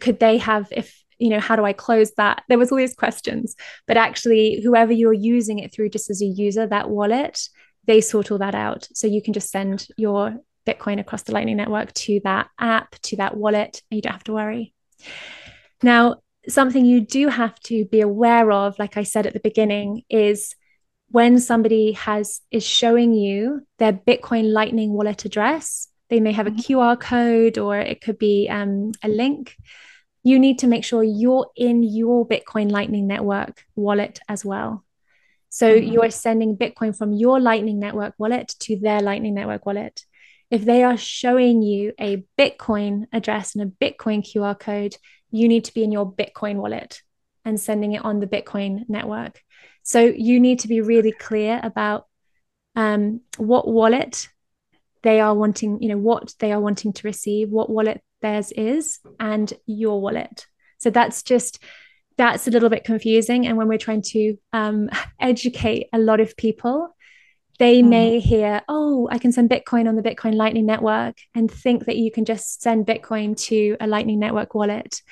could 0.00 0.20
they 0.20 0.38
have, 0.38 0.68
if 0.70 1.02
you 1.18 1.30
know 1.30 1.40
how 1.40 1.56
do 1.56 1.64
i 1.64 1.72
close 1.72 2.12
that? 2.16 2.42
There 2.48 2.58
was 2.58 2.70
all 2.70 2.78
these 2.78 2.94
questions 2.94 3.54
but 3.86 3.96
actually 3.96 4.60
whoever 4.62 4.92
you're 4.92 5.12
using 5.12 5.60
it 5.60 5.72
through 5.72 5.90
just 5.90 6.10
as 6.10 6.20
a 6.20 6.26
user 6.26 6.66
that 6.66 6.90
wallet 6.90 7.40
they 7.86 8.00
sort 8.00 8.30
all 8.30 8.38
that 8.38 8.54
out. 8.54 8.88
So 8.94 9.06
you 9.06 9.22
can 9.22 9.34
just 9.34 9.50
send 9.50 9.86
your 9.96 10.36
bitcoin 10.66 10.98
across 10.98 11.22
the 11.22 11.32
lightning 11.32 11.58
network 11.58 11.92
to 11.92 12.20
that 12.24 12.48
app 12.58 12.98
to 13.02 13.16
that 13.16 13.36
wallet 13.36 13.82
and 13.90 13.96
you 13.96 14.02
don't 14.02 14.12
have 14.12 14.24
to 14.24 14.32
worry. 14.32 14.74
Now 15.82 16.16
something 16.48 16.84
you 16.84 17.00
do 17.00 17.28
have 17.28 17.58
to 17.60 17.84
be 17.86 18.02
aware 18.02 18.50
of 18.52 18.78
like 18.78 18.98
i 18.98 19.02
said 19.02 19.26
at 19.26 19.32
the 19.32 19.40
beginning 19.40 20.02
is 20.10 20.54
when 21.14 21.38
somebody 21.38 21.92
has 21.92 22.40
is 22.50 22.64
showing 22.64 23.12
you 23.12 23.62
their 23.78 23.92
bitcoin 23.92 24.52
lightning 24.52 24.92
wallet 24.92 25.24
address 25.24 25.88
they 26.10 26.20
may 26.20 26.32
have 26.32 26.46
a 26.46 26.50
mm-hmm. 26.50 26.74
qr 26.74 27.00
code 27.00 27.56
or 27.58 27.78
it 27.78 28.00
could 28.00 28.18
be 28.18 28.48
um, 28.50 28.92
a 29.02 29.08
link 29.08 29.56
you 30.24 30.38
need 30.38 30.58
to 30.60 30.66
make 30.66 30.84
sure 30.84 31.04
you're 31.04 31.50
in 31.54 31.82
your 31.82 32.26
Bitcoin 32.26 32.70
Lightning 32.70 33.06
Network 33.06 33.62
wallet 33.76 34.20
as 34.26 34.42
well. 34.44 34.82
So 35.50 35.76
mm-hmm. 35.76 35.92
you're 35.92 36.10
sending 36.10 36.56
Bitcoin 36.56 36.96
from 36.96 37.12
your 37.12 37.38
Lightning 37.38 37.78
Network 37.78 38.14
wallet 38.18 38.54
to 38.60 38.76
their 38.76 39.02
Lightning 39.02 39.34
Network 39.34 39.66
wallet. 39.66 40.00
If 40.50 40.64
they 40.64 40.82
are 40.82 40.96
showing 40.96 41.62
you 41.62 41.92
a 42.00 42.24
Bitcoin 42.38 43.04
address 43.12 43.54
and 43.54 43.62
a 43.62 43.84
Bitcoin 43.84 44.24
QR 44.24 44.58
code, 44.58 44.96
you 45.30 45.46
need 45.46 45.66
to 45.66 45.74
be 45.74 45.84
in 45.84 45.92
your 45.92 46.10
Bitcoin 46.10 46.56
wallet 46.56 47.02
and 47.44 47.60
sending 47.60 47.92
it 47.92 48.04
on 48.04 48.20
the 48.20 48.26
Bitcoin 48.26 48.88
network. 48.88 49.40
So 49.82 50.00
you 50.00 50.40
need 50.40 50.60
to 50.60 50.68
be 50.68 50.80
really 50.80 51.12
clear 51.12 51.60
about 51.62 52.06
um, 52.74 53.20
what 53.36 53.68
wallet 53.68 54.28
they 55.02 55.20
are 55.20 55.34
wanting, 55.34 55.82
you 55.82 55.88
know, 55.88 55.98
what 55.98 56.32
they 56.40 56.50
are 56.52 56.60
wanting 56.60 56.92
to 56.94 57.06
receive, 57.06 57.50
what 57.50 57.70
wallet 57.70 58.02
theirs 58.22 58.52
is 58.52 59.00
and 59.20 59.52
your 59.66 60.00
wallet. 60.00 60.46
So 60.78 60.90
that's 60.90 61.22
just 61.22 61.62
that's 62.16 62.46
a 62.46 62.50
little 62.50 62.70
bit 62.70 62.84
confusing. 62.84 63.46
And 63.46 63.56
when 63.56 63.68
we're 63.68 63.78
trying 63.78 64.02
to 64.02 64.36
um, 64.52 64.88
educate 65.20 65.88
a 65.92 65.98
lot 65.98 66.20
of 66.20 66.36
people, 66.36 66.94
they 67.58 67.82
mm. 67.82 67.88
may 67.88 68.20
hear, 68.20 68.62
oh, 68.68 69.08
I 69.10 69.18
can 69.18 69.32
send 69.32 69.50
Bitcoin 69.50 69.88
on 69.88 69.96
the 69.96 70.02
Bitcoin 70.02 70.34
Lightning 70.34 70.66
Network 70.66 71.16
and 71.34 71.50
think 71.50 71.84
that 71.86 71.96
you 71.96 72.10
can 72.10 72.24
just 72.24 72.62
send 72.62 72.86
Bitcoin 72.86 73.36
to 73.48 73.76
a 73.80 73.86
Lightning 73.86 74.18
Network 74.18 74.54
wallet, 74.54 75.02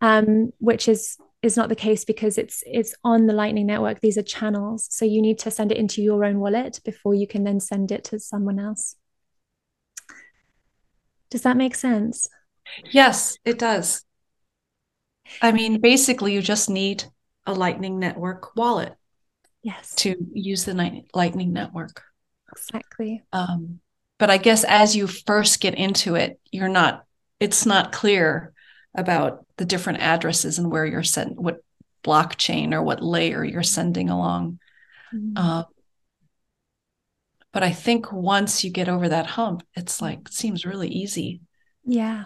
um, 0.00 0.52
which 0.58 0.88
is 0.88 1.16
is 1.42 1.56
not 1.56 1.68
the 1.68 1.74
case 1.74 2.04
because 2.04 2.38
it's 2.38 2.62
it's 2.66 2.94
on 3.02 3.26
the 3.26 3.32
Lightning 3.32 3.66
Network. 3.66 4.00
These 4.00 4.16
are 4.16 4.22
channels, 4.22 4.86
so 4.90 5.04
you 5.04 5.20
need 5.20 5.38
to 5.40 5.50
send 5.50 5.72
it 5.72 5.78
into 5.78 6.00
your 6.00 6.24
own 6.24 6.38
wallet 6.38 6.80
before 6.84 7.14
you 7.14 7.26
can 7.26 7.44
then 7.44 7.60
send 7.60 7.90
it 7.90 8.04
to 8.04 8.18
someone 8.18 8.58
else. 8.58 8.96
Does 11.30 11.42
that 11.42 11.56
make 11.56 11.74
sense? 11.74 12.28
Yes, 12.90 13.38
it 13.44 13.58
does. 13.58 14.04
I 15.40 15.52
mean, 15.52 15.80
basically, 15.80 16.34
you 16.34 16.42
just 16.42 16.68
need 16.70 17.04
a 17.46 17.52
Lightning 17.52 17.98
Network 17.98 18.54
wallet. 18.56 18.94
Yes. 19.62 19.94
To 19.96 20.14
use 20.32 20.64
the 20.64 20.74
Lightning 21.14 21.52
Network. 21.52 22.02
Exactly. 22.52 23.22
Um, 23.32 23.80
but 24.18 24.30
I 24.30 24.36
guess 24.36 24.64
as 24.64 24.94
you 24.94 25.06
first 25.06 25.60
get 25.60 25.74
into 25.74 26.16
it, 26.16 26.38
you're 26.50 26.68
not, 26.68 27.04
it's 27.40 27.64
not 27.64 27.92
clear 27.92 28.52
about 28.94 29.46
the 29.56 29.64
different 29.64 30.00
addresses 30.00 30.58
and 30.58 30.70
where 30.70 30.84
you're 30.84 31.02
sent, 31.02 31.40
what 31.40 31.62
blockchain 32.04 32.72
or 32.72 32.82
what 32.82 33.02
layer 33.02 33.44
you're 33.44 33.62
sending 33.62 34.10
along. 34.10 34.58
Mm-hmm. 35.14 35.36
Uh, 35.36 35.64
but 37.52 37.62
I 37.62 37.70
think 37.70 38.12
once 38.12 38.64
you 38.64 38.70
get 38.70 38.88
over 38.88 39.08
that 39.08 39.26
hump, 39.26 39.62
it's 39.74 40.00
like, 40.00 40.20
it 40.20 40.32
seems 40.32 40.64
really 40.64 40.88
easy. 40.88 41.40
Yeah. 41.84 42.24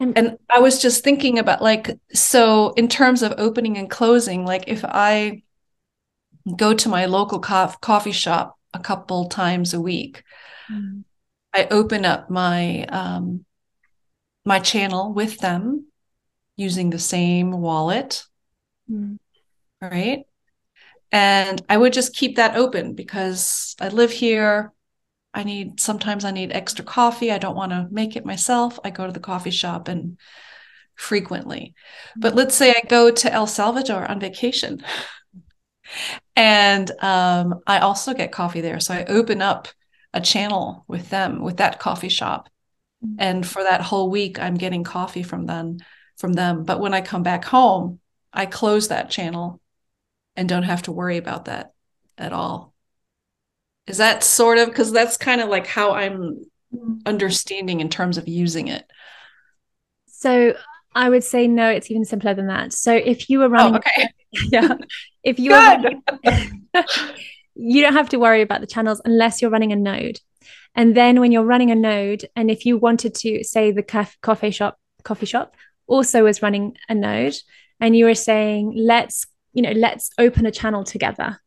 And, 0.00 0.16
and 0.18 0.38
I 0.50 0.60
was 0.60 0.80
just 0.80 1.04
thinking 1.04 1.38
about 1.38 1.62
like, 1.62 1.98
so 2.12 2.72
in 2.72 2.88
terms 2.88 3.22
of 3.22 3.34
opening 3.38 3.78
and 3.78 3.90
closing, 3.90 4.44
like 4.44 4.64
if 4.66 4.84
I 4.84 5.42
go 6.56 6.74
to 6.74 6.88
my 6.88 7.06
local 7.06 7.40
co- 7.40 7.74
coffee 7.80 8.12
shop 8.12 8.58
a 8.72 8.78
couple 8.78 9.28
times 9.28 9.74
a 9.74 9.80
week, 9.80 10.24
mm. 10.70 11.04
I 11.52 11.68
open 11.70 12.04
up 12.04 12.30
my 12.30 12.84
um, 12.86 13.44
my 14.44 14.58
channel 14.58 15.12
with 15.12 15.38
them 15.38 15.86
using 16.56 16.90
the 16.90 16.98
same 16.98 17.50
wallet, 17.50 18.24
mm. 18.90 19.18
right? 19.80 20.24
And 21.10 21.62
I 21.68 21.76
would 21.76 21.92
just 21.92 22.14
keep 22.14 22.36
that 22.36 22.56
open 22.56 22.94
because 22.94 23.76
I 23.80 23.88
live 23.88 24.10
here. 24.10 24.72
I 25.32 25.44
need 25.44 25.80
sometimes 25.80 26.24
I 26.24 26.30
need 26.30 26.52
extra 26.52 26.84
coffee. 26.84 27.32
I 27.32 27.38
don't 27.38 27.56
want 27.56 27.72
to 27.72 27.88
make 27.90 28.16
it 28.16 28.26
myself. 28.26 28.78
I 28.84 28.90
go 28.90 29.06
to 29.06 29.12
the 29.12 29.20
coffee 29.20 29.50
shop 29.50 29.88
and 29.88 30.18
frequently. 30.96 31.74
But 32.16 32.30
mm-hmm. 32.30 32.38
let's 32.38 32.54
say 32.54 32.70
I 32.70 32.86
go 32.86 33.10
to 33.10 33.32
El 33.32 33.46
Salvador 33.46 34.04
on 34.06 34.20
vacation. 34.20 34.82
and 36.36 36.90
um, 37.00 37.60
I 37.66 37.78
also 37.78 38.14
get 38.14 38.32
coffee 38.32 38.60
there. 38.60 38.80
So 38.80 38.94
I 38.94 39.04
open 39.04 39.42
up 39.42 39.68
a 40.12 40.20
channel 40.20 40.84
with 40.88 41.10
them, 41.10 41.42
with 41.42 41.56
that 41.58 41.78
coffee 41.78 42.08
shop. 42.08 42.48
Mm-hmm. 43.04 43.16
And 43.18 43.46
for 43.46 43.62
that 43.62 43.82
whole 43.82 44.10
week, 44.10 44.38
I'm 44.38 44.54
getting 44.54 44.84
coffee 44.84 45.22
from 45.22 45.46
them 45.46 45.78
from 46.16 46.32
them. 46.32 46.64
But 46.64 46.80
when 46.80 46.94
I 46.94 47.00
come 47.00 47.22
back 47.22 47.44
home, 47.44 48.00
I 48.32 48.46
close 48.46 48.88
that 48.88 49.10
channel 49.10 49.60
and 50.36 50.48
don't 50.48 50.62
have 50.64 50.82
to 50.82 50.92
worry 50.92 51.16
about 51.16 51.46
that 51.46 51.74
at 52.18 52.32
all. 52.32 52.74
Is 53.86 53.98
that 53.98 54.24
sort 54.24 54.58
of 54.58 54.68
because 54.68 54.92
that's 54.92 55.16
kind 55.16 55.40
of 55.40 55.48
like 55.48 55.66
how 55.66 55.92
I'm 55.92 56.44
understanding 57.04 57.80
in 57.80 57.88
terms 57.88 58.16
of 58.16 58.28
using 58.28 58.68
it? 58.68 58.84
So 60.06 60.54
I 60.94 61.10
would 61.10 61.24
say 61.24 61.46
no, 61.46 61.68
it's 61.68 61.90
even 61.90 62.04
simpler 62.04 62.34
than 62.34 62.46
that. 62.46 62.72
So 62.72 62.94
if 62.94 63.28
you 63.28 63.40
were 63.40 63.48
running, 63.48 63.74
oh, 63.74 63.78
okay. 63.78 64.08
yeah, 64.50 64.74
if 65.22 65.38
you 65.38 65.50
were, 65.50 65.90
you 67.54 67.82
don't 67.82 67.92
have 67.92 68.08
to 68.10 68.18
worry 68.18 68.40
about 68.40 68.60
the 68.60 68.66
channels 68.66 69.02
unless 69.04 69.42
you're 69.42 69.50
running 69.50 69.72
a 69.72 69.76
node. 69.76 70.20
And 70.74 70.96
then 70.96 71.20
when 71.20 71.30
you're 71.32 71.44
running 71.44 71.70
a 71.70 71.76
node, 71.76 72.24
and 72.34 72.50
if 72.50 72.66
you 72.66 72.78
wanted 72.78 73.14
to 73.16 73.44
say 73.44 73.70
the 73.70 73.82
coffee 74.22 74.50
shop, 74.50 74.78
coffee 75.04 75.26
shop 75.26 75.54
also 75.86 76.24
was 76.24 76.42
running 76.42 76.76
a 76.88 76.94
node, 76.94 77.36
and 77.80 77.96
you 77.96 78.06
were 78.06 78.14
saying, 78.14 78.74
let's, 78.76 79.26
you 79.52 79.62
know, 79.62 79.72
let's 79.72 80.10
open 80.18 80.46
a 80.46 80.50
channel 80.50 80.84
together, 80.84 81.40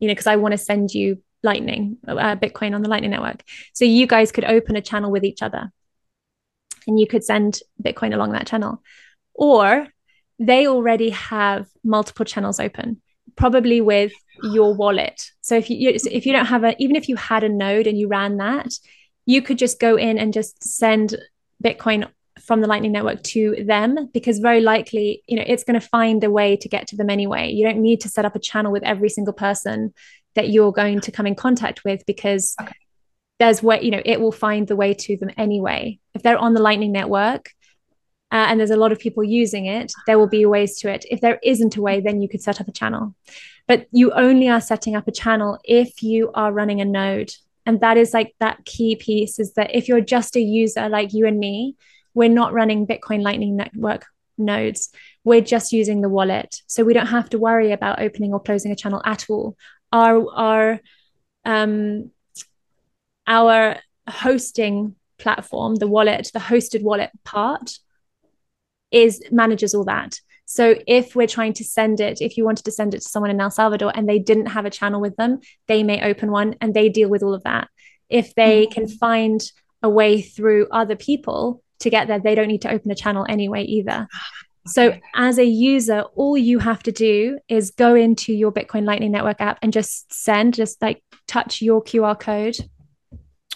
you 0.00 0.08
know, 0.08 0.12
because 0.12 0.26
I 0.26 0.36
want 0.36 0.52
to 0.52 0.58
send 0.58 0.92
you 0.92 1.22
Lightning, 1.42 1.98
uh, 2.08 2.34
Bitcoin 2.36 2.74
on 2.74 2.82
the 2.82 2.88
Lightning 2.88 3.12
Network. 3.12 3.44
So 3.72 3.84
you 3.84 4.06
guys 4.06 4.32
could 4.32 4.44
open 4.44 4.74
a 4.74 4.82
channel 4.82 5.10
with 5.12 5.22
each 5.22 5.42
other 5.42 5.70
and 6.86 6.98
you 6.98 7.06
could 7.06 7.22
send 7.22 7.60
Bitcoin 7.80 8.14
along 8.14 8.32
that 8.32 8.46
channel. 8.46 8.82
Or 9.34 9.86
they 10.38 10.66
already 10.66 11.10
have 11.10 11.68
multiple 11.84 12.24
channels 12.24 12.58
open, 12.58 13.00
probably 13.36 13.80
with 13.80 14.12
your 14.42 14.74
wallet. 14.74 15.30
So 15.46 15.56
if 15.56 15.70
you 15.70 15.90
if 15.94 16.26
you 16.26 16.32
don't 16.32 16.46
have 16.46 16.64
a 16.64 16.74
even 16.82 16.96
if 16.96 17.08
you 17.08 17.16
had 17.16 17.44
a 17.44 17.48
node 17.48 17.86
and 17.86 17.98
you 17.98 18.08
ran 18.08 18.36
that, 18.38 18.68
you 19.24 19.42
could 19.42 19.58
just 19.58 19.78
go 19.80 19.96
in 19.96 20.18
and 20.18 20.32
just 20.32 20.62
send 20.62 21.16
Bitcoin 21.62 22.08
from 22.40 22.60
the 22.60 22.66
lightning 22.66 22.92
network 22.92 23.22
to 23.22 23.64
them 23.64 24.10
because 24.12 24.38
very 24.40 24.60
likely 24.60 25.22
you 25.26 25.36
know 25.36 25.44
it's 25.46 25.64
going 25.64 25.80
to 25.80 25.88
find 25.88 26.22
a 26.22 26.30
way 26.30 26.54
to 26.54 26.68
get 26.68 26.86
to 26.86 26.94
them 26.94 27.08
anyway 27.08 27.50
you 27.50 27.64
don't 27.64 27.80
need 27.80 27.98
to 27.98 28.10
set 28.10 28.26
up 28.26 28.36
a 28.36 28.38
channel 28.38 28.70
with 28.70 28.82
every 28.82 29.08
single 29.08 29.32
person 29.32 29.94
that 30.36 30.50
you're 30.50 30.70
going 30.70 31.00
to 31.00 31.10
come 31.10 31.26
in 31.26 31.34
contact 31.34 31.82
with 31.84 32.06
because 32.06 32.54
okay. 32.60 32.72
there's 33.40 33.62
way, 33.62 33.80
you 33.82 33.90
know, 33.90 34.02
it 34.04 34.20
will 34.20 34.30
find 34.30 34.68
the 34.68 34.76
way 34.76 34.94
to 34.94 35.16
them 35.16 35.30
anyway. 35.36 35.98
If 36.14 36.22
they're 36.22 36.38
on 36.38 36.54
the 36.54 36.62
Lightning 36.62 36.92
Network, 36.92 37.50
uh, 38.36 38.48
and 38.50 38.60
there's 38.60 38.70
a 38.70 38.76
lot 38.76 38.92
of 38.92 38.98
people 38.98 39.24
using 39.24 39.64
it, 39.64 39.94
there 40.06 40.18
will 40.18 40.28
be 40.28 40.44
ways 40.44 40.78
to 40.78 40.92
it. 40.92 41.06
If 41.10 41.22
there 41.22 41.40
isn't 41.42 41.76
a 41.76 41.80
way, 41.80 42.00
then 42.02 42.20
you 42.20 42.28
could 42.28 42.42
set 42.42 42.60
up 42.60 42.68
a 42.68 42.72
channel. 42.72 43.14
But 43.66 43.86
you 43.92 44.12
only 44.12 44.46
are 44.50 44.60
setting 44.60 44.94
up 44.94 45.08
a 45.08 45.18
channel 45.22 45.58
if 45.64 46.02
you 46.02 46.30
are 46.34 46.52
running 46.52 46.82
a 46.82 46.84
node. 46.84 47.32
And 47.64 47.80
that 47.80 47.96
is 47.96 48.12
like 48.12 48.34
that 48.38 48.66
key 48.66 48.94
piece 48.94 49.38
is 49.38 49.54
that 49.54 49.74
if 49.74 49.88
you're 49.88 50.02
just 50.02 50.36
a 50.36 50.40
user 50.40 50.86
like 50.90 51.14
you 51.14 51.26
and 51.26 51.38
me, 51.38 51.76
we're 52.12 52.28
not 52.28 52.52
running 52.52 52.86
Bitcoin 52.86 53.22
Lightning 53.22 53.56
Network 53.56 54.04
nodes. 54.36 54.90
We're 55.24 55.40
just 55.40 55.72
using 55.72 56.02
the 56.02 56.10
wallet. 56.10 56.60
So 56.66 56.84
we 56.84 56.92
don't 56.92 57.06
have 57.06 57.30
to 57.30 57.38
worry 57.38 57.72
about 57.72 58.02
opening 58.02 58.34
or 58.34 58.40
closing 58.40 58.70
a 58.70 58.76
channel 58.76 59.00
at 59.06 59.30
all. 59.30 59.56
Our, 59.92 60.30
our, 60.34 60.80
um, 61.46 62.10
our 63.26 63.76
hosting 64.06 64.94
platform, 65.16 65.76
the 65.76 65.88
wallet, 65.88 66.30
the 66.34 66.38
hosted 66.38 66.82
wallet 66.82 67.12
part 67.24 67.78
is 68.90 69.22
manages 69.30 69.74
all 69.74 69.84
that. 69.84 70.20
So 70.46 70.76
if 70.86 71.16
we're 71.16 71.26
trying 71.26 71.54
to 71.54 71.64
send 71.64 72.00
it, 72.00 72.20
if 72.20 72.36
you 72.36 72.44
wanted 72.44 72.64
to 72.66 72.72
send 72.72 72.94
it 72.94 73.02
to 73.02 73.08
someone 73.08 73.32
in 73.32 73.40
El 73.40 73.50
Salvador 73.50 73.92
and 73.94 74.08
they 74.08 74.20
didn't 74.20 74.46
have 74.46 74.64
a 74.64 74.70
channel 74.70 75.00
with 75.00 75.16
them, 75.16 75.40
they 75.66 75.82
may 75.82 76.02
open 76.02 76.30
one 76.30 76.54
and 76.60 76.72
they 76.72 76.88
deal 76.88 77.08
with 77.08 77.24
all 77.24 77.34
of 77.34 77.42
that. 77.42 77.68
If 78.08 78.34
they 78.34 78.64
mm-hmm. 78.64 78.72
can 78.72 78.88
find 78.88 79.42
a 79.82 79.90
way 79.90 80.22
through 80.22 80.68
other 80.70 80.94
people 80.94 81.62
to 81.80 81.90
get 81.90 82.06
there, 82.06 82.20
they 82.20 82.36
don't 82.36 82.46
need 82.46 82.62
to 82.62 82.70
open 82.70 82.92
a 82.92 82.94
channel 82.94 83.26
anyway 83.28 83.64
either. 83.64 84.08
So 84.68 84.98
as 85.14 85.38
a 85.38 85.44
user, 85.44 86.00
all 86.16 86.36
you 86.36 86.58
have 86.58 86.82
to 86.82 86.90
do 86.90 87.38
is 87.48 87.70
go 87.70 87.94
into 87.94 88.32
your 88.32 88.50
Bitcoin 88.50 88.84
Lightning 88.84 89.12
Network 89.12 89.40
app 89.40 89.60
and 89.62 89.72
just 89.72 90.12
send, 90.12 90.54
just 90.54 90.82
like 90.82 91.04
touch 91.28 91.62
your 91.62 91.84
QR 91.84 92.18
code 92.18 92.56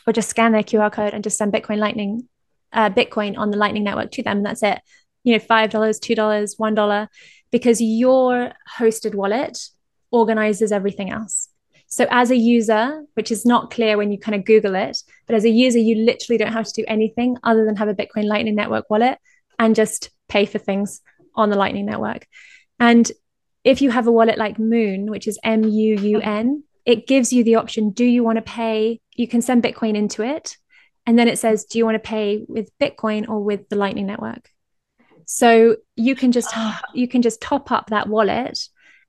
or 0.06 0.12
just 0.12 0.30
scan 0.30 0.52
their 0.52 0.62
QR 0.62 0.92
code 0.92 1.12
and 1.12 1.24
just 1.24 1.36
send 1.36 1.52
Bitcoin 1.52 1.78
Lightning, 1.78 2.28
uh, 2.72 2.90
Bitcoin 2.90 3.36
on 3.36 3.50
the 3.50 3.56
Lightning 3.56 3.82
Network 3.82 4.12
to 4.12 4.22
them. 4.22 4.36
And 4.36 4.46
that's 4.46 4.62
it 4.62 4.78
you 5.24 5.34
know, 5.34 5.38
$5, 5.38 5.70
$2, 5.70 6.56
$1, 6.58 7.08
because 7.50 7.80
your 7.80 8.52
hosted 8.78 9.14
wallet 9.14 9.58
organizes 10.10 10.72
everything 10.72 11.10
else. 11.10 11.48
So 11.86 12.06
as 12.10 12.30
a 12.30 12.36
user, 12.36 13.04
which 13.14 13.32
is 13.32 13.44
not 13.44 13.70
clear 13.70 13.96
when 13.96 14.12
you 14.12 14.18
kind 14.18 14.36
of 14.36 14.44
Google 14.44 14.76
it, 14.76 14.98
but 15.26 15.34
as 15.34 15.44
a 15.44 15.50
user, 15.50 15.78
you 15.78 16.04
literally 16.04 16.38
don't 16.38 16.52
have 16.52 16.66
to 16.66 16.82
do 16.82 16.84
anything 16.86 17.36
other 17.42 17.64
than 17.64 17.76
have 17.76 17.88
a 17.88 17.94
Bitcoin 17.94 18.24
Lightning 18.24 18.54
Network 18.54 18.88
wallet 18.88 19.18
and 19.58 19.74
just 19.74 20.10
pay 20.28 20.46
for 20.46 20.58
things 20.58 21.00
on 21.34 21.50
the 21.50 21.56
Lightning 21.56 21.86
Network. 21.86 22.28
And 22.78 23.10
if 23.64 23.82
you 23.82 23.90
have 23.90 24.06
a 24.06 24.12
wallet 24.12 24.38
like 24.38 24.56
Muun, 24.56 25.10
which 25.10 25.26
is 25.26 25.38
M 25.42 25.64
U 25.64 25.96
U 25.96 26.20
N, 26.20 26.62
it 26.86 27.08
gives 27.08 27.32
you 27.32 27.44
the 27.44 27.56
option 27.56 27.90
do 27.90 28.04
you 28.04 28.22
want 28.22 28.36
to 28.36 28.42
pay? 28.42 29.00
You 29.16 29.28
can 29.28 29.42
send 29.42 29.62
Bitcoin 29.62 29.96
into 29.96 30.22
it. 30.22 30.56
And 31.06 31.18
then 31.18 31.28
it 31.28 31.38
says, 31.38 31.64
do 31.64 31.78
you 31.78 31.84
want 31.84 31.96
to 31.96 32.08
pay 32.08 32.44
with 32.46 32.70
Bitcoin 32.78 33.28
or 33.28 33.42
with 33.42 33.68
the 33.68 33.76
Lightning 33.76 34.06
Network? 34.06 34.48
So 35.32 35.76
you 35.94 36.16
can 36.16 36.32
just 36.32 36.48
ah. 36.54 36.80
you 36.92 37.06
can 37.06 37.22
just 37.22 37.40
top 37.40 37.70
up 37.70 37.90
that 37.90 38.08
wallet, 38.08 38.58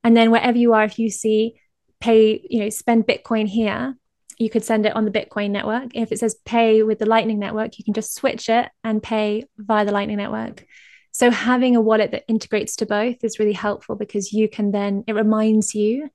and 0.04 0.16
then 0.16 0.30
wherever 0.30 0.56
you 0.56 0.72
are, 0.72 0.84
if 0.84 0.96
you 0.96 1.10
see 1.10 1.56
pay, 1.98 2.46
you 2.48 2.60
know, 2.60 2.70
spend 2.70 3.08
Bitcoin 3.08 3.48
here, 3.48 3.96
you 4.38 4.48
could 4.48 4.62
send 4.62 4.86
it 4.86 4.94
on 4.94 5.04
the 5.04 5.10
Bitcoin 5.10 5.50
network. 5.50 5.96
If 5.96 6.12
it 6.12 6.20
says 6.20 6.36
pay 6.44 6.84
with 6.84 7.00
the 7.00 7.06
Lightning 7.06 7.40
network, 7.40 7.76
you 7.76 7.84
can 7.84 7.92
just 7.92 8.14
switch 8.14 8.48
it 8.48 8.68
and 8.84 9.02
pay 9.02 9.46
via 9.58 9.84
the 9.84 9.90
Lightning 9.90 10.16
network. 10.16 10.64
So 11.10 11.28
having 11.28 11.74
a 11.74 11.80
wallet 11.80 12.12
that 12.12 12.24
integrates 12.28 12.76
to 12.76 12.86
both 12.86 13.24
is 13.24 13.40
really 13.40 13.52
helpful 13.52 13.96
because 13.96 14.32
you 14.32 14.48
can 14.48 14.70
then 14.70 15.02
it 15.08 15.14
reminds 15.14 15.74
you 15.74 16.08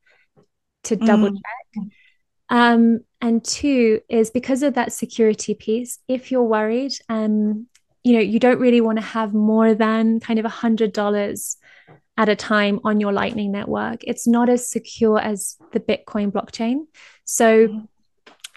to 0.85 0.95
double 0.95 1.31
mm. 1.31 1.35
check. 1.35 1.83
Um, 2.49 3.01
and 3.19 3.43
two 3.43 3.99
is 4.07 4.29
because 4.31 4.63
of 4.63 4.75
that 4.75 4.93
security 4.93 5.53
piece. 5.53 5.99
If 6.07 6.31
you're 6.31 6.43
worried, 6.43 6.93
um, 7.09 7.67
you 8.03 8.13
know 8.13 8.19
you 8.19 8.39
don't 8.39 8.59
really 8.59 8.81
want 8.81 8.97
to 8.97 9.03
have 9.03 9.33
more 9.33 9.73
than 9.73 10.19
kind 10.19 10.39
of 10.39 10.45
a 10.45 10.49
hundred 10.49 10.93
dollars 10.93 11.57
at 12.17 12.29
a 12.29 12.35
time 12.35 12.79
on 12.83 12.99
your 12.99 13.13
lightning 13.13 13.51
network. 13.51 14.03
It's 14.03 14.27
not 14.27 14.49
as 14.49 14.69
secure 14.69 15.19
as 15.19 15.55
the 15.71 15.79
bitcoin 15.79 16.31
blockchain. 16.31 16.87
So 17.25 17.67
mm-hmm. 17.67 17.85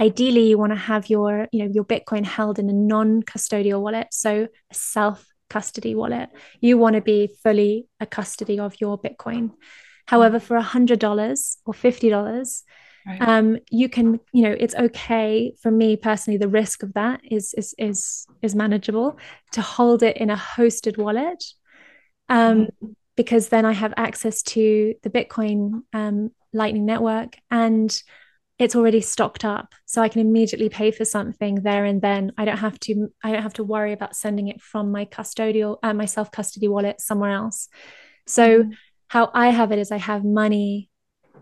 ideally 0.01 0.49
you 0.49 0.59
want 0.59 0.73
to 0.73 0.79
have 0.79 1.11
your 1.11 1.49
you 1.53 1.65
know 1.65 1.71
your 1.73 1.85
bitcoin 1.85 2.25
held 2.25 2.59
in 2.59 2.71
a 2.71 2.73
non-custodial 2.73 3.81
wallet 3.81 4.09
so 4.11 4.49
a 4.71 4.75
self 4.75 5.27
custody 5.49 5.95
wallet. 5.95 6.31
You 6.61 6.79
want 6.79 6.95
to 6.95 7.03
be 7.03 7.29
fully 7.43 7.87
a 7.99 8.07
custody 8.07 8.59
of 8.59 8.81
your 8.81 9.01
bitcoin. 9.01 9.51
However 10.07 10.41
for 10.41 10.57
a 10.57 10.63
hundred 10.63 10.99
dollars 10.99 11.59
or 11.67 11.75
fifty 11.75 12.09
dollars 12.09 12.65
Right. 13.07 13.21
Um, 13.23 13.59
you 13.71 13.89
can, 13.89 14.21
you 14.33 14.43
know, 14.43 14.55
it's 14.59 14.75
okay 14.75 15.55
for 15.63 15.71
me 15.71 15.97
personally. 15.97 16.39
The 16.39 16.49
risk 16.49 16.83
of 16.83 16.93
that 16.95 17.21
is 17.29 17.55
is 17.55 17.75
is 17.79 18.27
is 18.43 18.55
manageable 18.55 19.19
to 19.53 19.63
hold 19.63 20.03
it 20.03 20.17
in 20.19 20.31
a 20.31 20.37
hosted 20.37 20.99
wallet, 20.99 21.43
um, 22.29 22.67
mm-hmm. 22.67 22.87
because 23.17 23.49
then 23.49 23.65
I 23.65 23.73
have 23.73 23.95
access 23.97 24.43
to 24.43 24.95
the 25.03 25.11
Bitcoin 25.11 25.83
um, 25.93 26.31
Lightning 26.53 26.85
Network 26.85 27.37
and 27.51 28.03
it's 28.59 28.77
already 28.77 29.01
stocked 29.01 29.43
up, 29.47 29.75
so 29.87 30.03
I 30.03 30.11
can 30.11 30.21
immediately 30.21 30.69
pay 30.69 30.91
for 30.91 31.07
something 31.07 31.63
there 31.63 31.87
and 31.87 32.03
then. 32.03 32.33
I 32.37 32.45
don't 32.45 32.59
have 32.59 32.79
to 32.81 33.09
I 33.25 33.33
don't 33.33 33.43
have 33.43 33.55
to 33.55 33.65
worry 33.65 33.95
about 33.95 34.15
sending 34.15 34.49
it 34.49 34.61
from 34.61 34.93
my 34.93 35.07
custodial 35.07 35.79
uh, 35.83 35.95
my 35.95 36.05
self 36.05 36.31
custody 36.31 36.69
wallet 36.69 37.01
somewhere 37.01 37.31
else. 37.31 37.69
So 38.27 38.65
mm-hmm. 38.65 38.73
how 39.09 39.31
I 39.33 39.49
have 39.49 39.73
it 39.73 39.79
is 39.79 39.91
I 39.91 39.97
have 39.97 40.23
money 40.23 40.91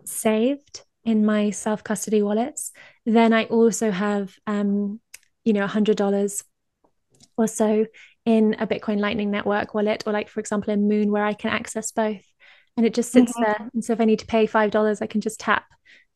saved 0.05 0.85
in 1.09 1.25
my 1.25 1.49
self 1.49 1.83
custody 1.83 2.21
wallets. 2.21 2.71
Then 3.07 3.33
I 3.33 3.45
also 3.45 3.91
have, 3.91 4.35
um, 4.47 5.01
you 5.43 5.55
know, 5.55 5.67
$100 5.67 6.45
or 7.39 7.47
so 7.47 7.87
in 8.27 8.57
a 8.59 8.67
Bitcoin 8.67 8.99
Lightning 9.01 9.31
Network 9.31 9.73
wallet, 9.73 10.03
or 10.07 10.13
like, 10.13 10.29
for 10.29 10.41
example, 10.41 10.71
in 10.71 10.87
Muun, 10.87 11.09
where 11.09 11.25
I 11.25 11.33
can 11.33 11.51
access 11.51 11.93
both. 11.93 12.21
And 12.77 12.85
it 12.85 12.93
just 12.93 13.11
sits 13.11 13.33
mm-hmm. 13.33 13.43
there. 13.43 13.71
And 13.73 13.83
so 13.83 13.95
if 13.95 14.03
I 14.03 14.05
need 14.05 14.19
to 14.19 14.27
pay 14.27 14.47
$5, 14.47 15.01
I 15.01 15.07
can 15.07 15.23
just 15.23 15.41
tap 15.41 15.65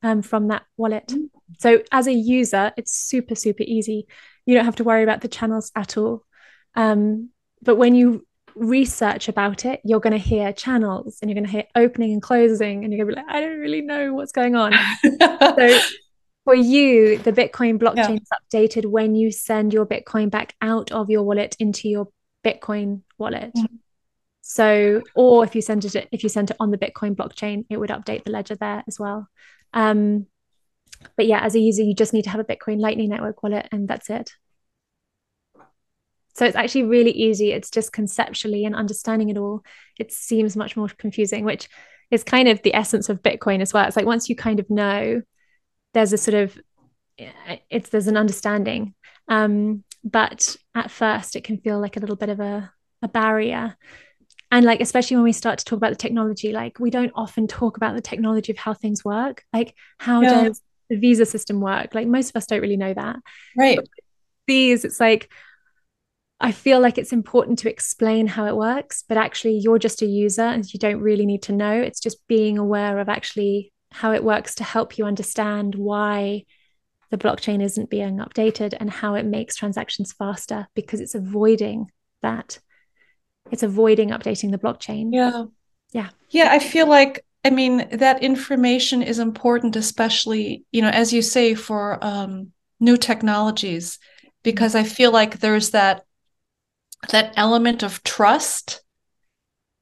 um, 0.03 0.21
from 0.21 0.49
that 0.49 0.65
wallet. 0.77 1.07
Mm-hmm. 1.07 1.55
So 1.59 1.83
as 1.91 2.07
a 2.07 2.13
user, 2.13 2.73
it's 2.77 2.93
super, 2.93 3.35
super 3.35 3.65
easy. 3.67 4.07
You 4.45 4.55
don't 4.55 4.67
have 4.67 4.77
to 4.77 4.85
worry 4.85 5.05
about 5.05 5.23
the 5.23 5.29
channels 5.29 5.73
at 5.75 5.97
all. 5.97 6.23
Um, 6.75 7.31
but 7.63 7.77
when 7.77 7.95
you 7.95 8.27
research 8.55 9.29
about 9.29 9.65
it, 9.65 9.81
you're 9.85 10.01
going 10.01 10.13
to 10.13 10.19
hear 10.19 10.53
channels 10.53 11.19
and 11.21 11.31
you're 11.31 11.35
going 11.35 11.47
to 11.47 11.51
hear 11.51 11.65
opening 11.75 12.13
and 12.13 12.23
closing, 12.23 12.85
and 12.85 12.93
you're 12.93 13.05
going 13.05 13.17
to 13.17 13.23
be 13.23 13.27
like, 13.27 13.37
I 13.37 13.41
don't 13.41 13.59
really 13.59 13.81
know 13.81 14.15
what's 14.15 14.33
going 14.33 14.57
on. 14.57 14.73
so 15.03 15.81
for 16.45 16.55
you, 16.55 17.19
the 17.19 17.33
Bitcoin 17.33 17.79
blockchain 17.79 18.21
is 18.21 18.29
updated 18.33 18.87
when 18.87 19.15
you 19.15 19.31
send 19.31 19.73
your 19.73 19.87
Bitcoin 19.87 20.31
back 20.31 20.55
out 20.61 20.91
of 20.91 21.11
your 21.11 21.23
wallet 21.23 21.57
into 21.59 21.89
your 21.89 22.09
Bitcoin 22.45 23.03
wallet. 23.19 23.53
Mm-hmm. 23.57 23.77
So, 24.41 25.03
or 25.15 25.45
if 25.45 25.55
you 25.55 25.63
send 25.63 25.85
it, 25.85 26.09
if 26.11 26.23
you 26.23 26.29
send 26.29 26.51
it 26.51 26.57
on 26.59 26.71
the 26.71 26.79
Bitcoin 26.79 27.15
blockchain, 27.15 27.65
it 27.71 27.79
would 27.79 27.91
update 27.91 28.25
the 28.25 28.33
ledger 28.33 28.57
there 28.57 28.83
as 28.89 28.99
well. 28.99 29.29
Um, 29.73 30.27
but 31.17 31.27
yeah, 31.27 31.41
as 31.41 31.55
a 31.55 31.61
user, 31.61 31.83
you 31.83 31.95
just 31.95 32.13
need 32.13 32.25
to 32.25 32.31
have 32.31 32.41
a 32.41 32.45
Bitcoin 32.45 32.81
Lightning 32.81 33.09
Network 33.09 33.43
wallet, 33.43 33.69
and 33.73 33.89
that's 33.89 34.11
it. 34.11 34.33
So 36.35 36.47
it's 36.47 36.57
actually 36.57 36.85
really 36.85 37.11
easy. 37.11 37.53
It's 37.53 37.71
just 37.71 37.93
conceptually 37.93 38.65
and 38.65 38.75
understanding 38.75 39.29
it 39.29 39.37
all, 39.37 39.63
it 39.99 40.13
seems 40.13 40.57
much 40.57 40.77
more 40.77 40.89
confusing, 40.89 41.45
which 41.45 41.69
is 42.11 42.25
kind 42.25 42.49
of 42.49 42.63
the 42.63 42.75
essence 42.75 43.09
of 43.09 43.23
Bitcoin 43.23 43.61
as 43.61 43.73
well. 43.73 43.87
It's 43.87 43.97
like 43.97 44.07
once 44.07 44.29
you 44.29 44.37
kind 44.37 44.61
of 44.61 44.69
know, 44.71 45.23
there's 45.95 46.13
a 46.13 46.19
sort 46.19 46.35
of 46.35 46.59
it's 47.71 47.91
there's 47.91 48.07
an 48.07 48.17
understanding. 48.17 48.95
Um, 49.29 49.85
but 50.05 50.57
at 50.75 50.91
first 50.91 51.37
it 51.37 51.45
can 51.45 51.59
feel 51.59 51.81
like 51.81 51.97
a 51.97 52.01
little 52.01 52.17
bit 52.17 52.29
of 52.29 52.41
a, 52.41 52.73
a 53.03 53.09
barrier. 53.09 53.77
And 54.51 54.67
like 54.67 54.81
especially 54.81 55.17
when 55.17 55.25
we 55.25 55.33
start 55.33 55.59
to 55.61 55.65
talk 55.65 55.77
about 55.77 55.91
the 55.91 55.97
technology, 55.97 56.53
like 56.53 56.79
we 56.79 56.91
don't 56.91 57.13
often 57.15 57.47
talk 57.47 57.77
about 57.77 57.95
the 57.95 58.03
technology 58.03 58.53
of 58.53 58.59
how 58.59 58.75
things 58.75 59.05
work. 59.05 59.45
Like 59.53 59.75
how 59.99 60.23
does 60.23 60.61
the 60.91 60.97
visa 60.97 61.25
system 61.25 61.61
work? 61.61 61.95
Like 61.95 62.07
most 62.07 62.31
of 62.31 62.37
us 62.37 62.47
don't 62.47 62.61
really 62.61 62.77
know 62.77 62.93
that. 62.93 63.17
Right. 63.57 63.77
But 63.77 63.87
these, 64.47 64.85
it's 64.85 65.01
like 65.01 65.31
I 66.45 66.51
feel 66.51 66.81
like 66.81 66.99
it's 66.99 67.13
important 67.13 67.61
to 67.61 67.71
explain 67.71 68.27
how 68.27 68.47
it 68.47 68.57
works, 68.57 69.05
but 69.09 69.17
actually, 69.17 69.59
you're 69.59 69.79
just 69.79 70.03
a 70.03 70.07
user 70.07 70.43
and 70.43 70.71
you 70.73 70.79
don't 70.79 71.01
really 71.01 71.25
need 71.25 71.43
to 71.43 71.53
know. 71.53 71.73
It's 71.73 72.01
just 72.01 72.27
being 72.27 72.59
aware 72.59 72.99
of 72.99 73.09
actually 73.09 73.73
how 73.93 74.13
it 74.13 74.25
works 74.25 74.57
to 74.57 74.65
help 74.65 74.99
you 74.99 75.05
understand 75.05 75.77
why 75.77 76.45
the 77.11 77.19
blockchain 77.19 77.63
isn't 77.63 77.91
being 77.91 78.17
updated 78.17 78.75
and 78.81 78.91
how 78.91 79.15
it 79.15 79.25
makes 79.25 79.55
transactions 79.55 80.13
faster 80.13 80.67
because 80.75 81.01
it's 81.01 81.15
avoiding 81.15 81.91
that. 82.23 82.59
It's 83.53 83.63
avoiding 83.63 84.11
updating 84.11 84.51
the 84.51 84.59
blockchain. 84.59 85.11
Yeah. 85.13 85.45
Yeah. 85.93 86.09
Yeah. 86.31 86.49
I 86.51 86.59
feel 86.59 86.89
like, 86.89 87.25
I 87.45 87.51
mean, 87.51 87.87
that 87.93 88.23
information 88.23 89.03
is 89.03 89.19
important, 89.21 89.77
especially, 89.77 90.65
you 90.73 90.83
know, 90.83 90.89
as 90.89 91.13
you 91.13 91.23
say, 91.23 91.55
for 91.55 92.03
um, 92.03 92.53
new 92.81 92.97
technologies, 92.97 93.99
because 94.43 94.75
I 94.75 94.83
feel 94.83 95.13
like 95.13 95.39
there's 95.39 95.71
that 95.71 96.05
that 97.11 97.33
element 97.37 97.83
of 97.83 98.03
trust 98.03 98.83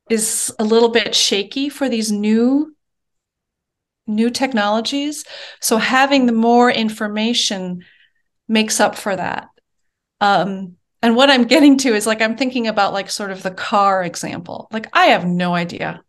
is 0.08 0.52
a 0.58 0.64
little 0.64 0.88
bit 0.88 1.14
shaky 1.14 1.68
for 1.68 1.88
these 1.88 2.10
new 2.10 2.74
new 4.06 4.30
technologies 4.30 5.24
so 5.60 5.76
having 5.76 6.26
the 6.26 6.32
more 6.32 6.68
information 6.70 7.84
makes 8.50 8.80
up 8.80 8.96
for 8.96 9.16
that. 9.16 9.48
Um, 10.20 10.76
and 11.02 11.16
what 11.16 11.30
I'm 11.30 11.44
getting 11.44 11.78
to 11.78 11.94
is 11.94 12.06
like 12.06 12.20
I'm 12.20 12.36
thinking 12.36 12.66
about 12.66 12.92
like 12.92 13.08
sort 13.08 13.30
of 13.30 13.42
the 13.42 13.52
car 13.52 14.02
example. 14.02 14.68
Like 14.70 14.88
I 14.92 15.06
have 15.06 15.24
no 15.24 15.54
idea 15.54 16.02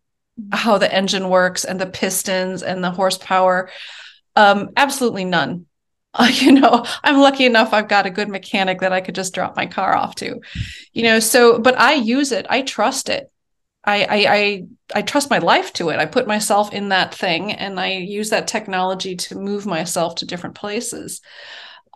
how 0.52 0.78
the 0.80 0.94
engine 0.94 1.30
works 1.30 1.64
and 1.64 1.80
the 1.80 1.86
pistons 1.86 2.64
and 2.64 2.84
the 2.84 2.92
horsepower. 2.92 3.70
Um, 4.36 4.72
absolutely 4.76 5.24
none. 5.24 5.68
Uh, 6.14 6.30
you 6.34 6.52
know, 6.52 6.86
I'm 7.04 7.20
lucky 7.20 7.46
enough 7.46 7.74
I've 7.74 7.88
got 7.88 8.06
a 8.06 8.12
good 8.12 8.30
mechanic 8.30 8.82
that 8.82 8.94
I 8.94 9.02
could 9.02 9.16
just 9.16 9.34
drop 9.34 9.56
my 9.56 9.66
car 9.66 9.96
off 9.96 10.16
to. 10.16 10.42
You 10.94 11.04
know, 11.04 11.20
so 11.20 11.60
but 11.60 11.78
I 11.78 11.94
use 11.94 12.32
it. 12.32 12.46
I 12.50 12.62
trust 12.62 13.10
it. 13.10 13.32
I, 13.84 14.04
I 14.04 14.36
I 14.36 14.64
I 14.96 15.02
trust 15.02 15.30
my 15.30 15.40
life 15.40 15.74
to 15.74 15.90
it. 15.90 16.00
I 16.00 16.06
put 16.06 16.28
myself 16.28 16.72
in 16.74 16.90
that 16.90 17.16
thing 17.16 17.52
and 17.54 17.80
I 17.80 17.94
use 17.94 18.30
that 18.30 18.48
technology 18.48 19.16
to 19.16 19.36
move 19.36 19.66
myself 19.66 20.16
to 20.16 20.26
different 20.26 20.56
places. 20.56 21.22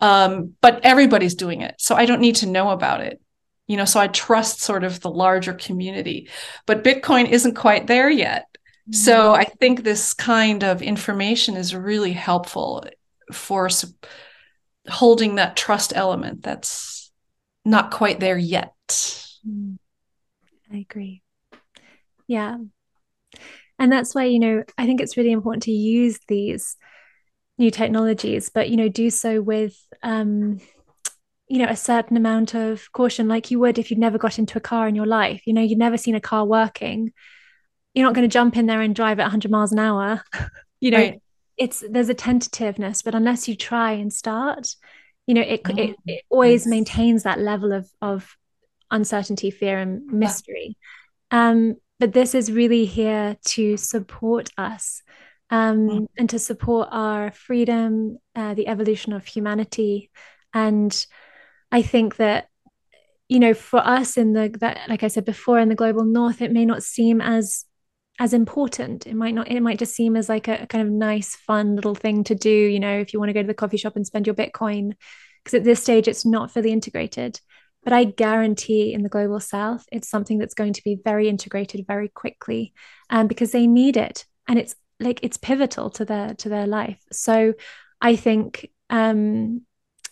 Um, 0.02 0.54
but 0.60 0.84
everybody's 0.84 1.34
doing 1.34 1.62
it. 1.62 1.76
So 1.78 1.94
I 1.94 2.06
don't 2.06 2.20
need 2.20 2.36
to 2.36 2.46
know 2.46 2.70
about 2.70 3.00
it. 3.00 3.20
You 3.66 3.76
know, 3.76 3.84
so 3.84 3.98
I 3.98 4.08
trust 4.08 4.60
sort 4.60 4.84
of 4.84 5.00
the 5.00 5.10
larger 5.10 5.54
community. 5.54 6.28
But 6.66 6.84
Bitcoin 6.84 7.28
isn't 7.28 7.54
quite 7.54 7.86
there 7.86 8.10
yet. 8.10 8.46
Mm-hmm. 8.52 8.92
So 8.92 9.34
I 9.34 9.44
think 9.44 9.82
this 9.82 10.14
kind 10.14 10.62
of 10.62 10.82
information 10.82 11.56
is 11.56 11.74
really 11.74 12.12
helpful 12.12 12.84
for 13.32 13.68
holding 14.88 15.34
that 15.36 15.56
trust 15.56 15.92
element 15.94 16.42
that's 16.42 17.10
not 17.64 17.90
quite 17.90 18.20
there 18.20 18.38
yet. 18.38 18.74
Mm. 19.46 19.78
I 20.72 20.78
agree. 20.78 21.22
Yeah. 22.26 22.58
And 23.78 23.92
that's 23.92 24.14
why, 24.14 24.24
you 24.24 24.38
know, 24.38 24.64
I 24.78 24.86
think 24.86 25.00
it's 25.00 25.16
really 25.16 25.32
important 25.32 25.64
to 25.64 25.72
use 25.72 26.18
these 26.28 26.76
new 27.58 27.70
technologies, 27.70 28.50
but, 28.50 28.70
you 28.70 28.76
know, 28.76 28.88
do 28.88 29.10
so 29.10 29.40
with, 29.40 29.76
um, 30.02 30.60
you 31.48 31.58
know, 31.58 31.68
a 31.68 31.76
certain 31.76 32.16
amount 32.16 32.54
of 32.54 32.90
caution, 32.92 33.28
like 33.28 33.50
you 33.50 33.58
would 33.60 33.78
if 33.78 33.90
you'd 33.90 34.00
never 34.00 34.18
got 34.18 34.38
into 34.38 34.58
a 34.58 34.60
car 34.60 34.88
in 34.88 34.94
your 34.94 35.06
life. 35.06 35.42
You 35.46 35.52
know, 35.52 35.60
you'd 35.60 35.78
never 35.78 35.96
seen 35.96 36.14
a 36.14 36.20
car 36.20 36.44
working. 36.44 37.12
You're 37.94 38.06
not 38.06 38.14
going 38.14 38.28
to 38.28 38.32
jump 38.32 38.56
in 38.56 38.66
there 38.66 38.80
and 38.80 38.94
drive 38.94 39.20
at 39.20 39.24
100 39.24 39.50
miles 39.50 39.72
an 39.72 39.78
hour. 39.78 40.22
you 40.80 40.90
know, 40.90 40.98
right. 40.98 41.22
It's 41.56 41.84
there's 41.88 42.08
a 42.08 42.14
tentativeness, 42.14 43.02
but 43.02 43.14
unless 43.14 43.48
you 43.48 43.56
try 43.56 43.92
and 43.92 44.12
start, 44.12 44.74
you 45.26 45.34
know, 45.34 45.42
it, 45.42 45.60
oh, 45.68 45.74
it, 45.76 45.96
it 46.06 46.24
always 46.30 46.66
maintains 46.66 47.22
that 47.22 47.38
level 47.38 47.72
of 47.72 47.90
of 48.00 48.36
uncertainty, 48.90 49.50
fear, 49.50 49.78
and 49.78 50.06
mystery. 50.06 50.76
Yeah. 51.32 51.48
Um, 51.48 51.76
but 51.98 52.12
this 52.12 52.34
is 52.34 52.52
really 52.52 52.84
here 52.84 53.36
to 53.46 53.76
support 53.76 54.50
us 54.56 55.02
um, 55.50 55.88
mm. 55.88 56.06
and 56.16 56.30
to 56.30 56.38
support 56.38 56.88
our 56.92 57.32
freedom, 57.32 58.18
uh, 58.34 58.54
the 58.54 58.68
evolution 58.68 59.12
of 59.12 59.26
humanity. 59.26 60.10
And 60.54 61.06
I 61.72 61.82
think 61.82 62.16
that, 62.16 62.48
you 63.28 63.40
know, 63.40 63.54
for 63.54 63.80
us 63.80 64.16
in 64.16 64.32
the, 64.32 64.54
that, 64.60 64.88
like 64.88 65.02
I 65.02 65.08
said 65.08 65.24
before, 65.24 65.58
in 65.58 65.68
the 65.68 65.74
global 65.74 66.04
north, 66.04 66.40
it 66.40 66.52
may 66.52 66.64
not 66.64 66.82
seem 66.82 67.20
as 67.20 67.64
as 68.18 68.32
important 68.32 69.06
it 69.06 69.14
might 69.14 69.34
not 69.34 69.50
it 69.50 69.60
might 69.60 69.78
just 69.78 69.94
seem 69.94 70.16
as 70.16 70.28
like 70.28 70.48
a, 70.48 70.62
a 70.62 70.66
kind 70.66 70.86
of 70.86 70.92
nice 70.92 71.36
fun 71.36 71.76
little 71.76 71.94
thing 71.94 72.24
to 72.24 72.34
do 72.34 72.50
you 72.50 72.80
know 72.80 72.98
if 72.98 73.12
you 73.12 73.18
want 73.18 73.28
to 73.28 73.34
go 73.34 73.42
to 73.42 73.46
the 73.46 73.54
coffee 73.54 73.76
shop 73.76 73.96
and 73.96 74.06
spend 74.06 74.26
your 74.26 74.34
bitcoin 74.34 74.92
because 75.44 75.54
at 75.54 75.64
this 75.64 75.82
stage 75.82 76.08
it's 76.08 76.24
not 76.24 76.50
fully 76.50 76.72
integrated 76.72 77.38
but 77.86 77.92
I 77.92 78.02
guarantee 78.02 78.92
in 78.92 79.04
the 79.04 79.08
global 79.08 79.38
south, 79.38 79.86
it's 79.92 80.08
something 80.08 80.38
that's 80.38 80.54
going 80.54 80.72
to 80.72 80.82
be 80.82 80.98
very 81.04 81.28
integrated 81.28 81.86
very 81.86 82.08
quickly 82.08 82.74
um, 83.10 83.28
because 83.28 83.52
they 83.52 83.68
need 83.68 83.96
it. 83.96 84.24
And 84.48 84.58
it's 84.58 84.74
like 84.98 85.20
it's 85.22 85.36
pivotal 85.36 85.90
to 85.90 86.04
their 86.04 86.34
to 86.34 86.48
their 86.48 86.66
life. 86.66 86.98
So 87.12 87.54
I 88.00 88.16
think 88.16 88.68
um, 88.90 89.62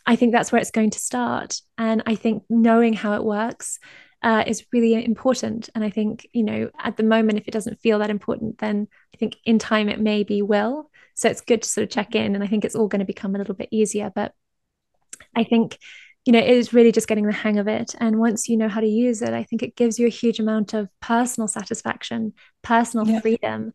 I 0.06 0.14
think 0.14 0.30
that's 0.30 0.52
where 0.52 0.60
it's 0.60 0.70
going 0.70 0.90
to 0.90 1.00
start. 1.00 1.60
And 1.76 2.04
I 2.06 2.14
think 2.14 2.44
knowing 2.48 2.92
how 2.92 3.14
it 3.14 3.24
works 3.24 3.80
uh, 4.24 4.42
is 4.46 4.66
really 4.72 5.04
important. 5.04 5.68
And 5.74 5.84
I 5.84 5.90
think, 5.90 6.26
you 6.32 6.42
know, 6.42 6.70
at 6.82 6.96
the 6.96 7.02
moment, 7.02 7.38
if 7.38 7.46
it 7.46 7.52
doesn't 7.52 7.80
feel 7.80 7.98
that 8.00 8.10
important, 8.10 8.58
then 8.58 8.88
I 9.14 9.18
think 9.18 9.36
in 9.44 9.58
time 9.58 9.88
it 9.88 10.00
maybe 10.00 10.42
will. 10.42 10.90
So 11.14 11.28
it's 11.28 11.42
good 11.42 11.62
to 11.62 11.68
sort 11.68 11.84
of 11.84 11.90
check 11.90 12.14
in. 12.14 12.34
And 12.34 12.42
I 12.42 12.46
think 12.46 12.64
it's 12.64 12.74
all 12.74 12.88
going 12.88 13.00
to 13.00 13.04
become 13.04 13.34
a 13.34 13.38
little 13.38 13.54
bit 13.54 13.68
easier. 13.70 14.10
But 14.12 14.32
I 15.36 15.44
think 15.44 15.78
you 16.24 16.32
know, 16.32 16.38
it 16.38 16.48
is 16.48 16.72
really 16.72 16.90
just 16.90 17.06
getting 17.06 17.26
the 17.26 17.32
hang 17.32 17.58
of 17.58 17.68
it. 17.68 17.94
And 18.00 18.18
once 18.18 18.48
you 18.48 18.56
know 18.56 18.68
how 18.68 18.80
to 18.80 18.86
use 18.86 19.20
it, 19.20 19.34
I 19.34 19.42
think 19.42 19.62
it 19.62 19.76
gives 19.76 19.98
you 19.98 20.06
a 20.06 20.10
huge 20.10 20.40
amount 20.40 20.72
of 20.72 20.88
personal 21.00 21.48
satisfaction, 21.48 22.32
personal 22.62 23.06
yeah. 23.06 23.20
freedom, 23.20 23.74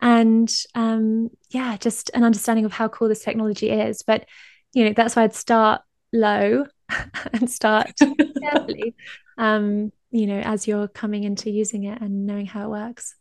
and 0.00 0.54
um, 0.76 1.30
yeah, 1.50 1.76
just 1.76 2.10
an 2.14 2.22
understanding 2.22 2.64
of 2.64 2.72
how 2.72 2.86
cool 2.86 3.08
this 3.08 3.24
technology 3.24 3.70
is. 3.70 4.02
But 4.02 4.26
you 4.72 4.84
know, 4.84 4.92
that's 4.96 5.16
why 5.16 5.24
I'd 5.24 5.34
start 5.34 5.82
low 6.12 6.64
and 7.32 7.50
start 7.50 7.90
carefully. 8.40 8.94
Um, 9.40 9.92
you 10.10 10.26
know, 10.26 10.38
as 10.40 10.68
you're 10.68 10.88
coming 10.88 11.24
into 11.24 11.50
using 11.50 11.84
it 11.84 12.00
and 12.02 12.26
knowing 12.26 12.46
how 12.46 12.66
it 12.66 12.70
works. 12.70 13.14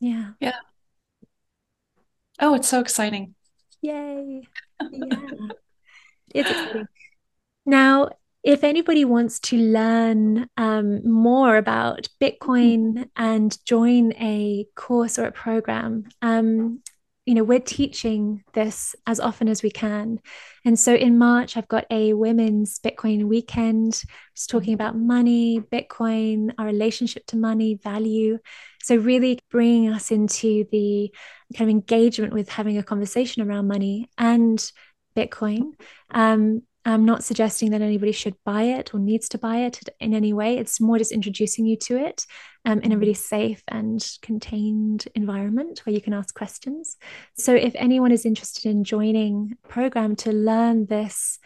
Yeah. 0.00 0.30
Yeah. 0.40 0.56
Oh, 2.40 2.54
it's 2.54 2.68
so 2.68 2.80
exciting. 2.80 3.34
Yay. 3.80 4.42
Yeah. 4.80 5.16
it's 6.34 6.50
exciting. 6.50 6.88
Now, 7.64 8.10
if 8.42 8.64
anybody 8.64 9.04
wants 9.04 9.40
to 9.40 9.56
learn 9.56 10.48
um, 10.56 11.08
more 11.08 11.56
about 11.56 12.08
Bitcoin 12.20 13.08
and 13.14 13.56
join 13.64 14.12
a 14.14 14.66
course 14.74 15.18
or 15.18 15.26
a 15.26 15.32
program, 15.32 16.04
um, 16.22 16.80
you 17.28 17.34
know, 17.34 17.44
we're 17.44 17.60
teaching 17.60 18.42
this 18.54 18.96
as 19.06 19.20
often 19.20 19.50
as 19.50 19.62
we 19.62 19.70
can. 19.70 20.18
And 20.64 20.78
so 20.78 20.94
in 20.94 21.18
March, 21.18 21.58
I've 21.58 21.68
got 21.68 21.84
a 21.90 22.14
women's 22.14 22.78
Bitcoin 22.78 23.24
weekend, 23.24 24.02
just 24.34 24.48
talking 24.48 24.72
about 24.72 24.96
money, 24.96 25.60
Bitcoin, 25.60 26.54
our 26.56 26.64
relationship 26.64 27.26
to 27.26 27.36
money, 27.36 27.74
value. 27.74 28.38
So, 28.82 28.96
really 28.96 29.40
bringing 29.50 29.92
us 29.92 30.10
into 30.10 30.64
the 30.72 31.12
kind 31.54 31.68
of 31.68 31.74
engagement 31.74 32.32
with 32.32 32.48
having 32.48 32.78
a 32.78 32.82
conversation 32.82 33.42
around 33.42 33.68
money 33.68 34.08
and 34.16 34.58
Bitcoin. 35.14 35.72
Um, 36.10 36.62
I'm 36.88 37.04
not 37.04 37.22
suggesting 37.22 37.72
that 37.72 37.82
anybody 37.82 38.12
should 38.12 38.34
buy 38.46 38.62
it 38.62 38.94
or 38.94 38.98
needs 38.98 39.28
to 39.30 39.38
buy 39.38 39.58
it 39.58 39.78
in 40.00 40.14
any 40.14 40.32
way. 40.32 40.56
It's 40.56 40.80
more 40.80 40.96
just 40.96 41.12
introducing 41.12 41.66
you 41.66 41.76
to 41.80 41.98
it 41.98 42.24
um, 42.64 42.80
in 42.80 42.92
a 42.92 42.98
really 42.98 43.12
safe 43.12 43.62
and 43.68 44.02
contained 44.22 45.06
environment 45.14 45.80
where 45.84 45.94
you 45.94 46.00
can 46.00 46.14
ask 46.14 46.34
questions. 46.34 46.96
So, 47.36 47.54
if 47.54 47.74
anyone 47.74 48.10
is 48.10 48.24
interested 48.24 48.70
in 48.70 48.84
joining 48.84 49.58
a 49.62 49.68
program 49.68 50.16
to 50.16 50.32
learn 50.32 50.86
this 50.86 51.38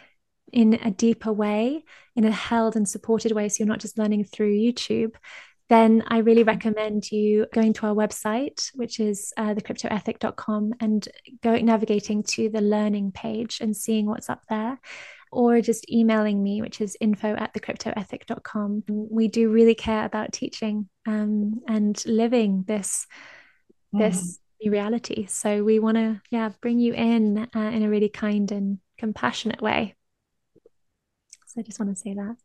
in 0.53 0.75
a 0.75 0.93
deeper 0.93 1.33
way, 1.33 1.85
in 2.15 2.25
a 2.25 2.31
held 2.31 2.77
and 2.77 2.89
supported 2.89 3.33
way, 3.33 3.49
so 3.49 3.57
you're 3.59 3.69
not 3.69 3.81
just 3.81 3.99
learning 3.99 4.23
through 4.23 4.55
YouTube, 4.55 5.17
then 5.69 6.05
I 6.07 6.19
really 6.19 6.45
recommend 6.45 7.11
you 7.11 7.47
going 7.53 7.73
to 7.73 7.87
our 7.87 7.95
website, 7.97 8.71
which 8.75 9.01
is 9.01 9.33
uh, 9.37 9.55
thecryptoethic.com, 9.55 10.75
and 10.79 11.09
going 11.43 11.67
navigating 11.67 12.23
to 12.25 12.49
the 12.49 12.61
learning 12.61 13.11
page 13.11 13.59
and 13.61 13.77
seeing 13.77 14.07
what's 14.07 14.31
up 14.31 14.43
there 14.49 14.79
or 15.33 15.63
just 15.63 15.91
emailing 15.91 16.43
me, 16.43 16.61
which 16.61 16.81
is 16.81 16.97
info 17.01 17.35
at 17.35 17.55
thecryptoethic.com. 17.55 18.85
We 18.89 19.29
do 19.29 19.51
really 19.51 19.75
care 19.75 20.05
about 20.05 20.33
teaching 20.33 20.89
um, 21.07 21.63
and 21.67 22.01
living 22.07 22.65
this 22.69 23.07
mm. 23.95 23.99
this 23.99 24.39
new 24.63 24.71
reality. 24.71 25.27
So 25.27 25.65
we 25.65 25.79
want 25.79 25.97
to, 25.97 26.21
yeah, 26.31 26.51
bring 26.61 26.79
you 26.79 26.93
in 26.93 27.49
uh, 27.57 27.59
in 27.59 27.83
a 27.83 27.89
really 27.89 28.11
kind 28.11 28.53
and 28.53 28.79
compassionate 28.99 29.63
way. 29.63 29.97
So 31.47 31.61
I 31.61 31.63
just 31.63 31.81
want 31.81 31.97
to 31.97 32.01
say 32.01 32.15
that. 32.15 32.37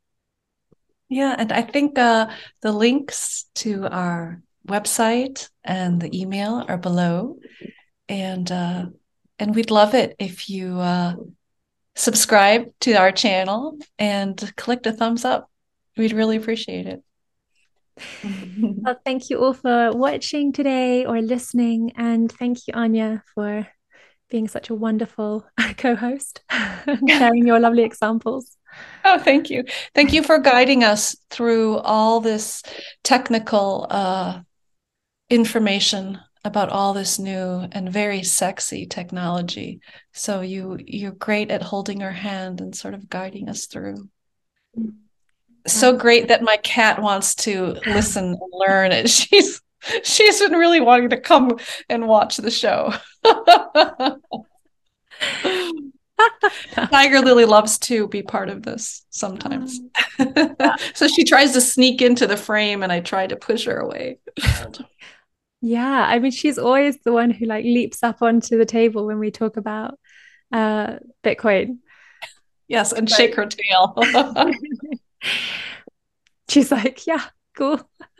Yeah, 1.10 1.36
and 1.38 1.52
I 1.52 1.62
think 1.62 2.00
uh, 2.00 2.28
the 2.62 2.72
links 2.72 3.46
to 3.56 3.88
our 3.88 4.42
website 4.68 5.50
and 5.64 6.02
the 6.02 6.20
email 6.20 6.66
are 6.68 6.78
below, 6.78 7.40
and 8.08 8.50
uh, 8.50 8.86
and 9.40 9.56
we'd 9.56 9.72
love 9.72 9.94
it 9.94 10.16
if 10.20 10.50
you 10.50 10.80
uh, 10.80 11.16
subscribe 11.98 12.72
to 12.80 12.94
our 12.94 13.12
channel 13.12 13.78
and 13.98 14.54
click 14.56 14.84
the 14.84 14.94
thumbs 14.94 15.26
up. 15.26 15.50
We'd 15.98 16.14
really 16.14 16.38
appreciate 16.38 16.86
it. 16.86 17.04
well, 18.62 19.00
thank 19.04 19.30
you 19.30 19.40
all 19.40 19.54
for 19.54 19.92
watching 19.92 20.54
today 20.54 21.06
or 21.06 21.22
listening. 21.22 21.92
And 21.98 22.32
thank 22.32 22.68
you, 22.68 22.74
Anja, 22.74 23.24
for 23.34 23.68
being 24.30 24.48
such 24.48 24.70
a 24.70 24.76
wonderful 24.76 25.46
co 25.78 25.96
host 25.96 26.44
and 26.50 27.10
sharing 27.10 27.48
your 27.48 27.60
lovely 27.60 27.84
examples. 27.84 28.58
Oh, 29.04 29.18
thank 29.18 29.50
you. 29.50 29.64
Thank 29.96 30.14
you 30.14 30.22
for 30.22 30.38
guiding 30.38 30.84
us 30.84 31.16
through 31.32 31.78
all 31.80 32.20
this 32.20 32.62
technical 33.04 33.88
uh, 33.90 34.42
information 35.30 36.20
about 36.48 36.70
all 36.70 36.94
this 36.94 37.20
new 37.20 37.68
and 37.72 37.92
very 37.92 38.24
sexy 38.24 38.86
technology. 38.86 39.82
So 40.14 40.42
you 40.42 40.80
you're 40.84 41.12
great 41.12 41.52
at 41.52 41.62
holding 41.62 42.02
our 42.02 42.12
hand 42.12 42.62
and 42.62 42.76
sort 42.76 42.94
of 42.94 43.10
guiding 43.10 43.50
us 43.50 43.66
through. 43.66 44.10
So 45.68 45.96
great 45.96 46.30
that 46.30 46.42
my 46.42 46.58
cat 46.58 47.02
wants 47.02 47.36
to 47.36 47.76
listen 47.86 48.26
and 48.26 48.38
learn 48.52 48.92
and 48.94 49.10
She's 49.18 49.62
she's 50.04 50.40
been 50.40 50.54
really 50.54 50.80
wanting 50.80 51.10
to 51.10 51.20
come 51.20 51.60
and 51.90 52.08
watch 52.08 52.38
the 52.38 52.50
show. 52.50 52.94
Tiger 56.74 57.22
Lily 57.22 57.46
loves 57.46 57.78
to 57.80 58.08
be 58.08 58.24
part 58.24 58.50
of 58.50 58.64
this 58.64 59.06
sometimes. 59.10 59.80
so 60.94 61.08
she 61.08 61.24
tries 61.24 61.54
to 61.54 61.62
sneak 61.62 62.02
into 62.02 62.26
the 62.26 62.38
frame 62.38 62.84
and 62.84 62.92
I 62.92 63.02
try 63.02 63.28
to 63.28 63.36
push 63.36 63.66
her 63.66 63.78
away. 63.78 64.20
Yeah, 65.62 66.06
I 66.08 66.20
mean 66.20 66.32
she's 66.32 66.58
always 66.58 66.98
the 67.04 67.12
one 67.12 67.32
who 67.32 67.46
like 67.46 67.64
leaps 67.64 68.04
up 68.04 68.22
onto 68.22 68.58
the 68.58 68.66
table 68.66 69.06
when 69.06 69.20
we 69.20 69.32
talk 69.32 69.58
about 69.58 70.00
uh 70.52 70.98
Bitcoin. 71.24 71.80
Yes, 72.68 72.92
and 72.92 73.10
shake 73.10 73.36
her 73.36 73.46
tail. 73.46 73.96
she's 76.50 76.72
like, 76.72 77.08
yeah, 77.08 77.24
cool. 77.56 77.90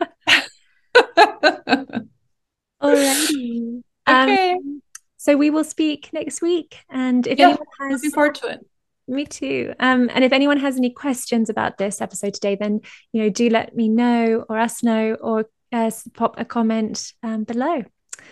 Alrighty. 2.82 3.82
Okay. 4.08 4.52
Um, 4.52 4.82
so 5.16 5.36
we 5.36 5.50
will 5.50 5.64
speak 5.64 6.10
next 6.12 6.40
week. 6.40 6.78
And 6.88 7.26
if 7.26 7.38
yeah, 7.38 7.48
anyone 7.48 7.66
has 7.80 7.92
looking 7.92 8.10
forward 8.12 8.34
to 8.36 8.52
it. 8.52 8.66
Me 9.06 9.24
too. 9.24 9.74
Um, 9.80 10.10
and 10.12 10.24
if 10.24 10.32
anyone 10.32 10.58
has 10.58 10.76
any 10.76 10.90
questions 10.90 11.50
about 11.50 11.78
this 11.78 12.00
episode 12.00 12.34
today, 12.34 12.56
then 12.56 12.80
you 13.12 13.22
know, 13.22 13.30
do 13.30 13.48
let 13.50 13.74
me 13.74 13.88
know 13.88 14.44
or 14.48 14.58
us 14.58 14.82
know 14.82 15.14
or 15.20 15.46
uh, 15.72 15.90
pop 16.14 16.34
a 16.38 16.44
comment 16.44 17.12
um, 17.22 17.44
below. 17.44 17.84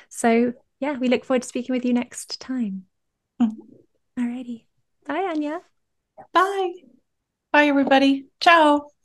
So 0.09 0.53
yeah, 0.81 0.99
we 0.99 1.09
look 1.09 1.25
forward 1.25 1.43
to 1.43 1.49
speaking 1.49 1.75
with 1.75 1.85
you 1.85 1.93
next 1.93 2.41
time. 2.41 2.85
Mm-hmm. 3.41 4.23
Alrighty. 4.23 4.65
Bye, 5.07 5.33
Anja. 5.35 5.61
Bye. 6.33 6.73
Bye, 7.53 7.67
everybody. 7.67 8.27
Ciao. 8.41 8.96